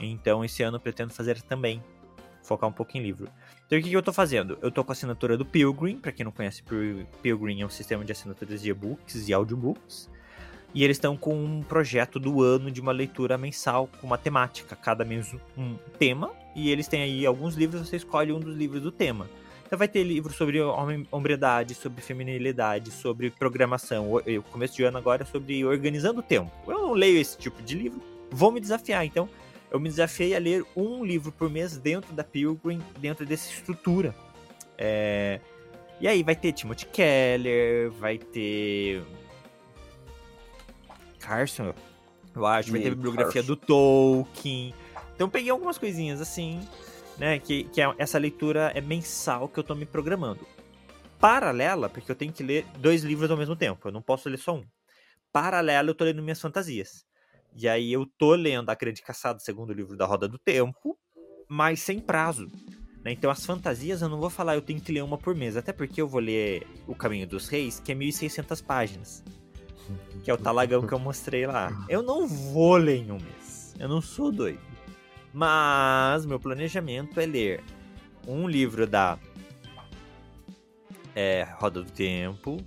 Então, 0.00 0.44
esse 0.44 0.62
ano 0.62 0.76
eu 0.76 0.80
pretendo 0.80 1.12
fazer 1.12 1.40
também. 1.42 1.82
Focar 2.42 2.68
um 2.68 2.72
pouco 2.72 2.96
em 2.96 3.02
livro. 3.02 3.28
Então, 3.66 3.78
o 3.78 3.82
que, 3.82 3.90
que 3.90 3.96
eu 3.96 4.02
tô 4.02 4.12
fazendo? 4.12 4.58
Eu 4.62 4.70
tô 4.70 4.82
com 4.82 4.90
a 4.90 4.94
assinatura 4.94 5.36
do 5.36 5.44
Pilgrim. 5.44 5.98
Para 5.98 6.12
quem 6.12 6.24
não 6.24 6.32
conhece, 6.32 6.62
Pilgrim 7.22 7.60
é 7.60 7.66
um 7.66 7.70
sistema 7.70 8.04
de 8.04 8.12
assinaturas 8.12 8.62
de 8.62 8.70
e-books 8.70 9.28
e 9.28 9.32
audiobooks. 9.34 10.08
E 10.74 10.84
eles 10.84 10.96
estão 10.96 11.16
com 11.16 11.34
um 11.34 11.62
projeto 11.62 12.20
do 12.20 12.42
ano 12.42 12.70
de 12.70 12.80
uma 12.80 12.92
leitura 12.92 13.38
mensal 13.38 13.88
com 14.00 14.06
uma 14.06 14.18
temática, 14.18 14.76
cada 14.76 15.04
mês 15.04 15.34
um 15.56 15.76
tema, 15.98 16.30
e 16.54 16.70
eles 16.70 16.86
têm 16.86 17.02
aí 17.02 17.26
alguns 17.26 17.54
livros, 17.54 17.88
você 17.88 17.96
escolhe 17.96 18.32
um 18.32 18.38
dos 18.38 18.56
livros 18.56 18.82
do 18.82 18.92
tema. 18.92 19.28
Então 19.66 19.78
vai 19.78 19.88
ter 19.88 20.02
livro 20.02 20.32
sobre 20.32 20.60
hombridade, 21.10 21.74
sobre 21.74 22.00
feminilidade, 22.00 22.90
sobre 22.90 23.30
programação. 23.30 24.14
O 24.14 24.42
começo 24.50 24.76
de 24.76 24.84
ano 24.84 24.98
agora 24.98 25.24
é 25.24 25.26
sobre 25.26 25.64
organizando 25.64 26.20
o 26.20 26.22
tempo. 26.22 26.50
Eu 26.66 26.80
não 26.80 26.92
leio 26.92 27.18
esse 27.18 27.36
tipo 27.36 27.62
de 27.62 27.74
livro, 27.74 28.00
vou 28.30 28.50
me 28.50 28.60
desafiar. 28.60 29.04
Então, 29.04 29.28
eu 29.70 29.78
me 29.78 29.88
desafiei 29.88 30.34
a 30.34 30.38
ler 30.38 30.64
um 30.74 31.04
livro 31.04 31.30
por 31.30 31.50
mês 31.50 31.76
dentro 31.76 32.14
da 32.14 32.24
Pilgrim, 32.24 32.80
dentro 32.98 33.26
dessa 33.26 33.50
estrutura. 33.50 34.14
É... 34.78 35.40
E 36.00 36.08
aí 36.08 36.22
vai 36.22 36.34
ter 36.34 36.52
Timothy 36.52 36.86
Keller, 36.86 37.90
vai 37.90 38.16
ter 38.16 39.02
Carson, 41.28 41.74
eu 42.34 42.46
acho. 42.46 42.70
Vai 42.72 42.80
ter 42.80 42.88
a 42.88 42.94
bibliografia 42.94 43.42
do 43.42 43.54
Tolkien. 43.54 44.74
Então 45.14 45.28
peguei 45.28 45.50
algumas 45.50 45.76
coisinhas 45.76 46.22
assim, 46.22 46.66
né? 47.18 47.38
Que, 47.38 47.64
que 47.64 47.82
é, 47.82 47.94
essa 47.98 48.18
leitura 48.18 48.72
é 48.74 48.80
mensal 48.80 49.46
que 49.46 49.58
eu 49.58 49.64
tô 49.64 49.74
me 49.74 49.84
programando. 49.84 50.46
Paralela, 51.20 51.90
porque 51.90 52.10
eu 52.10 52.16
tenho 52.16 52.32
que 52.32 52.42
ler 52.42 52.64
dois 52.78 53.02
livros 53.02 53.30
ao 53.30 53.36
mesmo 53.36 53.54
tempo. 53.54 53.88
Eu 53.88 53.92
não 53.92 54.00
posso 54.00 54.28
ler 54.28 54.38
só 54.38 54.56
um. 54.56 54.64
Paralela, 55.30 55.90
eu 55.90 55.94
tô 55.94 56.04
lendo 56.04 56.22
minhas 56.22 56.40
fantasias. 56.40 57.04
E 57.54 57.68
aí 57.68 57.92
eu 57.92 58.06
tô 58.06 58.34
lendo 58.34 58.70
A 58.70 58.74
Grande 58.74 59.02
Caçada, 59.02 59.38
segundo 59.38 59.72
livro 59.72 59.96
da 59.96 60.06
Roda 60.06 60.28
do 60.28 60.38
Tempo, 60.38 60.96
mas 61.48 61.80
sem 61.80 62.00
prazo. 62.00 62.50
Né? 63.04 63.12
Então 63.12 63.30
as 63.30 63.44
fantasias 63.44 64.00
eu 64.00 64.08
não 64.08 64.20
vou 64.20 64.30
falar, 64.30 64.54
eu 64.54 64.62
tenho 64.62 64.80
que 64.80 64.92
ler 64.92 65.02
uma 65.02 65.18
por 65.18 65.34
mês. 65.34 65.56
Até 65.56 65.72
porque 65.72 66.00
eu 66.00 66.08
vou 66.08 66.20
ler 66.20 66.66
O 66.86 66.94
Caminho 66.94 67.26
dos 67.26 67.48
Reis, 67.48 67.80
que 67.80 67.92
é 67.92 67.94
1.600 67.94 68.64
páginas 68.64 69.24
que 70.28 70.30
é 70.30 70.34
o 70.34 70.36
talagão 70.36 70.86
que 70.86 70.92
eu 70.92 70.98
mostrei 70.98 71.46
lá. 71.46 71.72
Eu 71.88 72.02
não 72.02 72.28
vou 72.28 72.76
ler 72.76 72.98
em 72.98 73.10
um 73.10 73.18
mês. 73.18 73.74
Eu 73.78 73.88
não 73.88 74.02
sou 74.02 74.30
doido. 74.30 74.60
Mas 75.32 76.26
meu 76.26 76.38
planejamento 76.38 77.18
é 77.18 77.24
ler 77.24 77.64
um 78.26 78.46
livro 78.46 78.86
da 78.86 79.18
é, 81.16 81.48
Roda 81.58 81.82
do 81.82 81.90
Tempo, 81.90 82.58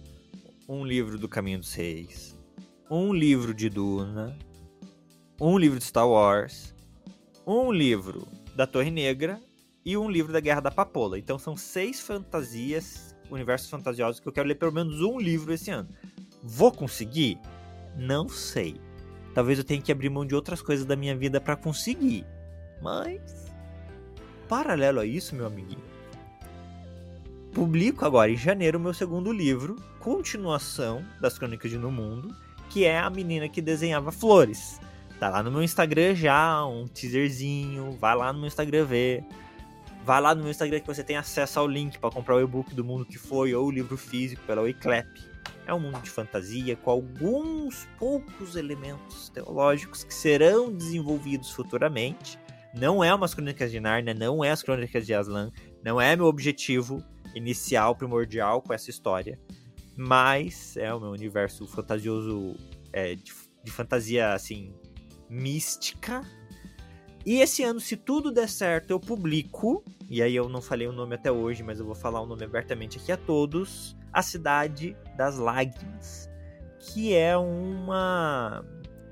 um 0.68 0.84
livro 0.84 1.20
do 1.20 1.30
Caminho 1.30 1.60
dos 1.60 1.72
Reis, 1.76 2.36
um 2.90 3.14
livro 3.14 3.54
de 3.54 3.70
Duna, 3.70 4.36
um 5.40 5.56
livro 5.56 5.78
de 5.78 5.86
Star 5.86 6.10
Wars, 6.10 6.74
um 7.46 7.72
livro 7.72 8.28
da 8.56 8.66
Torre 8.66 8.90
Negra 8.90 9.40
e 9.86 9.96
um 9.96 10.10
livro 10.10 10.34
da 10.34 10.40
Guerra 10.40 10.62
da 10.62 10.72
Papola. 10.72 11.20
Então 11.20 11.38
são 11.38 11.56
seis 11.56 12.02
fantasias, 12.02 13.16
universos 13.30 13.70
fantasiosos 13.70 14.20
que 14.20 14.28
eu 14.28 14.34
quero 14.34 14.48
ler 14.48 14.56
pelo 14.56 14.72
menos 14.72 15.00
um 15.00 15.20
livro 15.20 15.54
esse 15.54 15.70
ano. 15.70 15.90
Vou 16.44 16.72
conseguir? 16.72 17.40
Não 17.96 18.28
sei. 18.28 18.80
Talvez 19.34 19.58
eu 19.58 19.64
tenha 19.64 19.82
que 19.82 19.92
abrir 19.92 20.10
mão 20.10 20.26
de 20.26 20.36
outras 20.36 20.62
coisas 20.62 20.86
da 20.86 20.96
minha 20.96 21.16
vida 21.16 21.40
para 21.40 21.56
conseguir. 21.56 22.26
Mas, 22.82 23.52
paralelo 24.50 25.00
a 25.00 25.06
isso, 25.06 25.36
meu 25.36 25.46
amiguinho, 25.46 25.84
publico 27.54 28.06
agora 28.06 28.32
em 28.32 28.38
janeiro 28.38 28.78
o 28.78 28.82
meu 28.82 28.94
segundo 28.94 29.32
livro, 29.32 29.76
continuação 30.00 31.06
das 31.20 31.38
Crônicas 31.38 31.70
de 31.70 31.78
No 31.78 31.92
Mundo, 31.92 32.36
que 32.70 32.86
é 32.86 32.98
a 32.98 33.10
menina 33.10 33.48
que 33.48 33.62
desenhava 33.62 34.12
flores. 34.12 34.80
Tá 35.20 35.30
lá 35.30 35.44
no 35.44 35.52
meu 35.52 35.62
Instagram 35.62 36.16
já, 36.16 36.66
um 36.66 36.88
teaserzinho. 36.88 37.92
Vai 38.00 38.16
lá 38.16 38.34
no 38.34 38.40
meu 38.40 38.48
Instagram 38.48 38.86
ver. 38.86 39.24
Vai 40.04 40.20
lá 40.20 40.34
no 40.34 40.42
meu 40.42 40.50
Instagram 40.50 40.80
que 40.80 40.88
você 40.88 41.04
tem 41.04 41.16
acesso 41.16 41.60
ao 41.60 41.68
link 41.68 42.00
para 42.00 42.10
comprar 42.10 42.38
o 42.38 42.42
e-book 42.42 42.74
do 42.74 42.84
mundo 42.84 43.06
que 43.06 43.20
foi 43.20 43.54
ou 43.54 43.68
o 43.68 43.72
livro 43.72 43.96
físico 43.96 44.42
pela 44.48 44.64
Oiclap. 44.64 45.08
É 45.66 45.74
um 45.74 45.80
mundo 45.80 46.02
de 46.02 46.10
fantasia 46.10 46.76
com 46.76 46.90
alguns 46.90 47.88
poucos 47.98 48.56
elementos 48.56 49.30
teológicos 49.30 50.04
que 50.04 50.14
serão 50.14 50.72
desenvolvidos 50.72 51.52
futuramente. 51.52 52.38
Não 52.74 53.04
é 53.04 53.14
umas 53.14 53.34
crônicas 53.34 53.72
de 53.72 53.80
Narnia, 53.80 54.14
não 54.14 54.44
é 54.44 54.50
as 54.50 54.64
crônicas 54.64 55.06
de 55.06 55.14
Aslan, 55.14 55.52
não 55.84 56.00
é 56.00 56.16
meu 56.16 56.26
objetivo 56.26 57.04
inicial, 57.36 57.96
primordial 57.96 58.62
com 58.62 58.74
essa 58.74 58.90
história. 58.90 59.40
Mas 59.96 60.76
é 60.78 60.94
o 60.94 61.00
meu 61.00 61.12
universo 61.12 61.68
fantasioso 61.68 62.56
é, 62.92 63.16
de, 63.16 63.32
de 63.64 63.72
fantasia 63.72 64.34
assim 64.34 64.74
mística. 65.30 66.22
E 67.26 67.40
esse 67.40 67.62
ano, 67.64 67.80
se 67.80 67.96
tudo 67.96 68.32
der 68.32 68.50
certo, 68.50 68.92
eu 68.92 69.00
publico. 69.00 69.84
E 70.10 70.22
aí 70.22 70.36
eu 70.36 70.50
não 70.50 70.62
falei 70.62 70.88
o 70.88 70.92
nome 70.92 71.16
até 71.16 71.32
hoje, 71.32 71.62
mas 71.62 71.80
eu 71.80 71.86
vou 71.86 71.96
falar 71.96 72.20
o 72.20 72.26
nome 72.26 72.44
abertamente 72.44 72.98
aqui 72.98 73.12
a 73.12 73.18
todos 73.18 73.96
a 74.12 74.22
Cidade 74.22 74.96
das 75.16 75.38
Lágrimas, 75.38 76.30
que 76.80 77.16
é 77.16 77.38
uma 77.38 78.64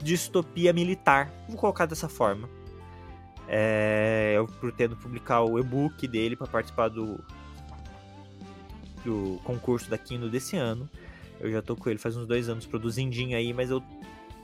distopia 0.02 0.74
militar. 0.74 1.32
Vou 1.48 1.58
colocar 1.58 1.86
dessa 1.86 2.10
forma. 2.10 2.50
É, 3.48 4.34
eu 4.36 4.46
pretendo 4.46 4.96
publicar 4.96 5.42
o 5.42 5.60
e-book 5.60 6.08
dele 6.08 6.36
para 6.36 6.48
participar 6.48 6.88
do, 6.90 7.24
do 9.04 9.40
concurso 9.44 9.90
da 9.90 9.98
Kindle 9.98 10.30
desse 10.30 10.56
ano. 10.56 10.90
Eu 11.40 11.52
já 11.52 11.62
tô 11.62 11.76
com 11.76 11.90
ele 11.90 11.98
faz 11.98 12.16
uns 12.16 12.28
dois 12.28 12.50
anos 12.50 12.66
produzindinho 12.66 13.36
aí, 13.36 13.54
mas 13.54 13.70
eu 13.70 13.82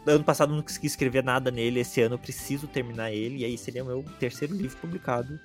ano 0.07 0.23
passado 0.23 0.53
não 0.53 0.61
consegui 0.61 0.87
escrever 0.87 1.23
nada 1.23 1.49
nele, 1.49 1.79
esse 1.79 1.99
ano 2.01 2.15
eu 2.15 2.19
preciso 2.19 2.67
terminar 2.67 3.11
ele, 3.11 3.37
e 3.39 3.45
aí 3.45 3.57
seria 3.57 3.83
o 3.83 3.87
meu 3.87 4.05
terceiro 4.19 4.53
livro 4.53 4.77
publicado. 4.77 5.39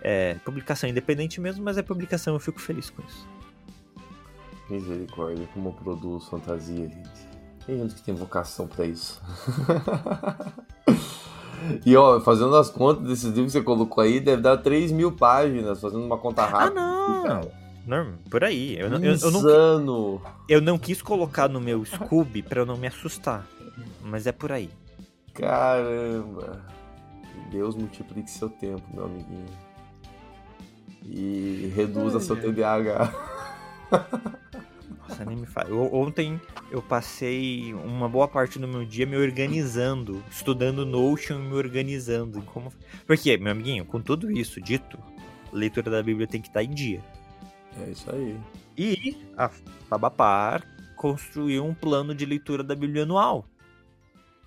É, 0.00 0.34
publicação 0.44 0.88
independente 0.88 1.40
mesmo, 1.40 1.64
mas 1.64 1.76
é 1.76 1.82
publicação, 1.82 2.34
eu 2.34 2.40
fico 2.40 2.60
feliz 2.60 2.88
com 2.88 3.02
isso. 3.02 3.28
Misericórdia, 4.68 5.48
como 5.54 5.68
eu 5.68 5.72
produzo 5.72 6.26
fantasia, 6.28 6.88
gente. 6.88 7.26
Tem 7.64 7.78
gente 7.78 7.94
que 7.94 8.02
tem 8.02 8.14
vocação 8.14 8.66
pra 8.66 8.84
isso. 8.86 9.20
e 11.84 11.96
ó, 11.96 12.20
fazendo 12.20 12.54
as 12.56 12.70
contas 12.70 13.04
desses 13.08 13.24
livros 13.32 13.52
que 13.52 13.58
você 13.58 13.62
colocou 13.64 14.02
aí, 14.02 14.20
deve 14.20 14.42
dar 14.42 14.56
3 14.58 14.90
mil 14.92 15.12
páginas, 15.12 15.80
fazendo 15.80 16.04
uma 16.04 16.18
conta 16.18 16.42
Ah, 16.42 16.46
rápida. 16.46 16.80
não! 16.80 17.66
Não, 17.86 18.14
por 18.28 18.42
aí. 18.42 18.76
Eu, 18.76 18.90
não- 18.90 18.98
eu, 18.98 19.14
eu 19.14 19.30
não, 19.30 19.38
Insano. 19.40 20.22
eu 20.48 20.60
não 20.60 20.76
quis 20.76 21.00
colocar 21.00 21.48
no 21.48 21.60
meu 21.60 21.84
Scooby 21.84 22.42
pra 22.42 22.60
eu 22.62 22.66
não 22.66 22.76
me 22.76 22.88
assustar. 22.88 23.46
Mas 24.02 24.26
é 24.26 24.32
por 24.32 24.50
aí. 24.50 24.68
Caramba. 25.32 26.64
Deus 27.52 27.76
multiplique 27.76 28.28
seu 28.28 28.48
tempo, 28.48 28.82
meu 28.92 29.04
amiguinho. 29.04 29.46
E 31.04 31.72
reduza 31.76 32.18
Ai, 32.18 32.24
seu. 32.24 32.34
TDAH. 32.40 33.12
Nossa, 35.08 35.24
nem 35.24 35.36
me 35.36 35.46
fala. 35.46 35.68
Eu- 35.70 35.92
Ontem 35.94 36.40
eu 36.70 36.82
passei 36.82 37.72
uma 37.74 38.08
boa 38.08 38.26
parte 38.26 38.58
do 38.58 38.66
meu 38.66 38.84
dia 38.84 39.06
me 39.06 39.16
organizando, 39.16 40.22
estudando 40.30 40.84
Notion 40.84 41.38
e 41.38 41.42
me 41.42 41.54
organizando. 41.54 42.42
Como... 42.42 42.72
Porque, 43.06 43.36
meu 43.36 43.52
amiguinho, 43.52 43.84
com 43.84 44.00
tudo 44.00 44.30
isso 44.30 44.60
dito, 44.60 44.98
a 45.52 45.56
leitura 45.56 45.90
da 45.90 46.02
Bíblia 46.02 46.26
tem 46.26 46.40
que 46.40 46.48
estar 46.48 46.62
em 46.62 46.70
dia. 46.70 47.02
É 47.80 47.90
isso 47.90 48.10
aí. 48.10 48.38
E 48.76 49.16
a 49.36 49.48
Fabapar 49.48 50.66
construiu 50.96 51.64
um 51.64 51.74
plano 51.74 52.14
de 52.14 52.26
leitura 52.26 52.64
da 52.64 52.74
Bíblia 52.74 53.04
anual 53.04 53.48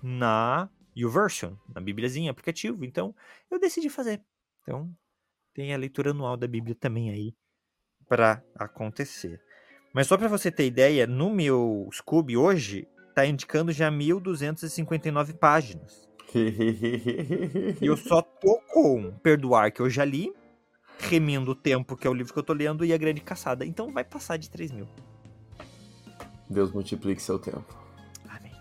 na 0.02 0.68
YouVersion, 0.96 1.54
na 1.74 1.80
Bíbliazinha, 1.80 2.30
aplicativo. 2.30 2.84
Então, 2.84 3.14
eu 3.50 3.58
decidi 3.58 3.88
fazer. 3.88 4.22
Então, 4.62 4.92
tem 5.54 5.72
a 5.72 5.78
leitura 5.78 6.10
anual 6.10 6.36
da 6.36 6.46
Bíblia 6.46 6.74
também 6.74 7.10
aí 7.10 7.34
para 8.08 8.42
acontecer. 8.56 9.40
Mas 9.92 10.06
só 10.06 10.16
para 10.16 10.28
você 10.28 10.50
ter 10.50 10.66
ideia, 10.66 11.06
no 11.06 11.30
meu 11.30 11.88
Scooby 11.92 12.36
hoje 12.36 12.86
tá 13.14 13.26
indicando 13.26 13.72
já 13.72 13.90
1259 13.90 15.32
páginas. 15.34 16.08
E 16.32 17.84
eu 17.84 17.96
só 17.96 18.22
tô 18.22 18.60
com 18.72 19.12
Perdoar 19.22 19.72
que 19.72 19.80
eu 19.80 19.90
já 19.90 20.04
li, 20.04 20.32
Remindo 20.98 21.50
o 21.50 21.54
Tempo, 21.56 21.96
que 21.96 22.06
é 22.06 22.10
o 22.10 22.14
livro 22.14 22.32
que 22.32 22.38
eu 22.38 22.42
tô 22.42 22.52
lendo, 22.52 22.84
e 22.84 22.92
A 22.92 22.96
Grande 22.96 23.20
Caçada. 23.20 23.66
Então 23.66 23.90
vai 23.92 24.04
passar 24.04 24.36
de 24.36 24.48
3 24.48 24.70
mil. 24.70 24.86
Deus 26.48 26.72
multiplique 26.72 27.22
seu 27.22 27.38
tempo. 27.38 27.76
Amém. 28.28 28.52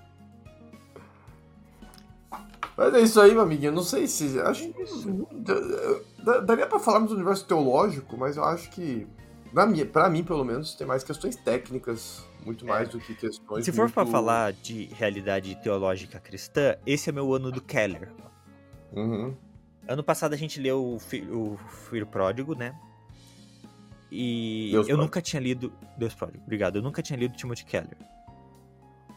Mas 2.78 2.94
é 2.94 3.02
isso 3.02 3.20
aí, 3.20 3.32
meu 3.32 3.42
amiguinho. 3.42 3.70
Eu 3.70 3.76
não 3.76 3.84
sei 3.84 4.08
se. 4.08 4.40
Acho 4.42 4.72
que. 4.72 4.84
Daria 6.46 6.68
pra 6.68 6.80
falarmos 6.80 7.10
do 7.10 7.16
universo 7.16 7.46
teológico, 7.46 8.16
mas 8.18 8.38
eu 8.38 8.44
acho 8.44 8.70
que. 8.72 9.08
Pra 9.92 10.10
mim, 10.10 10.24
pelo 10.24 10.44
menos, 10.44 10.76
tem 10.76 10.86
mais 10.86 11.04
questões 11.04 11.36
técnicas, 11.36 12.24
muito 12.46 12.66
mais 12.66 12.88
do 12.90 13.00
que 13.00 13.16
questões. 13.16 13.66
Se 13.66 13.72
for 13.72 13.90
pra 13.92 14.04
muito- 14.04 14.12
falar 14.14 14.54
de 14.54 14.86
realidade 14.94 15.56
teológica 15.62 16.20
cristã, 16.20 16.76
esse 16.86 17.10
é 17.10 17.14
meu 17.14 17.34
ano 17.34 17.52
do 17.52 17.62
Keller. 17.62 18.12
Uhum. 18.94 19.36
Ano 19.88 20.04
passado 20.04 20.34
a 20.34 20.38
gente 20.38 20.60
leu 20.60 20.94
o, 20.96 21.00
Fi- 21.00 21.28
o 21.32 21.58
Filho 21.90 22.06
Pródigo, 22.06 22.54
né? 22.54 22.78
E 24.12 24.70
Deus 24.72 24.88
eu 24.88 24.96
Pródigo. 24.96 25.02
nunca 25.04 25.22
tinha 25.22 25.40
lido. 25.42 25.74
Deus 25.98 26.14
Pródigo, 26.14 26.44
obrigado. 26.44 26.78
Eu 26.78 26.82
nunca 26.82 27.02
tinha 27.02 27.18
lido 27.18 27.36
Timothy 27.36 27.66
Keller. 27.66 27.98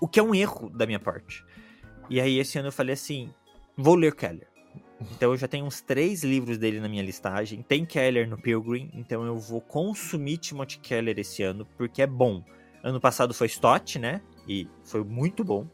O 0.00 0.08
que 0.08 0.18
é 0.18 0.22
um 0.22 0.34
erro 0.34 0.68
da 0.70 0.86
minha 0.86 0.98
parte. 1.00 1.44
E 2.10 2.20
aí 2.20 2.38
esse 2.38 2.58
ano 2.58 2.68
eu 2.68 2.72
falei 2.72 2.94
assim: 2.94 3.32
vou 3.76 3.94
ler 3.94 4.14
Keller. 4.14 4.48
Então 5.10 5.32
eu 5.32 5.36
já 5.36 5.48
tenho 5.48 5.64
uns 5.64 5.80
três 5.80 6.22
livros 6.22 6.58
dele 6.58 6.80
na 6.80 6.88
minha 6.88 7.02
listagem. 7.02 7.62
Tem 7.62 7.84
Keller 7.84 8.28
no 8.28 8.36
Pilgrim, 8.36 8.90
então 8.94 9.24
eu 9.24 9.38
vou 9.38 9.60
consumir 9.60 10.38
Timothy 10.38 10.78
Keller 10.78 11.18
esse 11.18 11.42
ano, 11.42 11.66
porque 11.76 12.02
é 12.02 12.06
bom. 12.06 12.42
Ano 12.82 13.00
passado 13.00 13.32
foi 13.32 13.46
Stott, 13.46 13.98
né? 13.98 14.20
E 14.48 14.68
foi 14.84 15.04
muito 15.04 15.44
bom. 15.44 15.66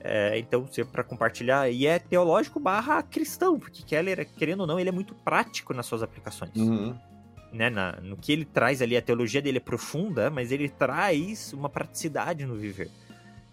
É, 0.00 0.38
então, 0.38 0.66
se 0.70 0.84
para 0.84 1.02
compartilhar, 1.02 1.70
e 1.70 1.86
é 1.86 1.98
teológico 1.98 2.60
barra 2.60 3.02
cristão, 3.02 3.58
porque 3.58 3.82
Keller, 3.82 4.28
querendo 4.36 4.60
ou 4.60 4.66
não, 4.66 4.78
ele 4.78 4.90
é 4.90 4.92
muito 4.92 5.14
prático 5.14 5.72
nas 5.72 5.86
suas 5.86 6.02
aplicações. 6.02 6.54
Uhum. 6.54 6.94
Né? 7.50 7.70
Na- 7.70 7.98
no 8.02 8.16
que 8.16 8.30
ele 8.30 8.44
traz 8.44 8.82
ali, 8.82 8.96
a 8.96 9.02
teologia 9.02 9.40
dele 9.40 9.56
é 9.56 9.60
profunda, 9.60 10.28
mas 10.28 10.52
ele 10.52 10.68
traz 10.68 11.52
uma 11.54 11.70
praticidade 11.70 12.44
no 12.44 12.54
viver. 12.54 12.90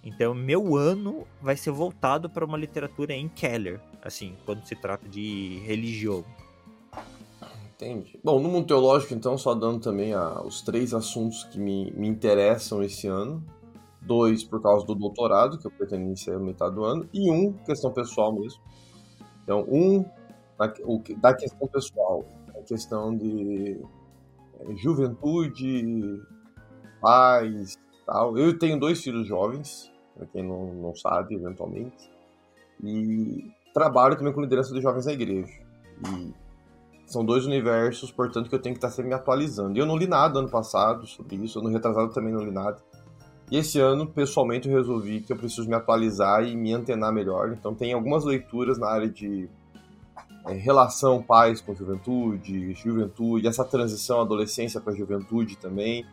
Então, 0.04 0.34
meu 0.34 0.76
ano 0.76 1.26
vai 1.42 1.56
ser 1.56 1.72
voltado 1.72 2.30
para 2.30 2.44
uma 2.44 2.58
literatura 2.58 3.14
em 3.14 3.30
Keller, 3.30 3.80
assim, 4.02 4.36
quando 4.46 4.66
se 4.66 4.76
trata 4.76 5.08
de 5.08 5.60
religião. 5.66 6.24
Entendi. 7.76 8.20
Bom, 8.24 8.40
no 8.40 8.48
mundo 8.48 8.68
teológico, 8.68 9.14
então, 9.14 9.38
só 9.38 9.56
dando 9.56 9.80
também 9.80 10.14
a- 10.14 10.42
os 10.42 10.62
três 10.62 10.94
assuntos 10.94 11.44
que 11.46 11.60
me, 11.60 11.92
me 11.92 12.08
interessam 12.08 12.84
esse 12.84 13.08
ano. 13.08 13.44
Dois 14.02 14.44
por 14.44 14.62
causa 14.62 14.86
do 14.86 14.94
doutorado, 14.96 15.58
que 15.58 15.66
eu 15.66 15.72
pretendo 15.72 16.04
iniciar 16.04 16.38
no 16.38 16.46
metade 16.46 16.76
do 16.76 16.84
ano. 16.84 17.08
E 17.14 17.32
um, 17.32 17.54
questão 17.54 17.92
pessoal 17.92 18.34
mesmo. 18.34 18.62
Então, 19.44 19.66
um, 19.68 20.04
da, 20.58 20.74
o 20.84 21.02
da 21.18 21.34
questão 21.34 21.68
pessoal, 21.68 22.26
a 22.50 22.62
questão 22.64 23.16
de 23.16 23.80
é, 24.60 24.76
juventude, 24.76 26.22
pais 27.00 27.78
tal. 28.06 28.38
Eu 28.38 28.58
tenho 28.58 28.80
dois 28.80 29.02
filhos 29.02 29.28
jovens, 29.28 29.92
para 30.16 30.26
quem 30.28 30.44
não, 30.44 30.74
não 30.74 30.96
sabe, 30.96 31.36
eventualmente. 31.36 32.12
E 32.84 33.52
trabalho 33.74 34.16
também 34.16 34.34
com 34.34 34.42
liderança 34.42 34.74
de 34.74 34.82
jovens 34.82 35.06
na 35.06 35.14
igreja. 35.14 35.54
E 36.08 36.34
são 37.06 37.26
dois 37.26 37.46
universos, 37.46 38.12
portanto, 38.12 38.50
que 38.50 38.56
eu 38.56 38.62
tenho 38.62 38.74
que 38.74 38.78
estar 38.78 38.90
sempre 38.90 39.10
me 39.10 39.14
atualizando. 39.14 39.78
E 39.78 39.80
eu 39.80 39.86
não 39.86 39.98
li 39.98 40.08
nada 40.08 40.40
ano 40.40 40.50
passado 40.50 41.06
sobre 41.06 41.36
isso, 41.36 41.60
ano 41.60 41.70
retrasado 41.70 42.14
também 42.14 42.34
não 42.34 42.42
li 42.42 42.52
nada. 42.52 42.82
E 43.52 43.58
esse 43.58 43.80
ano, 43.80 44.08
pessoalmente, 44.08 44.70
eu 44.70 44.78
resolvi 44.78 45.20
que 45.20 45.34
eu 45.34 45.36
preciso 45.36 45.68
me 45.68 45.76
atualizar 45.76 46.44
e 46.46 46.56
me 46.56 46.74
antenar 46.74 47.12
melhor. 47.12 47.52
Então, 47.52 47.76
tem 47.76 47.92
algumas 47.92 48.24
leituras 48.24 48.78
na 48.78 48.88
área 48.88 49.10
de 49.10 49.50
é, 50.48 50.54
relação 50.54 51.22
pais 51.22 51.60
com 51.60 51.76
juventude, 51.76 52.74
juventude, 52.74 53.46
essa 53.46 53.66
transição 53.66 54.22
adolescência 54.22 54.80
para 54.80 54.94
juventude 54.94 55.58
também 55.58 56.06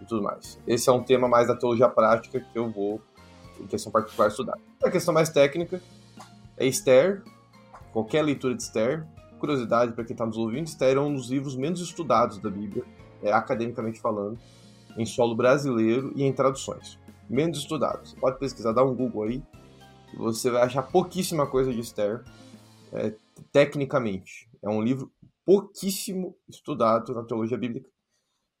e 0.00 0.04
tudo 0.04 0.22
mais. 0.22 0.60
Esse 0.66 0.90
é 0.90 0.92
um 0.92 1.02
tema 1.02 1.26
mais 1.26 1.48
da 1.48 1.56
teologia 1.56 1.88
prática 1.88 2.38
que 2.38 2.58
eu 2.58 2.70
vou, 2.70 3.00
em 3.58 3.66
questão 3.66 3.90
particular, 3.90 4.28
estudar. 4.28 4.58
A 4.82 4.90
questão 4.90 5.14
mais 5.14 5.30
técnica 5.30 5.80
é 6.56 6.66
Esther, 6.66 7.22
qualquer 7.92 8.22
leitura 8.22 8.54
de 8.54 8.62
Esther, 8.62 9.06
curiosidade 9.38 9.92
para 9.92 10.04
quem 10.04 10.14
está 10.14 10.24
nos 10.24 10.36
ouvindo, 10.36 10.66
Esther 10.66 10.96
é 10.96 11.00
um 11.00 11.14
dos 11.14 11.28
livros 11.28 11.56
menos 11.56 11.80
estudados 11.80 12.38
da 12.38 12.50
Bíblia, 12.50 12.84
é, 13.22 13.32
academicamente 13.32 14.00
falando, 14.00 14.38
em 14.96 15.04
solo 15.04 15.34
brasileiro 15.34 16.12
e 16.14 16.22
em 16.22 16.32
traduções. 16.32 16.98
Menos 17.28 17.58
estudados. 17.58 18.14
Pode 18.14 18.38
pesquisar, 18.38 18.72
dá 18.72 18.84
um 18.84 18.94
Google 18.94 19.24
aí, 19.24 19.42
você 20.16 20.50
vai 20.50 20.62
achar 20.62 20.82
pouquíssima 20.82 21.46
coisa 21.46 21.72
de 21.72 21.80
Esther, 21.80 22.22
é, 22.92 23.14
tecnicamente. 23.52 24.48
É 24.62 24.68
um 24.68 24.80
livro 24.80 25.10
pouquíssimo 25.44 26.36
estudado 26.48 27.12
na 27.12 27.24
teologia 27.24 27.58
bíblica, 27.58 27.88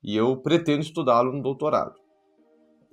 e 0.02 0.16
eu 0.16 0.36
pretendo 0.36 0.82
estudá-lo 0.82 1.32
no 1.32 1.42
doutorado. 1.42 1.94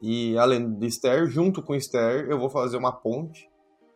E 0.02 0.38
além 0.38 0.74
de 0.74 0.88
Esther, 0.88 1.28
junto 1.28 1.62
com 1.62 1.76
Esther, 1.76 2.30
eu 2.30 2.40
vou 2.40 2.50
fazer 2.50 2.78
uma 2.78 2.92
ponte 2.92 3.51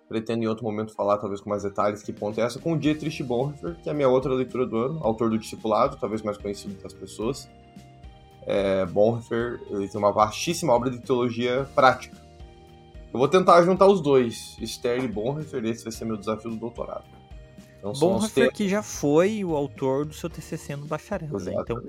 pretendo 0.07 0.43
em 0.43 0.47
outro 0.47 0.63
momento 0.63 0.93
falar, 0.93 1.17
talvez 1.17 1.41
com 1.41 1.49
mais 1.49 1.63
detalhes, 1.63 2.03
que 2.03 2.13
ponto 2.13 2.39
é 2.39 2.43
essa, 2.43 2.59
com 2.59 2.73
o 2.73 2.77
Dietrich 2.77 3.23
Bonhoeffer, 3.23 3.75
que 3.81 3.89
é 3.89 3.91
a 3.91 3.95
minha 3.95 4.07
outra 4.07 4.33
leitura 4.33 4.65
do 4.65 4.77
ano, 4.77 4.99
autor 5.03 5.29
do 5.29 5.37
Discipulado, 5.37 5.97
talvez 5.99 6.21
mais 6.21 6.37
conhecido 6.37 6.81
das 6.81 6.93
pessoas. 6.93 7.49
É, 8.45 8.85
Bonhoeffer 8.85 9.59
ele 9.69 9.87
tem 9.87 9.99
uma 9.99 10.11
vastíssima 10.11 10.73
obra 10.73 10.91
de 10.91 10.99
teologia 10.99 11.67
prática. 11.73 12.15
Eu 13.11 13.17
vou 13.17 13.27
tentar 13.27 13.61
juntar 13.63 13.87
os 13.87 14.01
dois, 14.01 14.57
Stern 14.63 15.05
e 15.05 15.07
Bonhoeffer, 15.07 15.63
esse 15.65 15.83
vai 15.83 15.91
ser 15.91 16.05
meu 16.05 16.17
desafio 16.17 16.51
do 16.51 16.57
doutorado. 16.57 17.05
Então, 17.79 17.93
Bonhoeffer 17.93 18.51
que 18.51 18.67
já 18.67 18.83
foi 18.83 19.43
o 19.43 19.55
autor 19.55 20.05
do 20.05 20.13
seu 20.13 20.29
TCC 20.29 20.75
no 20.75 20.85
bacharel, 20.85 21.29
né? 21.39 21.53
Então 21.59 21.81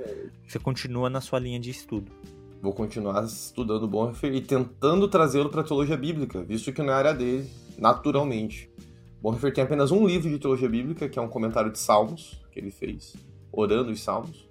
você 0.46 0.58
continua 0.58 1.10
na 1.10 1.20
sua 1.20 1.38
linha 1.38 1.58
de 1.58 1.70
estudo. 1.70 2.12
Vou 2.62 2.72
continuar 2.72 3.24
estudando 3.24 3.86
Bonhoeffer 3.86 4.32
e 4.34 4.40
tentando 4.40 5.08
trazê-lo 5.08 5.50
para 5.50 5.60
a 5.60 5.64
teologia 5.64 5.96
bíblica, 5.96 6.42
visto 6.42 6.72
que 6.72 6.82
não 6.82 6.90
é 6.90 6.94
a 6.94 6.98
área 6.98 7.14
dele, 7.14 7.50
naturalmente. 7.78 8.70
Bonhoeffer 9.20 9.52
tem 9.52 9.64
apenas 9.64 9.90
um 9.90 10.06
livro 10.06 10.28
de 10.28 10.38
teologia 10.38 10.68
bíblica, 10.68 11.08
que 11.08 11.18
é 11.18 11.22
um 11.22 11.28
comentário 11.28 11.70
de 11.70 11.78
Salmos, 11.78 12.40
que 12.52 12.58
ele 12.58 12.70
fez, 12.70 13.14
orando 13.50 13.90
os 13.90 14.02
Salmos. 14.02 14.46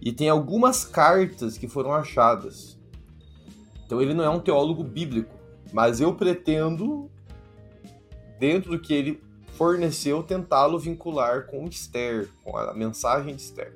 E 0.00 0.12
tem 0.12 0.28
algumas 0.28 0.84
cartas 0.84 1.56
que 1.56 1.66
foram 1.66 1.92
achadas. 1.92 2.78
Então 3.86 4.00
ele 4.00 4.14
não 4.14 4.24
é 4.24 4.28
um 4.28 4.40
teólogo 4.40 4.84
bíblico, 4.84 5.34
mas 5.72 6.00
eu 6.00 6.14
pretendo, 6.14 7.10
dentro 8.38 8.72
do 8.72 8.78
que 8.78 8.92
ele 8.92 9.22
forneceu, 9.54 10.22
tentá-lo 10.22 10.78
vincular 10.78 11.46
com 11.46 11.66
Esther, 11.66 12.28
com 12.42 12.56
a 12.56 12.74
mensagem 12.74 13.34
de 13.34 13.42
Esther. 13.42 13.72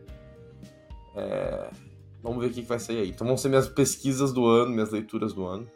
É, 1.15 1.71
Vamos 2.23 2.43
ver 2.43 2.51
o 2.51 2.53
que 2.53 2.63
vai 2.63 2.79
sair 2.79 3.01
aí. 3.01 3.11
Então 3.11 3.27
vão 3.27 3.37
ser 3.37 3.49
minhas 3.49 3.69
pesquisas 3.69 4.33
do 4.33 4.47
ano, 4.47 4.73
minhas 4.73 4.91
leituras 4.91 5.33
do 5.33 5.47
ano. 5.47 5.67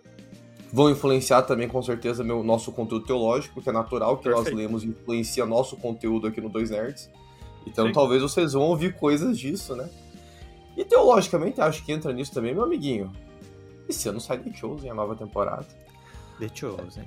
Vão 0.73 0.91
influenciar 0.91 1.43
também 1.43 1.68
com 1.68 1.83
certeza 1.83 2.25
meu 2.25 2.43
nosso 2.43 2.73
conteúdo 2.73 3.05
teológico, 3.05 3.55
porque 3.55 3.68
é 3.68 3.73
natural 3.73 4.16
que 4.16 4.25
Perfeito. 4.25 4.51
nós 4.51 4.59
lemos 4.59 4.85
influencia 4.85 5.45
nosso 5.45 5.77
conteúdo 5.77 6.27
aqui 6.27 6.41
no 6.41 6.49
Dois 6.49 6.70
Nerds. 6.70 7.11
Então 7.66 7.87
Sim. 7.87 7.93
talvez 7.93 8.23
vocês 8.23 8.55
vão 8.55 8.62
ouvir 8.62 8.97
coisas 8.97 9.39
disso, 9.39 9.77
né? 9.77 9.89
E 10.77 10.85
teologicamente 10.85 11.61
acho 11.61 11.85
que 11.85 11.93
entra 11.93 12.12
nisso 12.12 12.33
também, 12.33 12.55
meu 12.55 12.64
amiguinho. 12.64 13.12
Esse 13.87 14.09
ano 14.09 14.20
sai 14.20 14.39
The 14.39 14.53
Chosen, 14.55 14.91
a 14.91 14.95
nova 14.95 15.14
temporada. 15.14 15.66
The 16.39 16.49
Chosen. 16.53 17.05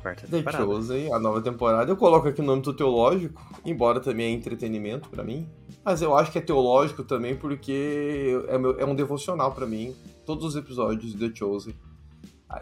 Quarta 0.00 0.28
The 0.28 0.36
temporada. 0.36 0.64
Chosen, 0.64 1.12
a 1.12 1.18
nova 1.18 1.42
temporada. 1.42 1.90
Eu 1.90 1.96
coloco 1.96 2.28
aqui 2.28 2.40
no 2.40 2.52
âmbito 2.52 2.72
teológico, 2.72 3.42
embora 3.64 3.98
também 3.98 4.26
é 4.26 4.30
entretenimento 4.30 5.08
para 5.08 5.24
mim. 5.24 5.48
Mas 5.84 6.00
eu 6.00 6.16
acho 6.16 6.30
que 6.30 6.38
é 6.38 6.40
teológico 6.40 7.02
também 7.02 7.34
porque 7.34 8.40
é, 8.46 8.56
meu, 8.56 8.78
é 8.78 8.84
um 8.84 8.94
devocional 8.94 9.52
para 9.52 9.66
mim. 9.66 9.96
Todos 10.24 10.44
os 10.44 10.54
episódios 10.54 11.12
de 11.12 11.28
The 11.28 11.34
Chosen. 11.34 11.74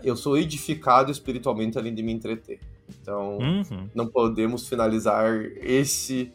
Eu 0.03 0.17
sou 0.17 0.37
edificado 0.37 1.11
espiritualmente 1.11 1.79
além 1.79 1.95
de 1.95 2.03
me 2.03 2.13
entreter. 2.13 2.61
Então, 3.01 3.39
uhum. 3.39 3.89
não 3.95 4.07
podemos 4.07 4.69
finalizar 4.69 5.35
esse 5.61 6.33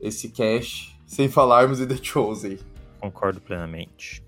esse 0.00 0.28
cast 0.30 0.98
sem 1.06 1.28
falarmos 1.28 1.78
de 1.78 1.86
The 1.86 1.96
Chosen. 2.02 2.58
Concordo 3.00 3.40
plenamente. 3.40 4.22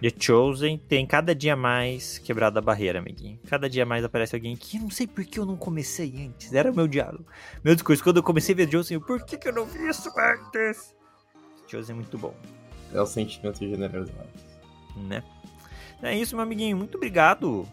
The 0.00 0.12
Chosen 0.18 0.78
tem 0.78 1.06
cada 1.06 1.34
dia 1.34 1.54
mais 1.54 2.18
quebrado 2.18 2.58
a 2.58 2.62
barreira, 2.62 2.98
amiguinho. 2.98 3.38
Cada 3.46 3.68
dia 3.68 3.86
mais 3.86 4.04
aparece 4.04 4.34
alguém 4.34 4.56
que 4.56 4.78
não 4.78 4.90
sei 4.90 5.06
por 5.06 5.24
que 5.24 5.38
eu 5.38 5.46
não 5.46 5.56
comecei 5.56 6.26
antes. 6.26 6.52
Era 6.52 6.72
meu 6.72 6.88
diálogo. 6.88 7.24
Meu 7.62 7.74
discurso. 7.74 8.02
Quando 8.02 8.16
eu 8.16 8.22
comecei 8.22 8.54
a 8.54 8.56
ver 8.56 8.66
The 8.66 8.72
Chosen, 8.72 8.96
eu, 8.96 9.00
por 9.00 9.24
que, 9.24 9.36
que 9.36 9.48
eu 9.48 9.52
não 9.52 9.64
vi 9.64 9.88
isso 9.88 10.10
antes? 10.18 10.94
The 11.62 11.68
Chosen 11.68 11.92
é 11.92 11.96
muito 11.96 12.18
bom. 12.18 12.34
É 12.92 13.00
o 13.00 13.06
sentimento 13.06 13.58
generoso. 13.58 14.12
Né? 14.96 15.22
É 16.02 16.16
isso, 16.16 16.34
meu 16.34 16.42
amiguinho. 16.42 16.76
Muito 16.76 16.96
obrigado 16.96 17.66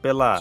pela 0.00 0.40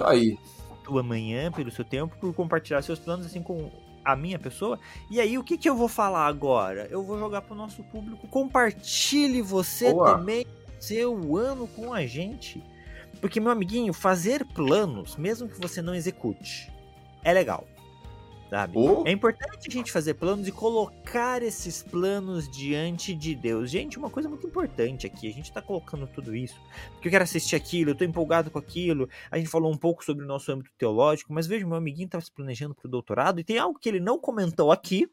tua 0.84 1.04
manhã, 1.04 1.52
pelo 1.52 1.72
seu 1.72 1.84
tempo, 1.84 2.16
por 2.20 2.34
compartilhar 2.34 2.82
seus 2.82 3.00
planos 3.00 3.26
assim 3.26 3.42
com 3.42 3.70
a 4.04 4.16
minha 4.16 4.40
pessoa. 4.40 4.80
E 5.10 5.20
aí, 5.20 5.38
o 5.38 5.44
que, 5.44 5.58
que 5.58 5.70
eu 5.70 5.76
vou 5.76 5.88
falar 5.88 6.28
agora? 6.28 6.88
Eu 6.90 7.04
vou 7.04 7.20
jogar 7.20 7.42
pro 7.42 7.56
nosso 7.56 7.84
público. 7.84 8.28
Compartilhe 8.28 9.42
você 9.42 9.92
Boa. 9.92 10.16
também 10.16 10.46
seu 10.80 11.36
ano 11.36 11.68
com 11.68 11.94
a 11.94 12.06
gente. 12.06 12.64
Porque, 13.20 13.40
meu 13.40 13.52
amiguinho, 13.52 13.94
fazer 13.94 14.46
planos, 14.46 15.16
mesmo 15.16 15.50
que 15.50 15.60
você 15.60 15.82
não 15.82 15.96
execute, 15.96 16.72
é 17.24 17.34
legal 17.34 17.68
sabe? 18.56 18.78
Oh. 18.78 19.04
É 19.06 19.12
importante 19.12 19.68
a 19.68 19.72
gente 19.72 19.92
fazer 19.92 20.14
planos 20.14 20.48
e 20.48 20.52
colocar 20.52 21.44
esses 21.44 21.84
planos 21.84 22.50
diante 22.50 23.14
de 23.14 23.36
Deus. 23.36 23.70
Gente, 23.70 23.98
uma 23.98 24.10
coisa 24.10 24.30
muito 24.30 24.48
importante 24.48 25.06
aqui, 25.06 25.28
a 25.28 25.34
gente 25.34 25.52
tá 25.52 25.62
colocando 25.62 26.08
tudo 26.08 26.34
isso, 26.34 26.56
porque 26.94 27.10
eu 27.10 27.12
quero 27.12 27.26
assistir 27.26 27.58
aquilo, 27.58 27.92
eu 27.92 27.96
tô 27.96 28.06
empolgado 28.06 28.50
com 28.50 28.58
aquilo. 28.58 29.10
A 29.30 29.38
gente 29.38 29.50
falou 29.50 29.70
um 29.70 29.78
pouco 29.78 30.06
sobre 30.06 30.24
o 30.24 30.28
nosso 30.28 30.50
âmbito 30.54 30.72
teológico, 30.78 31.34
mas 31.34 31.48
veja, 31.48 31.68
meu 31.68 31.76
amiguinho 31.76 32.08
tava 32.08 32.24
se 32.24 32.32
planejando 32.32 32.74
pro 32.74 32.88
doutorado 32.88 33.42
e 33.42 33.44
tem 33.44 33.58
algo 33.58 33.78
que 33.78 33.90
ele 33.90 34.00
não 34.00 34.18
comentou 34.18 34.72
aqui, 34.72 35.06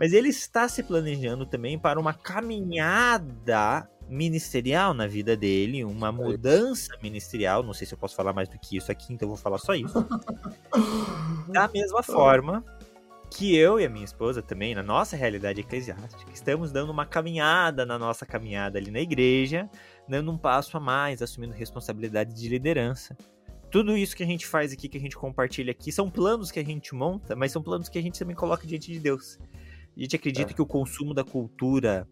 mas 0.00 0.14
ele 0.14 0.30
está 0.30 0.66
se 0.66 0.82
planejando 0.82 1.44
também 1.44 1.78
para 1.78 2.00
uma 2.00 2.14
caminhada 2.14 3.86
ministerial 4.08 4.94
na 4.94 5.06
vida 5.06 5.36
dele, 5.36 5.84
uma 5.84 6.10
mudança 6.10 6.96
ministerial. 7.02 7.62
Não 7.62 7.74
sei 7.74 7.86
se 7.86 7.92
eu 7.92 7.98
posso 7.98 8.16
falar 8.16 8.32
mais 8.32 8.48
do 8.48 8.58
que 8.58 8.78
isso 8.78 8.90
aqui, 8.90 9.12
então 9.12 9.26
eu 9.26 9.34
vou 9.34 9.36
falar 9.36 9.58
só 9.58 9.74
isso. 9.74 9.92
da 11.52 11.68
mesma 11.68 12.02
forma 12.02 12.64
que 13.30 13.54
eu 13.54 13.78
e 13.78 13.84
a 13.84 13.90
minha 13.90 14.04
esposa 14.06 14.40
também, 14.40 14.74
na 14.74 14.82
nossa 14.82 15.16
realidade 15.16 15.60
eclesiástica, 15.60 16.32
estamos 16.32 16.72
dando 16.72 16.90
uma 16.90 17.04
caminhada 17.04 17.84
na 17.84 17.98
nossa 17.98 18.24
caminhada 18.24 18.78
ali 18.78 18.90
na 18.90 19.00
igreja, 19.00 19.68
dando 20.08 20.32
um 20.32 20.38
passo 20.38 20.78
a 20.78 20.80
mais, 20.80 21.20
assumindo 21.20 21.52
responsabilidade 21.52 22.32
de 22.32 22.48
liderança. 22.48 23.14
Tudo 23.70 23.94
isso 23.98 24.16
que 24.16 24.22
a 24.22 24.26
gente 24.26 24.46
faz 24.46 24.72
aqui, 24.72 24.88
que 24.88 24.96
a 24.96 25.00
gente 25.00 25.16
compartilha 25.16 25.72
aqui, 25.72 25.92
são 25.92 26.10
planos 26.10 26.50
que 26.50 26.58
a 26.58 26.64
gente 26.64 26.94
monta, 26.94 27.36
mas 27.36 27.52
são 27.52 27.62
planos 27.62 27.90
que 27.90 27.98
a 27.98 28.02
gente 28.02 28.18
também 28.18 28.34
coloca 28.34 28.66
diante 28.66 28.90
de 28.90 28.98
Deus. 28.98 29.38
A 29.96 30.00
gente 30.00 30.16
acredita 30.16 30.52
é. 30.52 30.54
que 30.54 30.62
o 30.62 30.66
consumo 30.66 31.12
da 31.12 31.24
cultura 31.24 32.08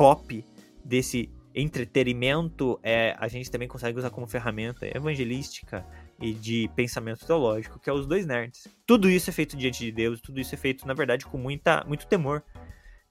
pop 0.00 0.42
desse 0.82 1.30
entretenimento, 1.54 2.80
é, 2.82 3.14
a 3.18 3.28
gente 3.28 3.50
também 3.50 3.68
consegue 3.68 3.98
usar 3.98 4.08
como 4.08 4.26
ferramenta 4.26 4.86
evangelística 4.86 5.84
e 6.18 6.32
de 6.32 6.70
pensamento 6.74 7.26
teológico, 7.26 7.78
que 7.78 7.90
é 7.90 7.92
os 7.92 8.06
dois 8.06 8.24
nerds. 8.24 8.66
Tudo 8.86 9.10
isso 9.10 9.28
é 9.28 9.32
feito 9.32 9.58
diante 9.58 9.84
de 9.84 9.92
Deus, 9.92 10.18
tudo 10.22 10.40
isso 10.40 10.54
é 10.54 10.58
feito, 10.58 10.86
na 10.86 10.94
verdade, 10.94 11.26
com 11.26 11.36
muita, 11.36 11.84
muito 11.86 12.06
temor, 12.06 12.42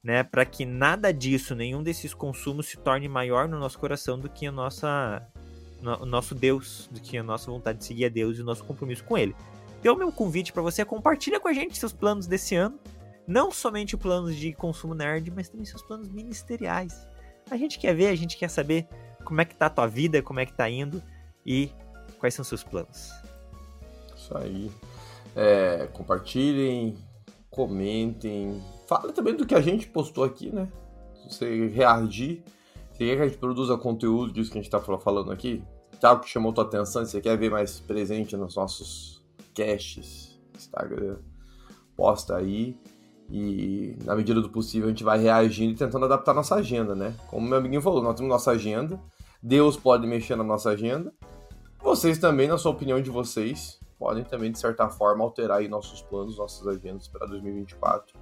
né? 0.04 0.24
Para 0.24 0.46
que 0.46 0.66
nada 0.66 1.14
disso, 1.14 1.54
nenhum 1.54 1.84
desses 1.84 2.12
consumos 2.12 2.66
se 2.66 2.78
torne 2.78 3.08
maior 3.08 3.48
no 3.48 3.60
nosso 3.60 3.78
coração 3.78 4.18
do 4.18 4.28
que 4.28 4.48
a 4.48 4.52
nossa, 4.52 5.22
no, 5.80 6.04
o 6.04 6.06
nosso 6.08 6.34
Deus, 6.34 6.90
do 6.92 7.00
que 7.00 7.20
a 7.20 7.24
nossa 7.24 7.52
vontade 7.52 7.80
de 7.80 7.86
seguir 7.86 8.06
a 8.06 8.10
Deus 8.10 8.40
e 8.40 8.42
o 8.42 8.46
nosso 8.46 8.64
compromisso 8.64 9.04
com 9.04 9.16
Ele. 9.16 9.36
Então, 9.80 9.94
o 9.94 9.98
meu 9.98 10.12
convite 10.12 10.52
para 10.52 10.64
você 10.64 10.82
é 10.82 10.86
compartilha 10.86 11.40
com 11.40 11.48
a 11.48 11.54
gente 11.54 11.78
seus 11.78 11.94
planos 11.94 12.26
desse 12.26 12.56
ano, 12.56 12.80
não 13.30 13.52
somente 13.52 13.96
planos 13.96 14.36
de 14.36 14.52
consumo 14.54 14.94
nerd, 14.94 15.32
mas 15.32 15.48
também 15.48 15.66
seus 15.66 15.84
planos 15.84 16.10
ministeriais 16.10 17.08
a 17.50 17.58
gente 17.58 17.80
quer 17.80 17.96
ver, 17.96 18.08
a 18.08 18.16
gente 18.16 18.38
quer 18.38 18.50
saber 18.50 18.88
como 19.24 19.42
é 19.42 19.46
que 19.46 19.56
tá 19.56 19.68
a 19.68 19.70
tua 19.70 19.88
vida, 19.88 20.22
como 20.22 20.40
é 20.40 20.46
que 20.46 20.54
tá 20.54 20.70
indo 20.70 21.02
e 21.46 21.72
quais 22.20 22.34
são 22.34 22.46
seus 22.46 22.64
planos. 22.64 23.12
Isso 24.16 24.38
aí. 24.38 24.72
É, 25.36 25.88
compartilhem, 25.94 26.98
comentem. 27.50 28.62
Fala 28.88 29.12
também 29.12 29.36
do 29.36 29.46
que 29.46 29.56
a 29.56 29.62
gente 29.62 29.88
postou 29.88 30.24
aqui, 30.24 30.54
né? 30.54 30.68
Se 31.16 31.36
você 31.36 31.68
reagir, 31.68 32.44
se 32.92 33.00
quer 33.00 33.16
que 33.16 33.22
a 33.22 33.28
gente 33.28 33.38
produza 33.38 33.78
conteúdo 33.78 34.32
disso 34.32 34.52
que 34.52 34.58
a 34.58 34.62
gente 34.62 34.72
tá 34.72 34.80
falando 34.80 35.32
aqui, 35.32 35.64
se 36.00 36.06
algo 36.06 36.24
que 36.24 36.30
chamou 36.30 36.54
tua 36.54 36.64
atenção, 36.64 37.06
se 37.06 37.12
você 37.12 37.22
quer 37.22 37.38
ver 37.38 37.52
mais 37.52 37.80
presente 37.80 38.36
nos 38.36 38.56
nossos 38.56 39.24
casts, 39.54 40.40
Instagram, 40.56 41.18
posta 41.96 42.38
aí. 42.38 42.80
E 43.32 43.96
na 44.04 44.16
medida 44.16 44.42
do 44.42 44.50
possível 44.50 44.88
a 44.88 44.90
gente 44.90 45.04
vai 45.04 45.20
reagindo 45.20 45.74
e 45.74 45.76
tentando 45.76 46.06
adaptar 46.06 46.34
nossa 46.34 46.56
agenda, 46.56 46.96
né? 46.96 47.16
Como 47.28 47.48
meu 47.48 47.58
amiguinho 47.58 47.82
falou, 47.82 48.02
nós 48.02 48.16
temos 48.16 48.30
nossa 48.30 48.52
agenda, 48.52 49.00
Deus 49.42 49.78
pode 49.78 50.08
mexer 50.08 50.36
na 50.36 50.44
nossa 50.44 50.72
agenda. 50.72 51.14
Vocês 51.82 52.18
também, 52.18 52.48
na 52.48 52.58
sua 52.58 52.72
opinião 52.72 53.02
de 53.02 53.10
vocês, 53.10 53.80
podem 53.98 54.24
também, 54.24 54.52
de 54.52 54.58
certa 54.58 54.90
forma, 54.90 55.24
alterar 55.24 55.60
aí 55.60 55.68
nossos 55.68 56.02
planos, 56.02 56.38
nossas 56.38 56.66
agendas 56.68 57.08
para 57.08 57.28
2024. 57.28 58.18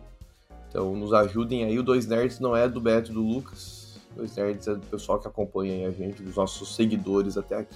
Então 0.70 0.94
nos 0.96 1.14
ajudem 1.14 1.64
aí. 1.64 1.80
O 1.80 1.84
Dois 1.84 2.06
Nerds 2.06 2.40
não 2.40 2.56
é 2.56 2.68
do 2.68 2.82
Beto 2.82 3.12
e 3.12 3.14
do 3.14 3.22
Lucas. 3.22 4.00
Dois 4.16 4.36
Nerds 4.36 4.68
é 4.68 4.76
do 4.76 4.86
pessoal 4.88 5.20
que 5.20 5.28
acompanha 5.28 5.88
a 5.88 5.92
gente, 5.92 6.22
dos 6.22 6.36
nossos 6.36 6.76
seguidores 6.76 7.38
até 7.38 7.58
aqui. 7.58 7.76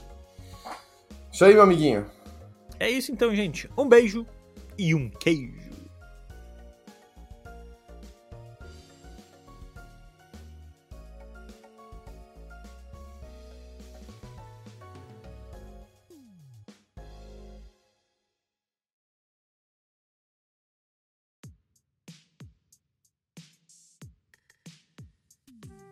Isso 1.31 1.45
aí, 1.45 1.53
meu 1.53 1.63
amiguinho. 1.63 2.05
É 2.79 2.89
isso 2.89 3.11
então, 3.11 3.33
gente. 3.33 3.69
Um 3.77 3.87
beijo 3.87 4.25
e 4.77 4.93
um 4.93 5.09
queijo. 5.09 5.70